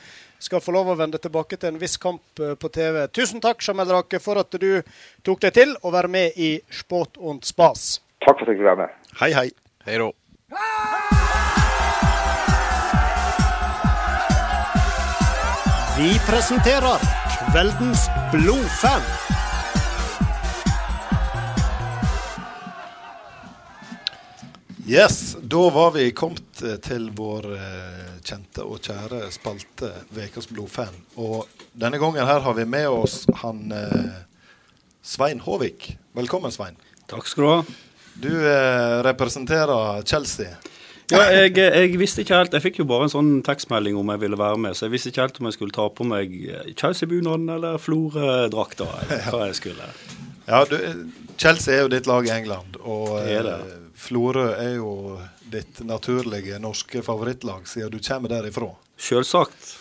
[0.41, 3.05] skal få lov å vende tilbake til en viss kamp eh, på TV.
[3.15, 4.71] Tusen takk, Jamel Rake, for at du
[5.27, 8.01] tok deg til å være med i Sport und Spas.
[8.25, 8.97] Takk for at jeg fikk være med.
[9.21, 9.49] Hei, hei.
[9.87, 10.13] Hei då.
[16.01, 17.03] Vi presenterer
[17.51, 19.05] kveldens blodfan.
[24.91, 30.97] Yes, da var vi kommet eh, til vår eh, kjente og kjære spalte Vekas blodfan.
[31.15, 31.47] Og
[31.79, 34.17] denne gangen her har vi med oss han eh,
[35.07, 35.93] Svein Håvik.
[36.19, 36.75] Velkommen, Svein.
[37.07, 37.61] Takk skal du ha.
[38.25, 38.33] Du
[39.07, 40.57] representerer Chelsea.
[41.15, 44.25] Ja, jeg, jeg visste ikke helt Jeg fikk jo bare en sånn tekstmelding om jeg
[44.25, 46.35] ville være med, så jeg visste ikke helt om jeg skulle ta på meg
[46.75, 49.87] Chelsea-bunaden eller Florø-drakta, eller hva jeg skulle.
[50.51, 50.75] Ja, du,
[51.39, 53.80] Chelsea er jo ditt lag i England, og Det er det.
[54.01, 55.19] Florø er jo
[55.53, 58.71] ditt naturlige norske favorittlag, siden du kommer derifra.
[58.97, 59.75] Selvsagt.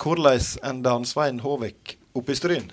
[0.00, 2.70] Hvordan enda Svein Håvik oppe i Stryn?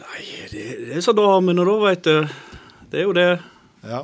[0.00, 0.22] Nei,
[0.52, 2.16] det, det er så damene, da, veit du.
[2.90, 3.28] Det er jo det.
[3.84, 4.00] Ja.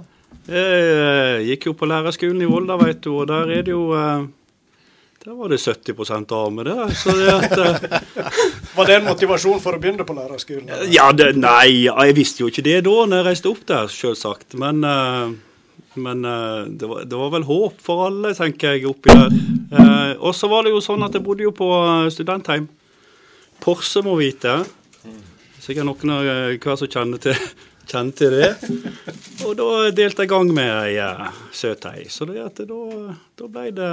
[0.47, 3.89] Jeg eh, gikk jo på lærerskolen i Volda, veit du, og der er det jo
[3.97, 4.27] eh,
[5.27, 6.91] Der var det 70 damer, der.
[6.95, 8.01] Så det at eh,
[8.77, 10.71] Var det en motivasjon for å begynne på lærerskolen?
[10.87, 14.55] Ja, det, nei, jeg visste jo ikke det da når jeg reiste opp der, selvsagt.
[14.63, 15.33] Men, eh,
[15.99, 20.15] men eh, det, var, det var vel håp for alle, tenker jeg, oppi der.
[20.23, 21.73] Og så var det jo sånn at jeg bodde jo på
[22.15, 22.71] studentheim.
[23.67, 24.61] Porse må vite.
[25.59, 27.35] Sikkert noen av hver som kjenner til,
[27.91, 28.55] kjenner til det.
[29.43, 32.07] Og da delte jeg gang med ei eh, søt ei.
[32.07, 32.81] Så det da,
[33.43, 33.93] da ble det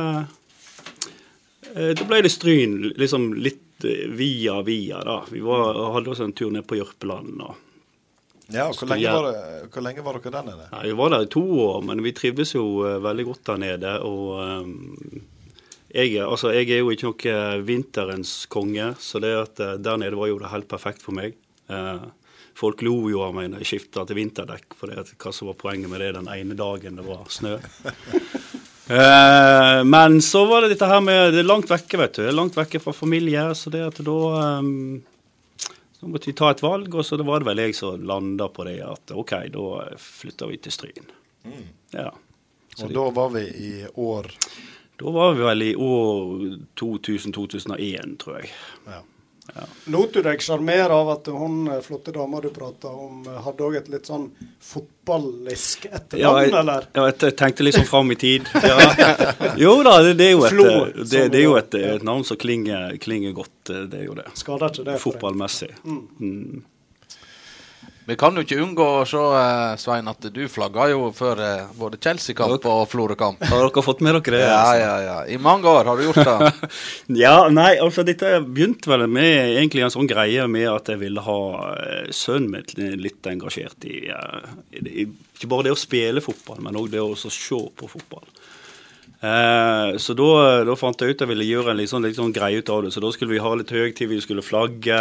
[1.73, 5.23] Da ble det Stryn liksom litt eh, via via, da.
[5.31, 7.41] Vi var, hadde også en tur ned på Jørpeland.
[7.41, 7.55] og
[8.53, 9.43] Ja, hvor lenge, var det,
[9.73, 10.69] hvor lenge var dere der nede?
[10.71, 13.61] Nei, Vi var der i to år, men vi trives jo eh, veldig godt der
[13.65, 13.93] nede.
[14.05, 15.23] Og um,
[15.93, 20.19] jeg, altså, jeg er jo ikke noe vinterens konge, så det at eh, der nede
[20.19, 21.37] var jo det helt perfekt for meg.
[21.71, 22.11] Uh,
[22.57, 25.49] folk lo jo av meg når jeg skifta til vinterdekk, for det at, hva som
[25.49, 27.57] var poenget med det den ene dagen det var snø.
[28.94, 32.22] Eh, men så var det dette her med Det er langt vekke, vet du.
[32.26, 34.68] Det er langt vekke fra familie, så det at da eh,
[35.98, 38.65] så måtte vi ta et valg, og så var det vel jeg som landa på
[38.68, 39.65] det at OK, da
[40.03, 41.10] flytter vi til Stryn.
[41.95, 42.10] Ja.
[42.76, 44.30] Så Og det- da var vi i år
[44.99, 48.49] Da var vi vel i år 2000-2001, tror jeg.
[48.88, 48.99] Ja.
[49.91, 53.65] Lot du deg sjarmere av at hun eh, flotte dama du prata om, eh, hadde
[53.68, 54.30] òg et litt sånn
[54.64, 56.88] fotballisk etternavn, ja, eller?
[56.95, 58.48] ja, jeg tenkte litt sånn fram i tid.
[58.64, 58.80] Ja.
[59.60, 62.24] Jo da, det, det er jo et, Flo, det, det er jo et, et navn
[62.26, 64.30] som klinger, klinger godt, eh, det er jo det.
[64.40, 64.86] Skader ikke det.
[64.86, 65.03] for deg.
[65.03, 65.74] Fotballmessig.
[65.84, 66.64] Mm.
[68.03, 71.69] Vi kan jo ikke unngå å se, eh, Svein, at du flagga jo før eh,
[71.80, 73.43] både Chelsea-kamp og Florø-kamp.
[73.47, 74.41] Har dere fått med dere det?
[74.43, 74.81] Ja, altså?
[74.81, 75.17] ja, ja.
[75.31, 76.71] I mange år har du gjort det.
[77.23, 81.23] Ja, nei, altså dette begynte vel med egentlig en sånn greie med at jeg ville
[81.23, 81.39] ha
[81.77, 84.01] eh, sønnen min litt engasjert i,
[84.81, 87.30] i, Ikke bare det å spille fotball, men òg det å se
[87.80, 88.27] på fotball.
[89.23, 90.27] Eh, så da,
[90.67, 92.73] da fant jeg ut at jeg ville gjøre en litt sånn, litt sånn greie ut
[92.73, 92.91] av det.
[92.91, 94.99] Så da skulle vi ha litt høytid, vi skulle flagge.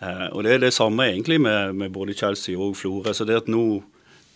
[0.00, 3.12] Eh, og det er det samme egentlig med, med både Chelsea og Florø.
[3.16, 3.82] Så det at nå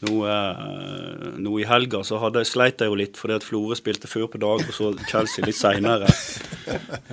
[0.04, 4.10] nå, eh, nå i helga så hadde, sleit jeg jo litt, fordi at Florø spilte
[4.10, 6.10] før på dag, og så Chelsea litt seinere.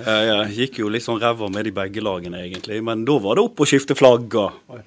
[0.02, 2.78] Jeg gikk jo litt sånn ræva med de begge lagene, egentlig.
[2.84, 4.46] Men da var det opp å skifte flagga.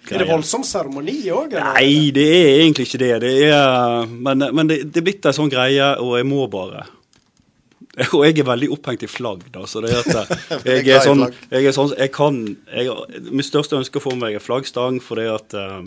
[0.10, 1.54] Er det voldsom seremoni òg.
[1.54, 3.12] Nei, det er egentlig ikke det.
[3.24, 6.88] det er, men men det, det er blitt en sånn greie, og jeg må bare.
[8.16, 9.66] Og jeg er veldig opphengt i flagg, da.
[9.70, 12.42] Så det er at jeg er sånn, jeg er sånn jeg kan
[12.72, 12.92] jeg,
[13.32, 15.86] Mitt største ønske for meg er flaggstang, fordi at eh,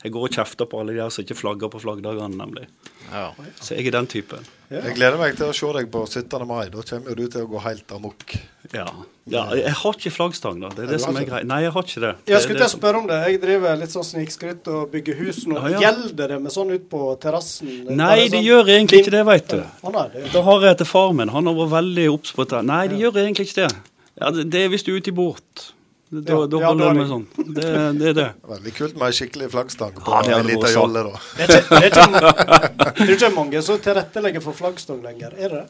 [0.00, 2.62] Jeg går og kjefter på alle de der som ikke flagger på flaggdagene, nemlig.
[3.10, 3.26] Ja.
[3.60, 4.46] Så jeg er den typen.
[4.72, 6.46] Jeg gleder meg til å se deg på 17.
[6.48, 6.70] mai.
[6.72, 8.32] Da kommer du til å gå helt amok.
[8.72, 8.84] Ja.
[9.26, 9.44] ja.
[9.58, 10.68] Jeg har ikke flaggstang, da.
[10.74, 11.46] Det er det som er greit.
[11.50, 12.12] Nei, jeg har ikke det.
[12.30, 13.18] Jeg skulle det- til å spørre om det.
[13.26, 15.56] Jeg driver litt sånn snikskryt og bygger hus nå.
[15.58, 15.80] Ja, ja.
[15.88, 17.72] Gjelder det med sånn ut på terrassen?
[17.90, 19.58] Nei, det de sånn- gjør egentlig ikke det, veit du.
[19.82, 21.28] Oh, nei, det Da har jeg etter far min.
[21.28, 22.62] Han har vært veldig obs på dette.
[22.64, 23.76] Nei, de gjør egentlig ikke det.
[24.20, 25.72] Ja, det, det er hvis du er ute i båt.
[26.10, 27.26] Da, Ja, da ja, holder er det med sånn.
[27.54, 28.30] Det, det er det.
[28.54, 30.72] Veldig kult med ei skikkelig flaggstang på Ja, det en så.
[30.74, 31.20] jolle, da.
[31.36, 35.34] Det er ikke, det er ikke, det er ikke mange som tilrettelegger for flaggstang lenger,
[35.38, 35.66] er det?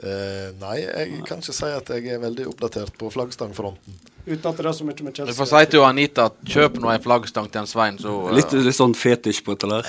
[0.00, 4.00] Eh, nei, jeg kan ikke si at jeg er veldig oppdatert på flaggstangfronten.
[4.22, 5.34] Uten at det er så mye med Du Chelsea.
[5.34, 8.30] får si til Anita at kjøp nå en flaggstang til en Svein, så uh...
[8.34, 9.82] Litt, litt sånn fetisj på dette der.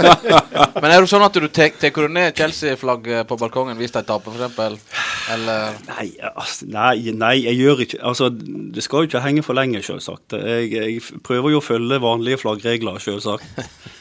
[0.80, 4.32] Men er det sånn at du tar du ned Chelsea-flagget på balkongen hvis de taper,
[4.32, 4.96] f.eks.?
[5.30, 9.58] Eller Nei, altså, nei, nei, jeg gjør ikke Altså, det skal jo ikke henge for
[9.60, 10.34] lenge, selvsagt.
[10.40, 13.44] Jeg, jeg prøver jo å følge vanlige flaggregler, selvsagt.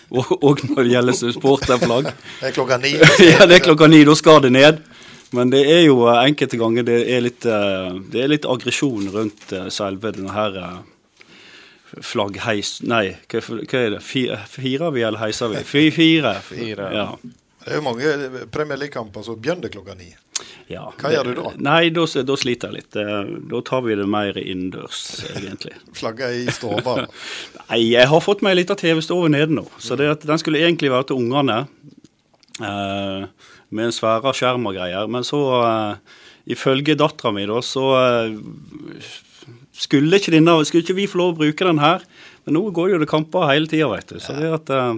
[0.10, 2.08] Og, og når det gjelder supporterflagg.
[2.40, 2.96] Det er klokka ni.
[3.28, 4.02] ja, det er klokka ni.
[4.08, 4.80] Da skal det ned.
[5.38, 9.10] Men det er jo eh, enkelte ganger det er litt, eh, det er litt aggresjon
[9.14, 10.56] rundt eh, selve denne her
[12.06, 12.80] flaggheis...
[12.86, 14.02] Nei, hva, hva er det?
[14.06, 15.62] Fire, firer vi, eller heiser vi?
[15.66, 16.34] Fy- Fire.
[16.46, 16.90] Fire.
[16.94, 17.06] Ja.
[17.64, 20.12] Det er jo mange Premier League-kamper som begynner klokka ni.
[20.72, 20.86] Ja.
[21.02, 21.50] Hva gjør du da?
[21.66, 23.00] Nei, da, da sliter jeg litt.
[23.52, 25.02] Da tar vi det mer innendørs,
[25.34, 25.74] egentlig.
[26.00, 27.02] Flagga i stova.
[27.70, 29.66] Nei, jeg har fått meg litt av TV-stove nede nå.
[29.82, 31.64] Så det at den skulle egentlig være til ungene.
[32.62, 33.26] eh,
[33.76, 35.10] med en svære skjerm og greier.
[35.12, 36.20] Men så, uh,
[36.50, 39.08] ifølge dattera mi, da, så uh,
[39.80, 42.06] skulle ikke, denne, skulle ikke vi få lov å bruke den her.
[42.46, 44.20] Men nå går jo det kamper hele tida, vet du.
[44.24, 44.94] Så det at uh,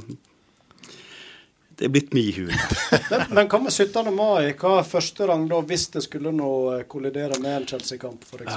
[1.82, 2.58] Det er blitt mi hule.
[3.12, 4.12] Men, men hva med 17.
[4.14, 4.52] mai?
[4.60, 6.52] Hva er første rang da, hvis det skulle nå
[6.92, 8.54] kollidere med en Chelsea-kamp, f.eks.?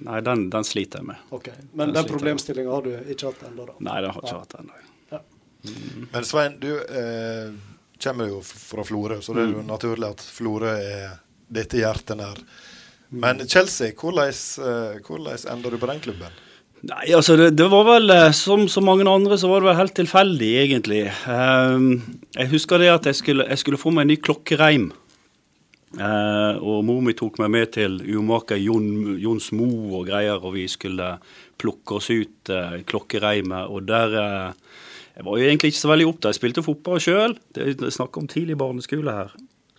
[0.00, 1.24] Nei, den, den sliter jeg med.
[1.30, 3.76] Ok, Men Den den problemstillinga har du ikke hatt ennå, da?
[3.84, 4.80] Nei, den har ikke hatt ennå.
[6.12, 7.52] Men Svein, du eh,
[8.02, 9.56] kommer jo fra Florø, så det er Mm.
[9.60, 11.18] jo naturlig at Florø er
[11.52, 12.38] dette hjertet nær.
[13.12, 16.30] Men Chelsea, hvordan, eh, hvordan ender du på den klubben?
[16.82, 19.76] Nei, altså det, det var vel eh, som så mange andre så var det vel
[19.76, 21.02] helt tilfeldig, egentlig.
[21.28, 21.90] Ehm,
[22.36, 24.92] jeg husker det at jeg skulle, jeg skulle få meg en ny klokkereim.
[25.98, 29.66] Eh, og mor mi tok meg med til urmaker Jon, Jons Mo
[29.98, 31.16] og greier, og vi skulle
[31.58, 32.52] plukke oss ut
[32.86, 33.68] klokkereimet.
[33.68, 34.54] Og der
[35.16, 36.30] Jeg var jo egentlig ikke så veldig opptatt.
[36.32, 37.34] Jeg spilte fotball sjøl.
[37.56, 39.32] Det er snakk om tidlig barneskole her.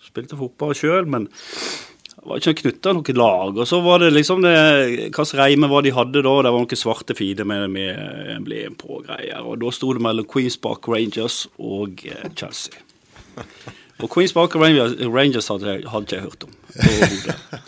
[0.05, 3.57] Spilte fotball sjøl, men det var ikke knytta noe lag.
[3.63, 4.53] Og så var det liksom det,
[5.15, 6.35] slags reime var de hadde da.
[6.45, 9.41] Det var noen svarte fider med, med emblem på og greier.
[9.47, 12.77] Og da sto det mellom Queens Park Rangers og eh, Chelsea.
[14.01, 16.55] Og Queens Park Rangers, Rangers hadde, jeg- hadde ikke jeg hørt om.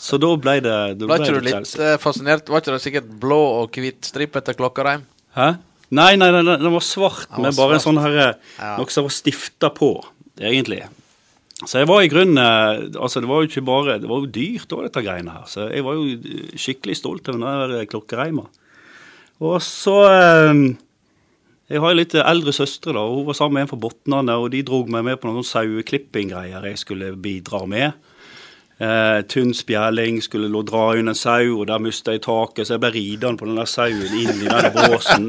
[0.02, 1.92] Så da ble det, da Ble ble ikke du litt Chelsea.
[1.94, 2.50] eh, fascinert?
[2.50, 5.06] Var ikke det sikkert blå og hvit strippete klokkereim?
[5.38, 5.54] Hæ?
[5.94, 8.76] Nei, nei, nei, den var svart Den var med bare en sånn herre Ja.
[8.80, 9.92] Noe som var stifta på,
[10.42, 10.82] egentlig.
[11.64, 14.32] Så jeg var i grunnen eh, Altså, det var jo ikke bare Det var jo
[14.36, 15.46] dyrt òg, dette greiene her.
[15.48, 18.48] Så jeg var jo eh, skikkelig stolt av den der eh, klokkereima.
[19.44, 20.64] Og så eh,
[21.72, 23.04] Jeg har jo litt eldre søstre, da.
[23.06, 25.46] og Hun var sammen med en fra Botnane, og de drog meg med på noen
[25.48, 27.94] saueklippinggreier jeg skulle bidra med.
[28.84, 32.82] Eh, tynn spjæling, skulle lå dra en sau, og der mista jeg taket, så jeg
[32.84, 35.28] ble ridende på den der sauen inn i den båsen.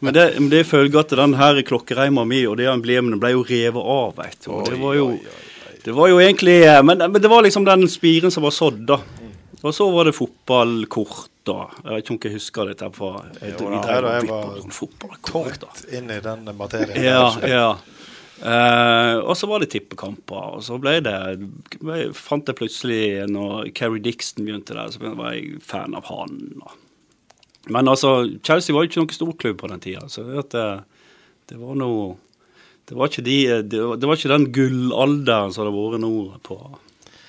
[0.00, 3.44] Men det, men det følger at den her klokkereima mi og det emblemet ble jo
[3.46, 4.50] revet av, veit du.
[4.66, 5.12] Det var jo
[5.84, 8.82] det var jo egentlig eh, men, men det var liksom den spiren som var sådd,
[8.88, 8.98] da.
[9.62, 11.68] Og så var det fotballkort, da.
[11.84, 14.40] Jeg vet ikke om jeg husker dette fra jeg, Jo, da, jeg bytta
[15.38, 15.70] var da.
[15.98, 16.98] Inn i den materien.
[17.04, 17.68] Ja, ja.
[18.38, 23.00] Eh, og så var det tippekamper, og så ble det jeg fant jeg plutselig
[23.32, 26.38] når Kerry Dixon begynte der, så var jeg fan av han.
[27.68, 30.64] Men altså, Chelsea var jo ikke noen storklubb på den tida, så det,
[31.50, 32.14] det, var noe
[32.88, 33.38] det var, ikke de,
[33.68, 36.12] det, var, det var ikke den gullalderen som det har vært nå
[36.46, 36.60] på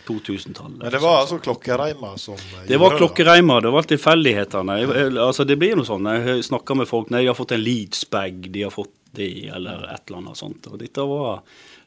[0.10, 0.78] 2000-tallet.
[0.80, 4.78] Men det var altså klokkereimer som Det var klokkereima, klokkereimer, det var tilfeldighetene.
[4.80, 6.08] Jeg- jeg- Altså, det blir noe sånn.
[6.26, 9.86] Jeg snakker med folk Nei, de har fått en Leeds-bag, de har fått det, eller
[9.94, 10.68] et eller annet sånt.
[10.70, 11.42] Og dette var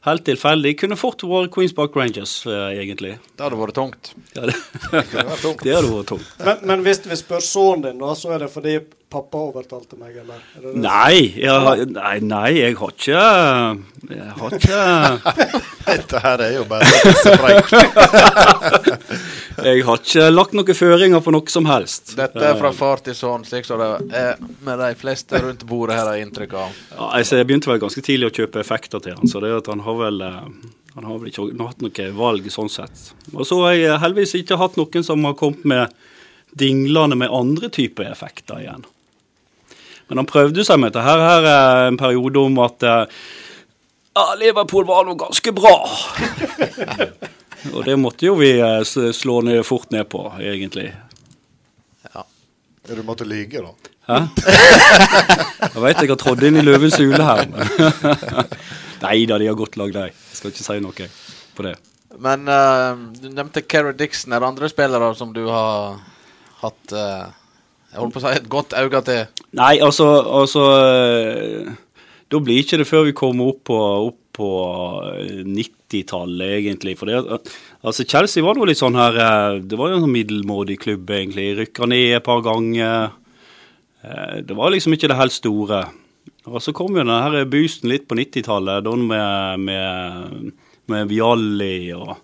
[0.07, 0.73] helt tilfeldig.
[0.81, 3.15] Kunne fort vært Queens Park Rangers, eh, egentlig.
[3.35, 4.13] Det hadde vært tungt.
[4.35, 4.57] Ja, det,
[4.91, 6.33] det hadde vært tungt.
[6.43, 8.77] Men, men hvis vi spør sønnen din, da, så er det fordi
[9.13, 10.41] pappa overtalte meg, eller?
[10.57, 10.81] Er det det?
[10.81, 13.23] Nei, jeg, nei, nei, jeg har ikke
[14.09, 14.81] Jeg har ikke
[15.93, 17.73] Dette her er jo bare pissepreik.
[19.63, 22.15] Jeg har ikke lagt noen føringer på noe som helst.
[22.17, 25.97] Dette er fra far til sønn, slik som det er med de fleste rundt bordet
[25.99, 26.79] her, har jeg inntrykk av.
[26.95, 29.59] Ja, altså, jeg begynte vel ganske tidlig å kjøpe effekter til han, så det er
[29.61, 30.39] at han har vel eh,
[30.95, 33.11] han har vel ikke hatt noe valg sånn sett.
[33.33, 35.93] Og så har jeg heldigvis ikke hatt noen som har kommet med
[36.57, 38.85] dinglene med andre typer effekter igjen.
[40.09, 43.21] Men han prøvde seg med dette her, her er en periode om at eh,
[44.13, 45.73] ja, Liverpool var nå ganske bra.
[47.73, 50.91] Og det måtte jo vi eh, slå ned, fort ned på, egentlig.
[52.83, 53.71] Du måtte lyge, da.
[54.03, 54.17] Hæ?
[55.63, 57.45] Jeg veit jeg har trådt inn i løvens hule her.
[59.05, 60.09] Nei da, de har godt lag, de.
[60.11, 61.07] Jeg skal ikke si noe
[61.55, 61.77] på det.
[62.23, 64.35] Men uh, du nevnte Kerry Dixon.
[64.35, 66.01] Er det andre spillere som du har
[66.63, 67.31] hatt eh,
[67.93, 69.41] Jeg holdt på å si et godt øye til?
[69.59, 70.07] Nei, altså,
[70.41, 71.71] altså eh,
[72.33, 73.79] Da blir ikke det før vi kommer opp på,
[74.33, 74.49] på
[75.13, 76.95] eh, 90-tallet, egentlig.
[76.97, 77.19] For det,
[77.85, 81.05] altså, Chelsea var nå litt sånn her eh, Det var jo en sånn middelmådig klubb,
[81.13, 81.51] egentlig.
[81.59, 83.13] Rykka ned et par ganger.
[84.01, 85.83] Eh, Det var liksom ikke det helt store.
[86.49, 90.49] Og så kom jo denne boosten litt på 90-tallet, da med, med,
[90.91, 92.17] med Vialli og,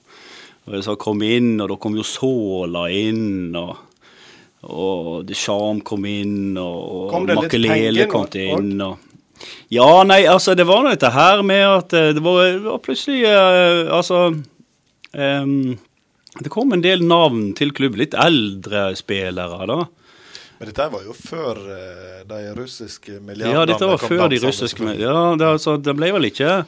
[0.65, 3.77] og så kom inn, og da kom jo Sola inn, og,
[4.67, 8.73] og Deschamps kom inn, og, Makelele kom inn.
[8.83, 8.97] Og,
[9.71, 12.81] ja, nei, altså, det var nå dette her med at eh, det var, det var
[12.83, 14.33] plutselig uh, Altså
[15.13, 15.77] um,
[16.43, 18.01] Det kom en del navn til klubben.
[18.01, 19.79] Litt eldre spillere, da.
[20.59, 23.61] Men dette var jo før uh, de russiske milliardene kom?
[23.61, 24.91] Ja, dette var før de russiske.
[24.99, 26.59] Ja, det, altså, det ble vel ikke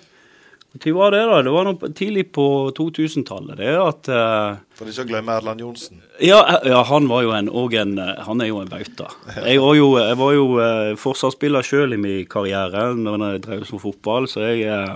[0.71, 1.39] Når var det, da?
[1.43, 2.45] Det var noe tidlig på
[2.77, 3.57] 2000-tallet.
[3.59, 5.99] Det at Uh, For ikke å glemme Erland Johnsen.
[6.23, 9.09] ja, ja, han var jo en, og en eh, Han er jo en bauta.
[9.35, 13.67] Jeg var jo, jeg var jo uh, forsvarsspiller sjøl i min karriere når jeg drev
[13.67, 14.95] som fotball, så jeg uh,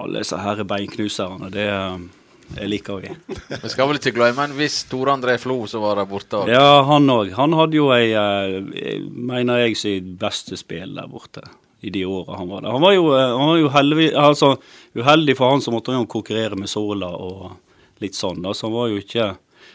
[0.00, 1.96] Alle disse her beinknuserne, det, eh,
[2.56, 3.14] det liker vi.
[3.62, 6.44] Vi skal vel ikke glemme en viss Tore André Flo som var der borte.
[6.48, 7.34] Ja, han òg.
[7.36, 11.44] Han hadde jo ei, eh, mener jeg, sitt beste spill der borte
[11.80, 12.74] i de åra han var der.
[12.76, 14.54] Han var jo, eh, han var jo heldig, altså,
[14.94, 17.56] uheldig for han som måtte han konkurrere med Sola og
[18.04, 18.42] litt sånn.
[18.42, 19.32] da, Så han var jo ikke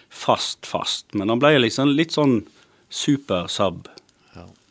[0.10, 2.44] fast fast, men han ble liksom litt sånn
[2.90, 3.90] super sub.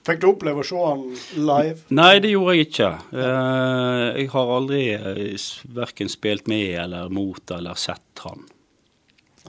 [0.05, 1.05] Fikk du oppleve å se han
[1.49, 1.79] live?
[1.97, 2.91] Nei, det gjorde jeg ikke.
[3.17, 5.47] Eh, jeg har aldri uh,
[5.79, 8.45] verken spilt med eller mot eller sett han.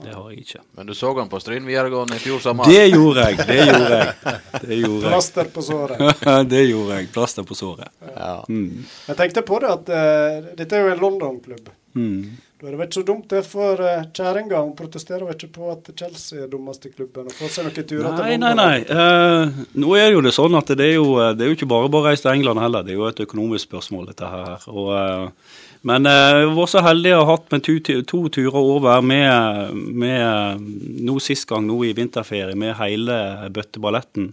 [0.02, 0.60] Det har jeg ikke.
[0.76, 2.68] Men du så han på Stryn videregående i fjor sommer?
[2.68, 3.46] Det gjorde jeg.
[3.48, 4.34] Det gjorde jeg.
[4.60, 5.12] Det gjorde jeg.
[5.12, 6.24] Plaster på såret.
[6.52, 7.08] det gjorde jeg.
[7.14, 7.88] Plaster på såret.
[8.10, 8.34] Ja.
[8.48, 8.84] Mm.
[9.06, 11.72] Jeg tenkte på det at uh, dette er jo en London-klubb.
[11.96, 12.36] Mm.
[12.60, 14.60] Da er det vel ikke så dumt det for uh, kjerringa.
[14.76, 18.42] Protesterer ikke på at Chelsea er dummeste klubben og får seg noen turer Nei, til
[18.44, 18.76] nei, nei.
[18.84, 21.68] Eh, nå er det jo det sånn at det er jo, det er jo ikke
[21.72, 22.84] bare bare å reise til England heller.
[22.84, 24.68] Det er jo et økonomisk spørsmål, dette her.
[24.72, 25.56] Og, eh,
[25.86, 30.64] men eh, var så heldig å ha hatt med to, to turer over med, med
[31.06, 34.32] nå sist gang, nå i vinterferie, med hele bøtteballetten.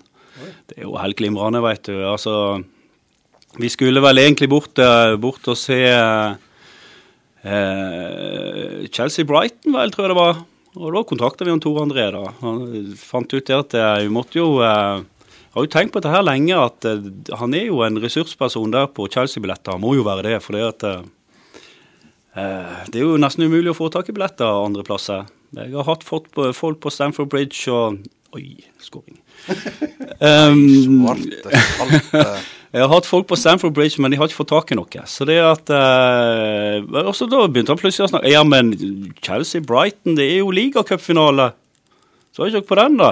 [0.69, 1.93] Det er jo helt glimrende, veit du.
[2.09, 2.33] Altså,
[3.61, 6.33] vi skulle vel egentlig bort, eh, bort og se eh,
[8.89, 10.41] Chelsea-Brighton, vel, tror jeg det var.
[10.73, 12.31] Og da kontakta vi han Tor André, da.
[12.41, 16.01] Han fant ut det at eh, vi måtte jo eh, Jeg har jo tenkt på
[16.01, 19.77] dette her lenge, at eh, han er jo en ressursperson der på Chelsea-billetter.
[19.77, 20.81] Han må jo være det, for det at
[22.33, 25.27] Det er jo nesten umulig å få tak i billetter andre plasser.
[25.53, 28.01] Jeg har hatt folk på, folk på Stamford Bridge og
[28.33, 29.19] Oi, skåring.
[30.23, 31.03] Um,
[32.71, 35.03] jeg har hatt folk på Stamford Bridge, men de har ikke fått tak i noe.
[35.09, 38.71] Så det at uh, også Da begynte han plutselig å snakke Ja, men
[39.25, 41.49] Chelsea-Brighton, det er jo ligacupfinale.
[42.31, 43.11] Så var ikke dere på den, da?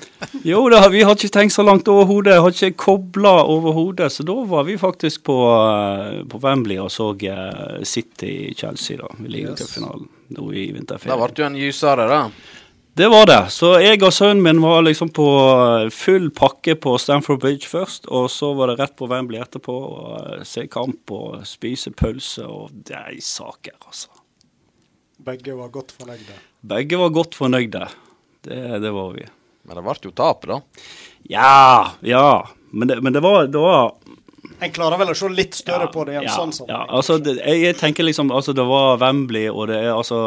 [0.42, 2.38] Jo, da, vi har ikke tenkt så langt over hodet.
[2.40, 4.08] Har ikke kobla over hodet.
[4.12, 9.28] Så da var vi faktisk på, eh, på Wembley og så eh, City-Chelsea da, i
[9.36, 11.12] ligacupfinalen nå i vinterferien.
[11.12, 12.22] Da ble du en gysere, da.
[13.00, 13.40] Det var det.
[13.54, 15.26] Så jeg og sønnen min var liksom på
[15.94, 20.14] full pakke på Stamford Bridge først, og så var det rett på Wembley etterpå og
[20.38, 24.08] eh, se kamp og spise pølse og de saker, altså.
[25.20, 26.38] Begge var godt fornøyde.
[26.64, 27.84] Begge var godt fornøyde.
[28.40, 29.26] Det, det var vi.
[29.66, 30.60] Men det ble jo tap, da.
[31.30, 32.48] Ja, ja.
[32.70, 33.92] Men det, men det var, det var
[34.60, 36.86] En klarer vel å se litt større på det i en ja, sånn sammenheng.
[36.86, 40.20] ja, altså, det, jeg, jeg tenker liksom Altså, det var Wembley, og det er altså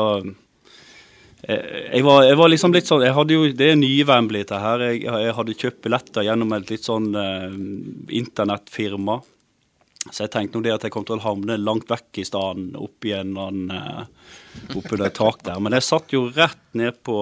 [1.43, 1.59] jeg,
[1.91, 4.59] jeg, var, jeg var liksom litt sånn jeg hadde jo, Det er nye Wembley, dette
[4.63, 4.85] her.
[4.87, 7.57] Jeg, jeg hadde kjøpt billetter gjennom et litt sånn eh,
[8.19, 9.17] internettfirma.
[10.09, 12.73] Så jeg tenkte nå det at jeg kom til å havne langt vekk i staden,
[12.79, 14.31] opp en eller annen eh,
[14.77, 15.59] Oppunder et tak der.
[15.63, 17.17] Men jeg satt jo rett ned på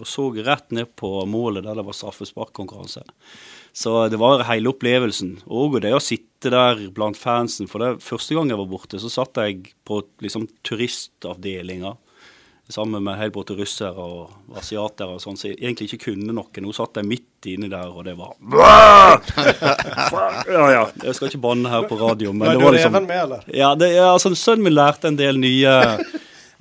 [0.00, 3.04] og så rett ned på målet der det var straffesparkkonkurranse.
[3.74, 5.40] Så det var hele opplevelsen.
[5.50, 7.66] Og det å sitte der blant fansen.
[7.70, 11.96] For det første gang jeg var borte, så satt jeg på liksom turistavdelinga
[12.68, 16.62] sammen med helt borte russere og asiatere og sånn, så jeg egentlig ikke kunne noe.
[16.64, 18.32] Nå satt jeg midt inni der, og det var
[20.48, 20.84] Ja, ja.
[21.04, 23.44] Jeg skal ikke banne her på radio, men det var liksom med, eller?
[23.52, 25.74] Ja, det, ja, altså, sønnen min lærte en del nye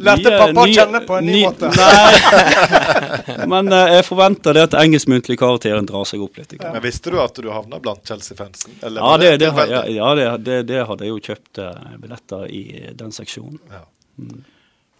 [0.04, 1.70] Lærte Nye- pappa å kjenne på en ny ny- måte?
[1.80, 3.48] Nei.
[3.54, 6.56] Men uh, jeg forventer det at engelskmuntlig karakteren drar seg opp litt.
[6.62, 8.80] Men visste du at du havna blant Chelsea-fansen?
[8.84, 11.72] Ja, det, det, det, ja, ja det, det, det hadde jeg jo kjøpt uh,
[12.04, 12.64] billetter i
[13.00, 13.62] den seksjonen.
[13.72, 13.86] Ja.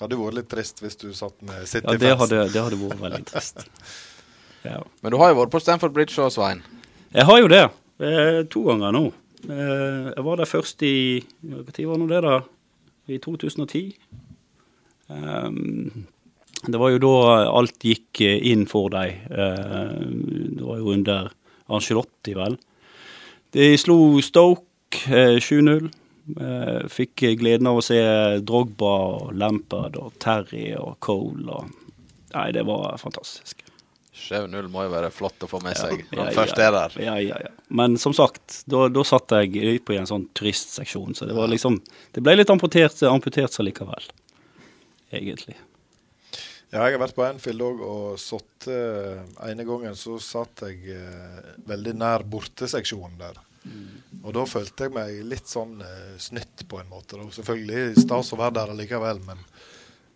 [0.04, 2.02] Hadde vært litt trist hvis du satt med City-fansen.
[2.02, 3.64] det hadde, det hadde vært veldig trist.
[4.64, 4.78] Ja.
[5.04, 6.62] Men du har jo vært på Stamford Bridge og Svein.
[7.12, 7.66] Jeg har jo det.
[8.00, 9.02] Eh, to ganger nå.
[9.44, 12.38] Eh, jeg var der først i Når var nå det, da?
[13.12, 13.82] I 2010.
[15.08, 16.06] Um,
[16.68, 17.16] det var jo da
[17.52, 19.18] alt gikk eh, inn for deg.
[19.28, 19.98] Eh,
[20.56, 21.34] det var jo under
[21.68, 22.56] Angelotti, vel.
[23.54, 25.90] De slo Stoke eh, 7-0.
[26.40, 28.00] Eh, fikk gleden av å se
[28.48, 31.44] Drogba og Lampard og Terry og Cole.
[31.52, 32.00] Og,
[32.32, 33.66] nei, det var fantastisk.
[34.14, 36.98] 7-0 må jo være flott å få med seg når Ja, ja, først er der.
[37.02, 37.54] Ja, ja, ja.
[37.76, 41.50] Men som sagt, da, da satt jeg på på en sånn turistseksjon, så det var
[41.52, 41.82] liksom
[42.14, 44.06] Det ble litt amputert, amputert så likevel.
[45.14, 45.56] Egentlig.
[46.74, 50.96] Ja, jeg har vært på Anfield òg, og satt eh, ene gangen så satt jeg
[50.96, 53.38] eh, veldig nær borteseksjonen der.
[54.24, 57.20] Og da følte jeg meg litt sånn eh, snytt på en måte.
[57.20, 57.28] Da.
[57.36, 59.44] Selvfølgelig stas å være der allikevel, men,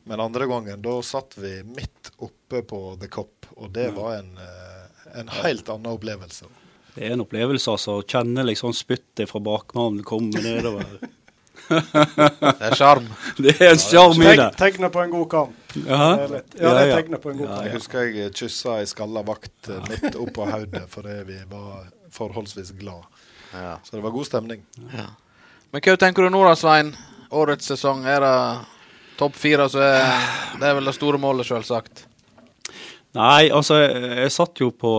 [0.09, 4.33] men andre gangen da satt vi midt oppe på The Cop, og det var en,
[4.41, 6.49] eh, en helt annen opplevelse.
[6.95, 7.99] Det er en opplevelse, altså.
[7.99, 10.97] Å kjenne liksom spyttet fra bakmannen komme nedover.
[11.69, 13.07] Det er sjarm.
[13.43, 14.35] Det er en sjarm i det.
[14.37, 15.75] Tegn- Tegnet på en god kamp.
[15.85, 17.65] Ja, det er tegnet på en god kamp.
[17.67, 22.71] Jeg husker jeg kyssa ei skalla vakt eh, midt oppå hodet fordi vi var forholdsvis
[22.79, 23.05] glad.
[23.53, 23.77] Ja.
[23.83, 24.63] Så det var god stemning.
[24.95, 25.09] Ja.
[25.71, 26.93] Men hva tenker du nå da, Svein?
[27.35, 28.35] Årets sesong, er det
[29.19, 30.05] topp fire, så er
[30.61, 32.05] det er vel det store målet, selvsagt.
[33.17, 34.91] Nei, altså, jeg, jeg satt jo på,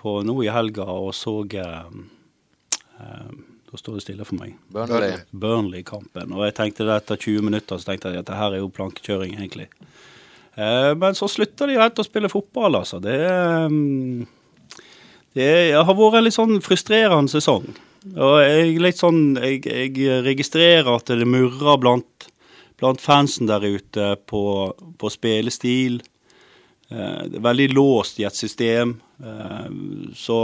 [0.00, 2.02] på nå i helga og så um,
[2.98, 3.30] eh,
[3.70, 4.56] Da står det stille for meg.
[4.74, 5.20] Burnley.
[5.30, 6.32] Burnley-kampen.
[6.34, 8.72] Og jeg tenkte det etter 20 minutter så tenkte jeg at det her er jo
[8.74, 9.68] plankekjøring, egentlig.
[10.58, 12.98] Eh, men så slutta de rett å spille fotball, altså.
[13.02, 13.14] Det,
[13.70, 14.26] mm,
[15.38, 17.68] det har vært en litt sånn frustrerende sesong.
[18.16, 22.30] Og jeg, litt sånn, jeg, jeg registrerer at det murrer blant,
[22.80, 24.42] blant fansen der ute på,
[24.98, 26.00] på spillestil.
[26.90, 28.98] Eh, det er veldig låst i et system.
[29.20, 29.70] Eh,
[30.16, 30.38] så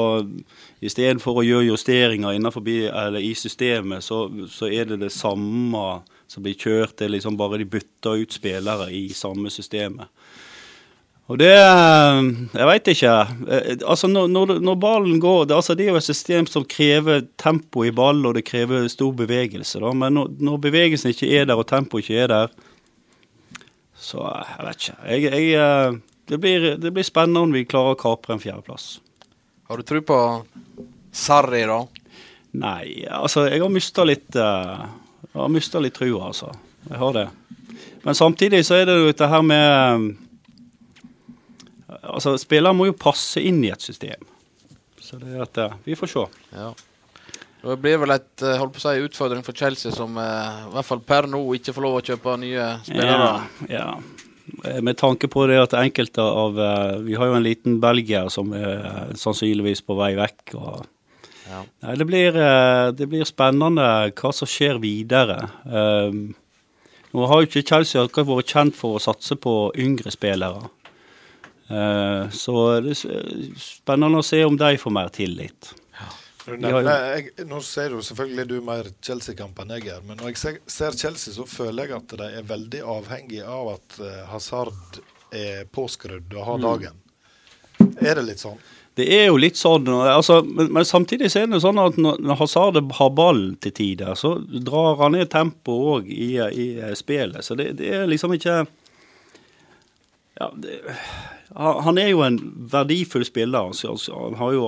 [0.85, 5.87] istedenfor å gjøre justeringer innenfor, i systemet, så, så er det det samme
[6.29, 6.99] som blir kjørt.
[6.99, 10.13] Det er liksom bare de bytter ut spillere i samme systemet.
[11.27, 13.15] Og det eh, Jeg veit ikke.
[13.49, 16.67] Eh, Altså når, når, når ballen går det, altså det er jo et system som
[16.69, 19.81] krever tempo i ball, og det krever stor bevegelse.
[19.83, 19.93] Da.
[19.93, 22.55] Men når, når bevegelsen ikke er der, og tempoet ikke er der,
[23.97, 24.99] så jeg vet ikke.
[25.09, 28.97] Jeg, jeg, det, blir, det blir spennende om vi klarer å kapre en fjerdeplass.
[29.69, 30.19] Har du tro på
[31.15, 31.81] Sarri, da?
[32.57, 34.87] Nei, altså jeg har mista litt uh,
[35.33, 36.53] Jeg har mista litt trua, altså.
[36.87, 37.27] Jeg har det.
[38.05, 40.07] Men samtidig så er det jo dette her med
[41.89, 44.23] eh, Altså, spillere må jo passe inn i et system.
[45.03, 46.25] Så det er at eh, Vi får se.
[46.55, 46.71] Ja.
[47.67, 50.29] Det blir vel et holdt på å si, utfordring for Chelsea, som i
[50.71, 53.33] hvert fall per nå ikke får lov å kjøpe nye spillere.
[53.67, 54.26] Ja, ja.
[54.65, 58.29] Eh, Med tanke på det at enkelte av eh, Vi har jo en liten belgier
[58.33, 60.55] som er eh, sannsynligvis på vei vekk.
[60.55, 60.87] og
[61.47, 61.63] Ja.
[61.85, 62.37] Nei, det blir,
[62.99, 63.85] det blir spennende
[64.19, 65.37] hva som skjer videre.
[65.63, 66.35] Um,
[67.15, 70.67] nå har jo ikke Chelsea akkurat vært kjent for å satse på yngre spillere.
[71.71, 75.71] Uh, så det er spennende å se om de får mer tillit.
[76.55, 80.41] Nevner, jeg, nå ser jo selvfølgelig du mer Chelsea-kamp enn jeg gjør, men når jeg
[80.43, 85.01] ser, ser Chelsea, så føler jeg at de er veldig avhengig av at eh, Hazard
[85.35, 86.67] er påskrudd og har Mm.
[86.69, 87.03] dagen.
[88.01, 88.59] Er det litt sånn?
[88.97, 92.23] Det er jo litt sånn, altså, men, men samtidig så er det sånn at når,
[92.25, 97.45] når Hazard har ballen til tider, så drar han ned tempoet òg i, i spillet.
[97.45, 98.63] Så det, det er liksom ikke
[100.41, 100.79] ja, det,
[101.57, 102.39] han er jo en
[102.73, 103.71] verdifull spiller.
[103.71, 104.67] Altså, altså, han har jo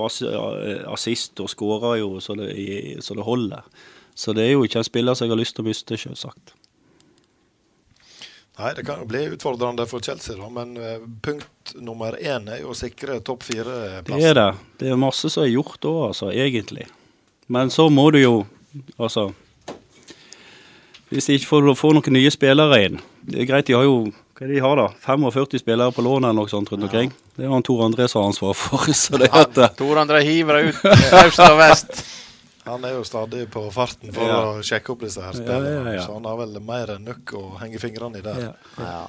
[0.93, 2.49] assist og skårer jo så det,
[3.05, 3.67] så det holder.
[4.17, 6.55] Så det er jo ikke en spiller som jeg har lyst til å miste, selvsagt.
[8.59, 12.59] Nei, det kan jo bli utfordrende for Chelsea, da, men eh, punkt nummer én er
[12.65, 14.25] jo å sikre topp Det fire-plassen.
[14.27, 14.47] er det.
[14.81, 16.89] Det er masse som er gjort da, altså, egentlig.
[17.47, 18.33] Men så må du jo,
[18.97, 19.29] altså
[21.09, 23.95] Hvis de ikke får, får noen nye spillere inn Det er greit, de har jo
[24.39, 24.87] hva de har da?
[25.03, 27.11] 45 spillere på lån eller noe sånt rundt omkring.
[27.35, 28.87] Det er han Tor André som har ansvar for.
[29.01, 30.83] Så det Ja, at, eh, Tor André hiver det ut
[31.25, 32.03] øst og vest.
[32.69, 34.39] Han er jo stadig på farten for Ja.
[34.53, 36.03] å sjekke opp disse her Ja, ja, ja.
[36.05, 38.51] så han har vel mer enn nok å henge fingrene i der.
[38.77, 39.07] Ja.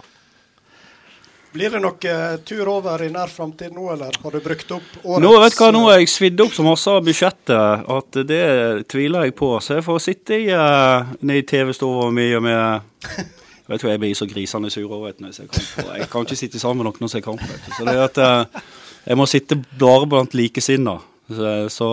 [1.53, 4.93] Blir det noe eh, tur over i nær framtid nå, eller har du brukt opp
[5.03, 8.21] årets Nå vet du hva, nå har jeg svidd opp så masse av budsjettet at
[8.29, 8.45] det
[8.91, 9.57] tviler jeg på.
[9.59, 12.81] Så jeg får sitte i, uh, i TV-stua mi og med
[13.71, 15.87] Vet du, Jeg blir så grisende sur over når jeg ser kamp.
[15.87, 17.45] og Jeg kan ikke sitte sammen med noen jeg ser kamp.
[17.77, 18.63] Så det er at eh,
[19.07, 20.99] Jeg må sitte bare blant likesinnede.
[21.31, 21.87] Så, så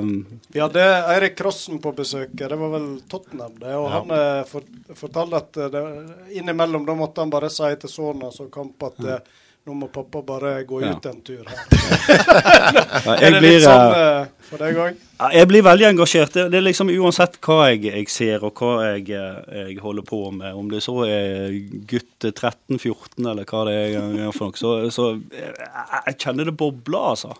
[0.00, 0.26] um...
[0.48, 0.80] Vi hadde
[1.12, 2.30] Eirik Krossen på besøk.
[2.32, 3.52] Det var vel Tottenham.
[3.60, 3.98] det, og Ja.
[3.98, 4.64] Han eh, for,
[4.96, 5.82] fortalte at det,
[6.40, 9.20] innimellom da måtte han bare si til sønnen som kamp at eh,
[9.66, 10.94] nå må pappa bare gå Ja.
[10.96, 11.58] ut en tur her.
[13.04, 14.96] Ja, er det blir, litt sånn eh, eh, for deg òg?
[15.18, 16.32] Ja, Jeg blir veldig engasjert.
[16.32, 20.06] Det, det er liksom Uansett hva jeg, jeg ser og hva jeg, eh, jeg holder
[20.08, 21.52] på med, om det så er
[21.90, 25.52] gutt 13-14 eller hva det er for noe, så, så jeg,
[26.06, 27.34] jeg kjenner det bobler, altså.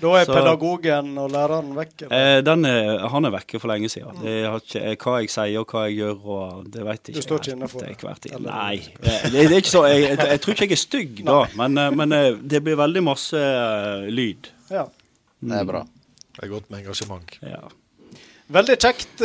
[0.00, 2.06] Da er Så- pedagogen og læreren vekke.
[2.10, 4.16] Eh, den er, han er vekke for lenge siden.
[4.22, 7.14] Det har ikke, eh, hva jeg sier og hva jeg gjør, og det vet jeg
[7.14, 7.20] ikke.
[7.20, 8.32] Du står ikke inne for det?
[8.32, 8.76] er Nei.
[9.02, 11.76] Det, det er ikke så, jeg, jeg, jeg tror ikke jeg er stygg da, men,
[11.78, 13.42] eh, men eh, det blir veldig masse
[14.08, 14.48] lyd.
[14.70, 14.86] Ja.
[15.40, 15.84] Det er bra.
[15.84, 17.36] Det er godt med engasjement.
[17.42, 17.60] Ja.
[18.50, 19.20] Veldig kjekt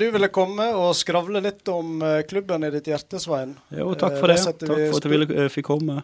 [0.00, 3.52] du ville komme og skravle litt om klubben i ditt hjerte, Svein.
[3.70, 4.40] Jo, takk for det.
[4.42, 6.00] Takk for at jeg ville, fikk komme.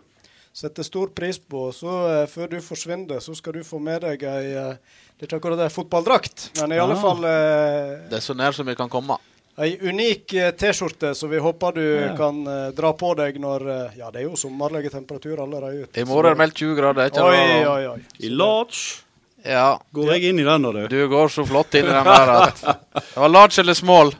[0.52, 1.68] Setter stor pris på.
[1.72, 4.74] Så eh, før du forsvinner, så skal du få med deg ei eh,
[5.20, 7.00] Det er ikke akkurat ei fotballdrakt, men i alle Ah.
[7.02, 9.18] fall eh, Det er så nær som vi kan komme.
[9.60, 12.16] ei unik eh, T-skjorte som vi håper du Ja.
[12.16, 12.42] kan
[12.74, 13.66] dra på deg når
[13.96, 16.00] Ja, det er jo sommerlige temperaturer allerede ute.
[16.00, 17.06] I morgen er det meldt 20 grader.
[17.10, 18.00] Ikke Oi, oi, oi.
[18.20, 19.02] I large.
[19.44, 19.78] Ja.
[19.94, 20.88] Går jeg inn i den, da, du?
[20.88, 24.10] Du går så flott inn i den der at Det var large eller small.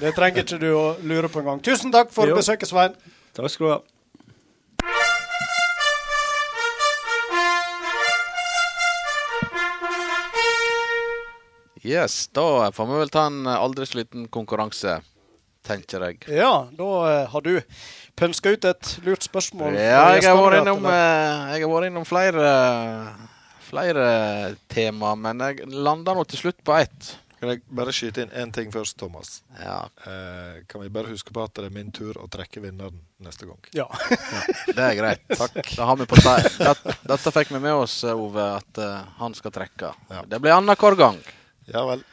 [0.00, 1.60] Det trenger ikke du å lure på engang.
[1.62, 2.34] Tusen takk for Jo.
[2.34, 2.94] besøket, Svein.
[3.34, 3.80] Takk skal du ha.
[11.86, 14.98] Yes, da får vi vel ta en aldri så liten konkurranse,
[15.66, 16.24] tenker jeg.
[16.34, 17.52] Ja, da eh, har du
[18.18, 19.76] pønska ut et lurt spørsmål.
[19.78, 22.48] Ja, jeg har vært innom, eh, jeg har vært innom flere,
[23.68, 24.08] flere
[24.72, 27.14] tema, men jeg landa nå til slutt på ett.
[27.36, 29.42] Kan jeg bare skyte inn én ting først, Thomas?
[29.60, 29.82] Ja.
[30.08, 33.44] Eh, kan vi bare huske på at det er min tur å trekke vinneren neste
[33.48, 33.60] gang?
[33.76, 33.84] Ja.
[34.76, 35.26] Det er greit.
[35.36, 35.58] Takk.
[35.76, 39.52] Da har vi på te- dette fikk vi med oss, Ove, at eh, han skal
[39.52, 39.92] trekke.
[40.32, 41.20] Det blir annenhver gang.
[41.72, 42.04] Ja vel.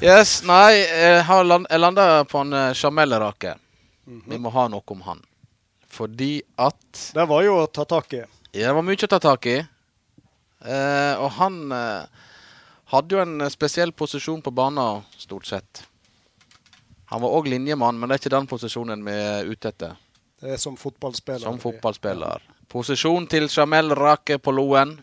[0.00, 3.56] Yes, nei, jeg har land, jeg landa på en uh, Jamel-rake.
[4.30, 5.20] Vi må ha noe om han.
[5.90, 8.22] Fordi at Det var jo å ta tak i.
[8.54, 9.58] Ja, det var mye å ta tak i.
[10.60, 12.26] Eh, og han eh,
[12.92, 15.84] hadde jo en eh, spesiell posisjon på banen, stort sett.
[17.10, 19.96] Han var òg linjemann, men det er ikke den posisjonen vi er ute etter.
[20.40, 21.46] Det er som fotballspiller.
[21.46, 22.44] Som fotballspiller.
[22.70, 24.94] Posisjon til Jamel Rake på Loen.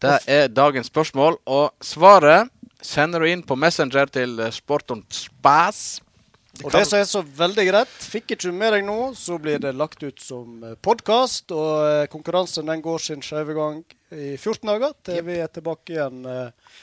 [0.00, 2.48] Det er dagens spørsmål, og svaret
[2.80, 5.82] sender du inn på Messenger til Sporton Sport und Spas.
[6.64, 9.60] Og det som er så veldig greit, fikk ikke du med deg nå, så blir
[9.62, 11.52] det lagt ut som podkast.
[11.56, 13.80] Og eh, konkurransen den går sin skeive gang
[14.12, 16.74] i 14 dager til vi er tilbake igjen eh,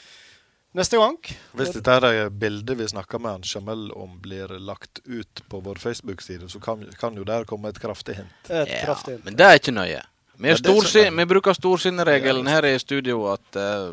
[0.78, 1.18] neste gang.
[1.58, 5.82] Hvis dette her er bildet vi snakker med Jamel om blir lagt ut på vår
[5.82, 8.38] Facebook-side, så kan, kan jo der komme et kraftig hint.
[8.50, 9.26] Et kraftig hint.
[9.28, 10.02] Men det er ikke nøye.
[10.38, 13.90] Vi, er Ja, er så storsin, vi bruker storsinneregelen her i studio at uh,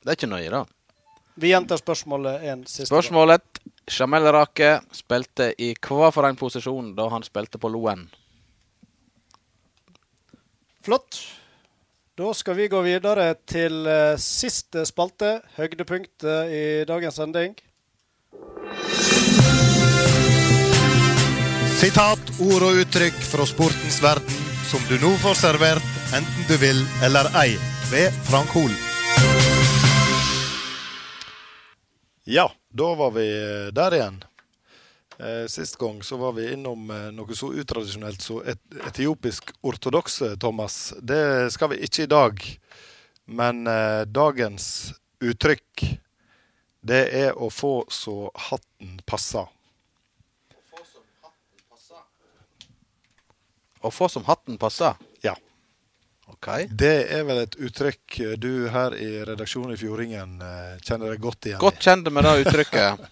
[0.00, 0.62] det er ikke nøye, da.
[1.38, 2.94] Vi gjentar spørsmålet en siste gang.
[2.94, 3.60] Spørsmålet.
[3.88, 8.06] Jamel Rake spilte i hva for en posisjon da han spilte på Loen?
[10.84, 11.20] Flott.
[12.18, 17.54] Da skal vi gå videre til eh, siste spalte, høydepunktet i dagens sending.
[21.78, 24.37] Sitat, ord og uttrykk fra sportens verden
[24.68, 27.54] som du nå får servert, enten du vil eller ei,
[27.88, 28.72] ved Frank Hol.
[32.28, 34.18] Ja, da var vi eh, der igjen.
[35.18, 40.34] Eh, Sist gang så var vi innom eh, noe så utradisjonelt som et, etiopisk ortodokse,
[40.36, 40.92] Thomas.
[41.00, 42.44] Det skal vi ikke i dag.
[43.24, 43.64] Men
[44.08, 44.64] dagens
[45.20, 45.84] uttrykk,
[46.80, 49.48] det er å få så hatten passer.
[53.82, 54.94] Å få som hatten passer?
[55.24, 55.34] Ja.
[56.28, 56.66] Okay.
[56.70, 61.22] Det er vel et uttrykk eh, du her i redaksjonen i Fjordingen eh, kjenner deg
[61.24, 61.62] godt igjen i?
[61.62, 63.06] Godt kjent med det uttrykket.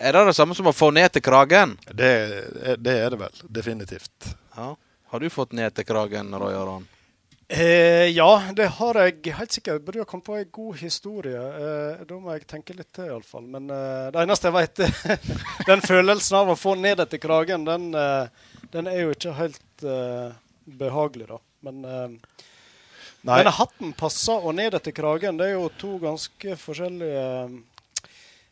[0.00, 1.74] Er det det samme som å få ned til kragen?
[1.92, 2.06] Det,
[2.64, 3.40] er- det er det vel.
[3.52, 4.30] Definitivt.
[4.56, 4.70] Ja.
[5.12, 6.86] Har du fått ned til kragen, Roy Aron?
[7.50, 9.74] Eh, ja, det har jeg helt sikkert.
[9.80, 11.36] Jeg burde ha kommet på en god historie.
[11.36, 13.44] Eh, da må jeg tenke litt til, iallfall.
[13.50, 14.82] Men eh, det eneste jeg vet,
[15.68, 19.84] den følelsen av å få ned etter kragen, den, eh, den er jo ikke helt
[19.84, 20.32] uh,
[20.64, 21.38] behagelig, da.
[21.66, 22.46] Men, uh,
[23.26, 28.06] men hatten passer og ned etter kragen, det er jo to ganske forskjellige eh,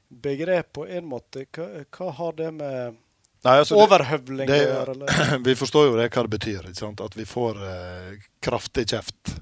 [0.09, 1.47] begrep på en måte.
[1.57, 2.99] Hva, hva har det med
[3.47, 4.97] Nei, altså, overhøvling å gjøre?
[4.97, 5.39] Eller?
[5.47, 6.69] Vi forstår jo det hva det betyr.
[6.69, 9.39] At vi får uh, kraftig kjeft.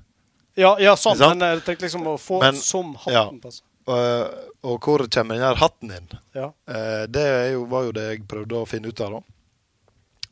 [0.56, 1.18] Ja, ja, sånn.
[1.20, 3.26] Men jeg tenkte liksom å få Men- som ja.
[3.26, 3.64] hatten passer.
[3.86, 4.26] Eh,
[4.66, 6.08] og hvor kommer den hatten inn?
[6.34, 6.50] Ja.
[6.66, 9.35] Uh, det jo, var jo det jeg prøvde å finne ut av, da.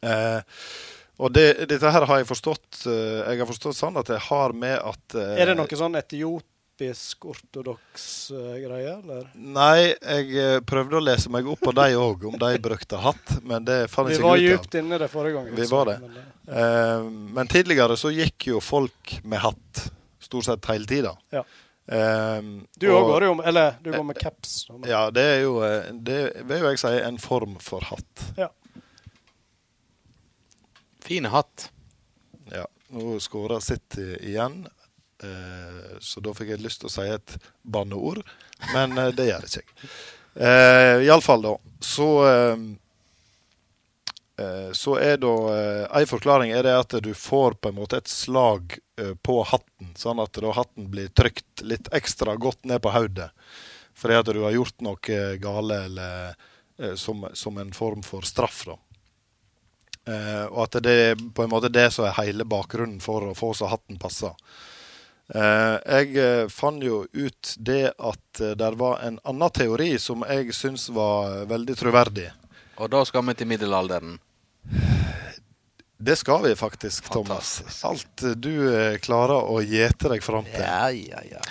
[0.05, 0.41] Eh,
[1.25, 4.53] og det, dette her har jeg forstått eh, Jeg har forstått sånn at det har
[4.59, 9.29] med at eh, Er det noe sånn etiopisk ortodoks eh, greie, eller?
[9.39, 13.63] Nei, jeg prøvde å lese meg opp på de òg, om de brukte hatt, men
[13.69, 14.43] det fant Vi jeg ikke ut av.
[14.49, 15.53] djupt inne det forrige gang.
[15.55, 15.99] Vi var det.
[16.03, 16.25] men, det.
[16.59, 17.07] Eh,
[17.39, 19.85] men tidligere så gikk jo folk med hatt
[20.25, 21.15] stort sett hele tida.
[21.31, 21.45] Ja.
[21.87, 22.43] Eh,
[22.81, 24.65] Du òg går jo Eller du går med caps.
[24.89, 25.59] Ja, det er jo
[26.01, 28.23] Det vil jo jeg si en form for hatt.
[28.41, 28.51] Ja.
[31.05, 31.71] Fin hatt.
[32.51, 32.67] Ja.
[32.89, 34.67] Nå skåra City igjen,
[35.23, 38.23] eh, så da fikk jeg lyst til å si et banneord,
[38.73, 39.91] men eh, det gjør ikke jeg.
[40.35, 41.53] Eh, Iallfall, da.
[41.85, 42.57] Så eh,
[44.75, 45.31] så er da
[45.95, 48.73] En forklaring er det at du får på en måte et slag
[49.23, 53.29] på hatten, sånn at da hatten blir trykt litt ekstra godt ned på hodet.
[53.95, 58.75] Fordi at du har gjort noe gale eller som, som en form for straff, da.
[60.05, 63.35] Eh, og at det er på en måte det som er hele bakgrunnen for å
[63.37, 64.35] få så hatten passer.
[65.35, 70.53] Eh, jeg eh, fant jo ut det at det var en annen teori som jeg
[70.57, 72.29] syns var veldig troverdig.
[72.77, 74.19] Og da skal vi til middelalderen.
[76.05, 77.63] Det skal vi faktisk, Thomas.
[77.87, 78.51] Alt du
[79.01, 80.61] klarer å gjete deg fram til.
[80.61, 81.45] Ja, ja, ja.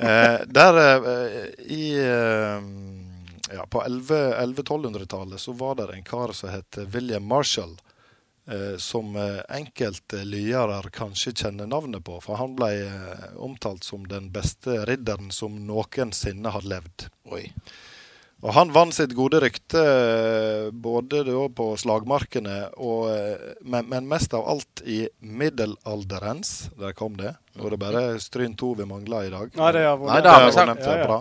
[0.00, 2.62] Eh, der eh, i eh,
[3.54, 7.78] ja, På 1100-1200-tallet så var det en kar som het William Marshall.
[8.48, 12.16] Eh, som eh, enkelte lyere kanskje kjenner navnet på.
[12.24, 17.10] For han ble eh, omtalt som den beste ridderen som noensinne har levd.
[17.28, 17.44] Oi.
[18.38, 24.08] Og han vant sitt gode rykte eh, både da på slagmarkene, og, eh, men, men
[24.08, 26.70] mest av alt i middelalderens.
[26.78, 27.34] Der kom det.
[27.58, 29.52] Nå er det bare Stryn 2 vi mangler i dag.
[29.60, 31.08] Nei, det har vi nevnt, ja, det ja.
[31.10, 31.20] bra.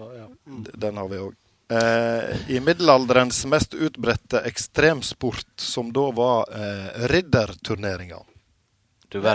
[0.00, 0.28] Var ja.
[0.48, 0.64] Mm.
[0.86, 1.38] Den har vi òg.
[1.70, 8.26] Eh, I middelalderens mest utbredte ekstremsport, som da var eh, ridderturneringer.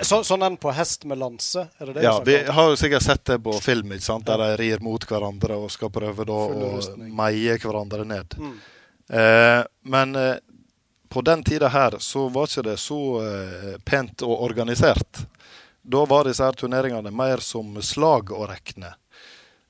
[0.04, 1.66] Så, sånn en på hest med lanse?
[1.78, 4.26] Er det det Ja, vi har jo sikkert sett det på film, ikke sant?
[4.28, 6.70] der de rir mot hverandre og skal prøve da å
[7.12, 8.38] meie hverandre ned.
[8.40, 8.54] Mm.
[9.20, 10.36] Eh, men eh,
[11.12, 15.26] på den tida her så var ikke det så eh, pent og organisert.
[15.84, 18.96] Da var disse her turneringene mer som slag å regne.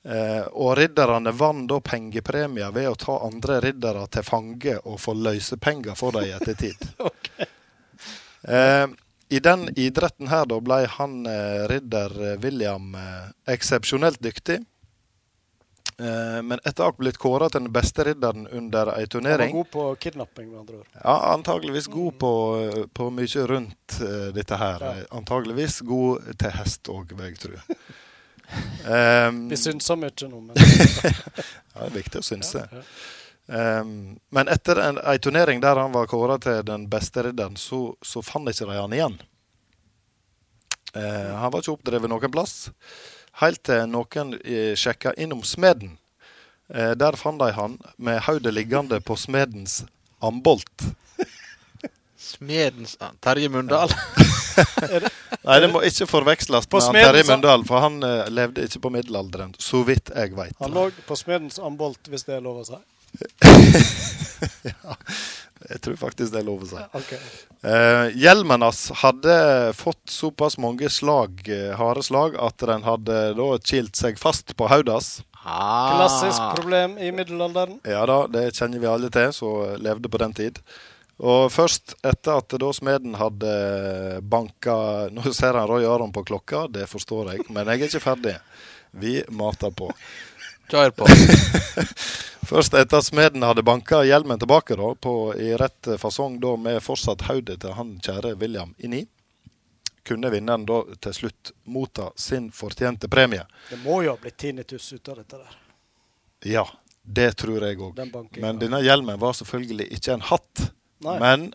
[0.06, 5.16] Eh, og ridderne vant da pengepremier ved å ta andre riddere til fange og få
[5.18, 6.84] løsepenger for dem i ettertid.
[8.54, 8.86] eh,
[9.34, 13.26] I den idretten her da ble han eh, ridder eh, William eh,
[13.56, 14.60] eksepsjonelt dyktig.
[15.98, 19.58] Eh, men etter å ha blitt kåra til den beste ridderen under ei turnering Han
[19.58, 20.88] var god på kidnapping, med andre ord.
[21.02, 22.34] ja, antageligvis god på,
[22.94, 24.02] på mye rundt
[24.38, 24.86] dette her.
[24.86, 25.06] Ja.
[25.18, 27.58] Antageligvis god til hest òg, vil jeg tro.
[28.86, 32.66] um, Vi synser mye nå, men ja, det er viktig å synse.
[32.70, 32.86] Ja, ja.
[33.46, 37.94] Um, men etter en, en, turnering der han var kåra til den beste ridderen, så,
[38.02, 39.20] så fant ikke de han igjen.
[40.96, 42.72] Uh, han var ikke oppdrevet noen plass.
[43.36, 45.98] Helt til noen eh, sjekka innom smeden.
[46.72, 49.84] Uh, der fant de han med hodet liggende på smedens
[50.24, 50.88] ambolt.
[52.16, 53.92] Smedens Terje Mundal.
[55.46, 58.92] Nei, det må ikke forveksles med smeden Terje Mundal, for han uh, levde ikke på
[58.98, 60.56] middelalderen, så vidt jeg veit.
[60.62, 62.80] han lå på smedens ambolt, hvis det er lov å si.
[65.66, 66.82] Jeg tror faktisk det er lov å si.
[66.98, 67.18] Okay.
[67.64, 69.36] Uh, hjelmen hans hadde
[69.74, 74.68] fått såpass mange slag, uh, harde slag at den hadde da kilt seg fast på
[74.70, 75.10] hodet hans.
[75.46, 75.96] Ah.
[75.96, 77.80] Klassisk problem i middelalderen.
[77.86, 80.60] Ja da, det kjenner vi alle til, som levde på den tid.
[81.16, 83.52] Og først etter at da smeden hadde
[84.20, 88.04] banka Nå ser han Roy Aron på klokka, det forstår jeg, men jeg er ikke
[88.04, 88.36] ferdig.
[88.96, 89.88] Vi mater på.
[90.70, 91.08] Kjør på.
[92.46, 96.78] Først etter at smeden hadde banka hjelmen tilbake da, på, i rett fasong da, med
[96.84, 99.02] fortsatt hodet til han kjære William inni,
[100.06, 103.42] kunne vinneren da til slutt motta sin fortjente premie.
[103.70, 105.56] Det må jo ha blitt tinnitus ut av dette der.
[106.46, 106.66] Ja,
[107.02, 107.98] det tror jeg òg.
[108.38, 110.66] Men denne hjelmen var selvfølgelig ikke en hatt.
[111.04, 111.18] Nei.
[111.20, 111.46] Men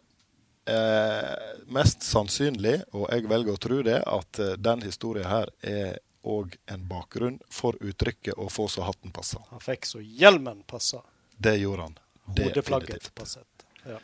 [0.70, 1.34] eh,
[1.74, 6.54] mest sannsynlig, og jeg velger å tro det, at eh, den historien her er òg
[6.70, 9.42] en bakgrunn for uttrykket 'å få så hatten passa'.
[9.50, 11.02] Han fikk så hjelmen passa.
[11.38, 11.98] Det gjorde han.
[12.38, 13.66] Hodeflagget passet.
[13.86, 13.98] Ja.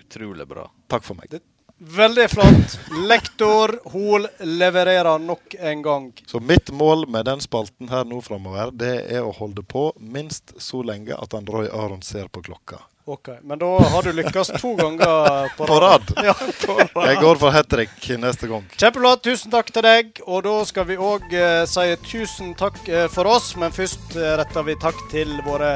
[0.00, 0.70] Utrolig bra.
[0.88, 1.40] Takk for meg.
[1.78, 2.76] Veldig flott.
[3.08, 6.12] Lektor Hol levererer nok en gang.
[6.26, 10.54] Så mitt mål med den spalten her nå framover, det er å holde på minst
[10.62, 12.78] så lenge at han Roy Aron ser på klokka.
[13.06, 16.02] Ok, Men da har du lykkes to ganger på rad.
[16.24, 16.32] Ja,
[16.66, 17.08] på rad.
[17.08, 18.64] Jeg går for hat trick neste gang.
[18.80, 19.10] Kjempebra.
[19.20, 20.22] Tusen takk til deg.
[20.24, 24.30] Og da skal vi òg eh, si tusen takk eh, for oss, men først eh,
[24.40, 25.74] retter vi takk til våre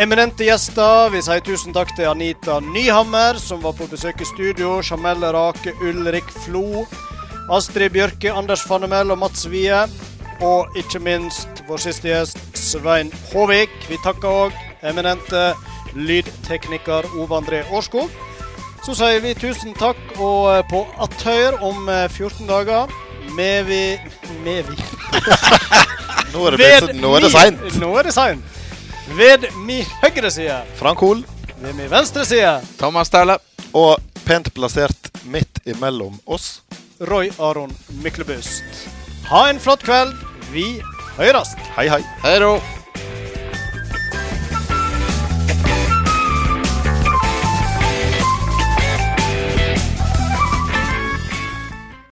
[0.00, 1.12] eminente gjester.
[1.12, 4.78] Vi sier tusen takk til Anita Nyhammer, som var på besøk i studio.
[4.80, 6.86] Jamel Rake, Ulrik Flo,
[7.52, 9.84] Astrid Bjørke, Anders Fannemel og Mats Wie.
[10.40, 13.82] Og ikke minst vår siste gjest, Svein Håvik.
[13.92, 15.50] Vi takker òg eminente
[15.94, 18.10] lydtekniker Ove André Årskog.
[18.84, 22.92] Så sier vi tusen takk, og eh, på attøyer om eh, 14 dager
[23.36, 23.82] med vi
[24.44, 24.76] Med vi
[26.32, 27.62] Nå er det, nå er det seint.
[27.80, 28.44] Nå er det seint.
[29.16, 30.58] Ved mi høyre side.
[30.76, 31.24] Frank Hol.
[31.62, 32.58] Ved mi venstre side.
[32.78, 33.38] Thomas Taule.
[33.72, 33.96] Og
[34.26, 36.60] pent plassert midt imellom oss.
[37.00, 38.88] Roy Aron Myklebust.
[39.30, 40.16] Ha en flott kveld.
[40.52, 40.82] Vi
[41.16, 41.56] høyrast.
[41.76, 42.02] Hei, hei.
[42.24, 42.58] Hei då.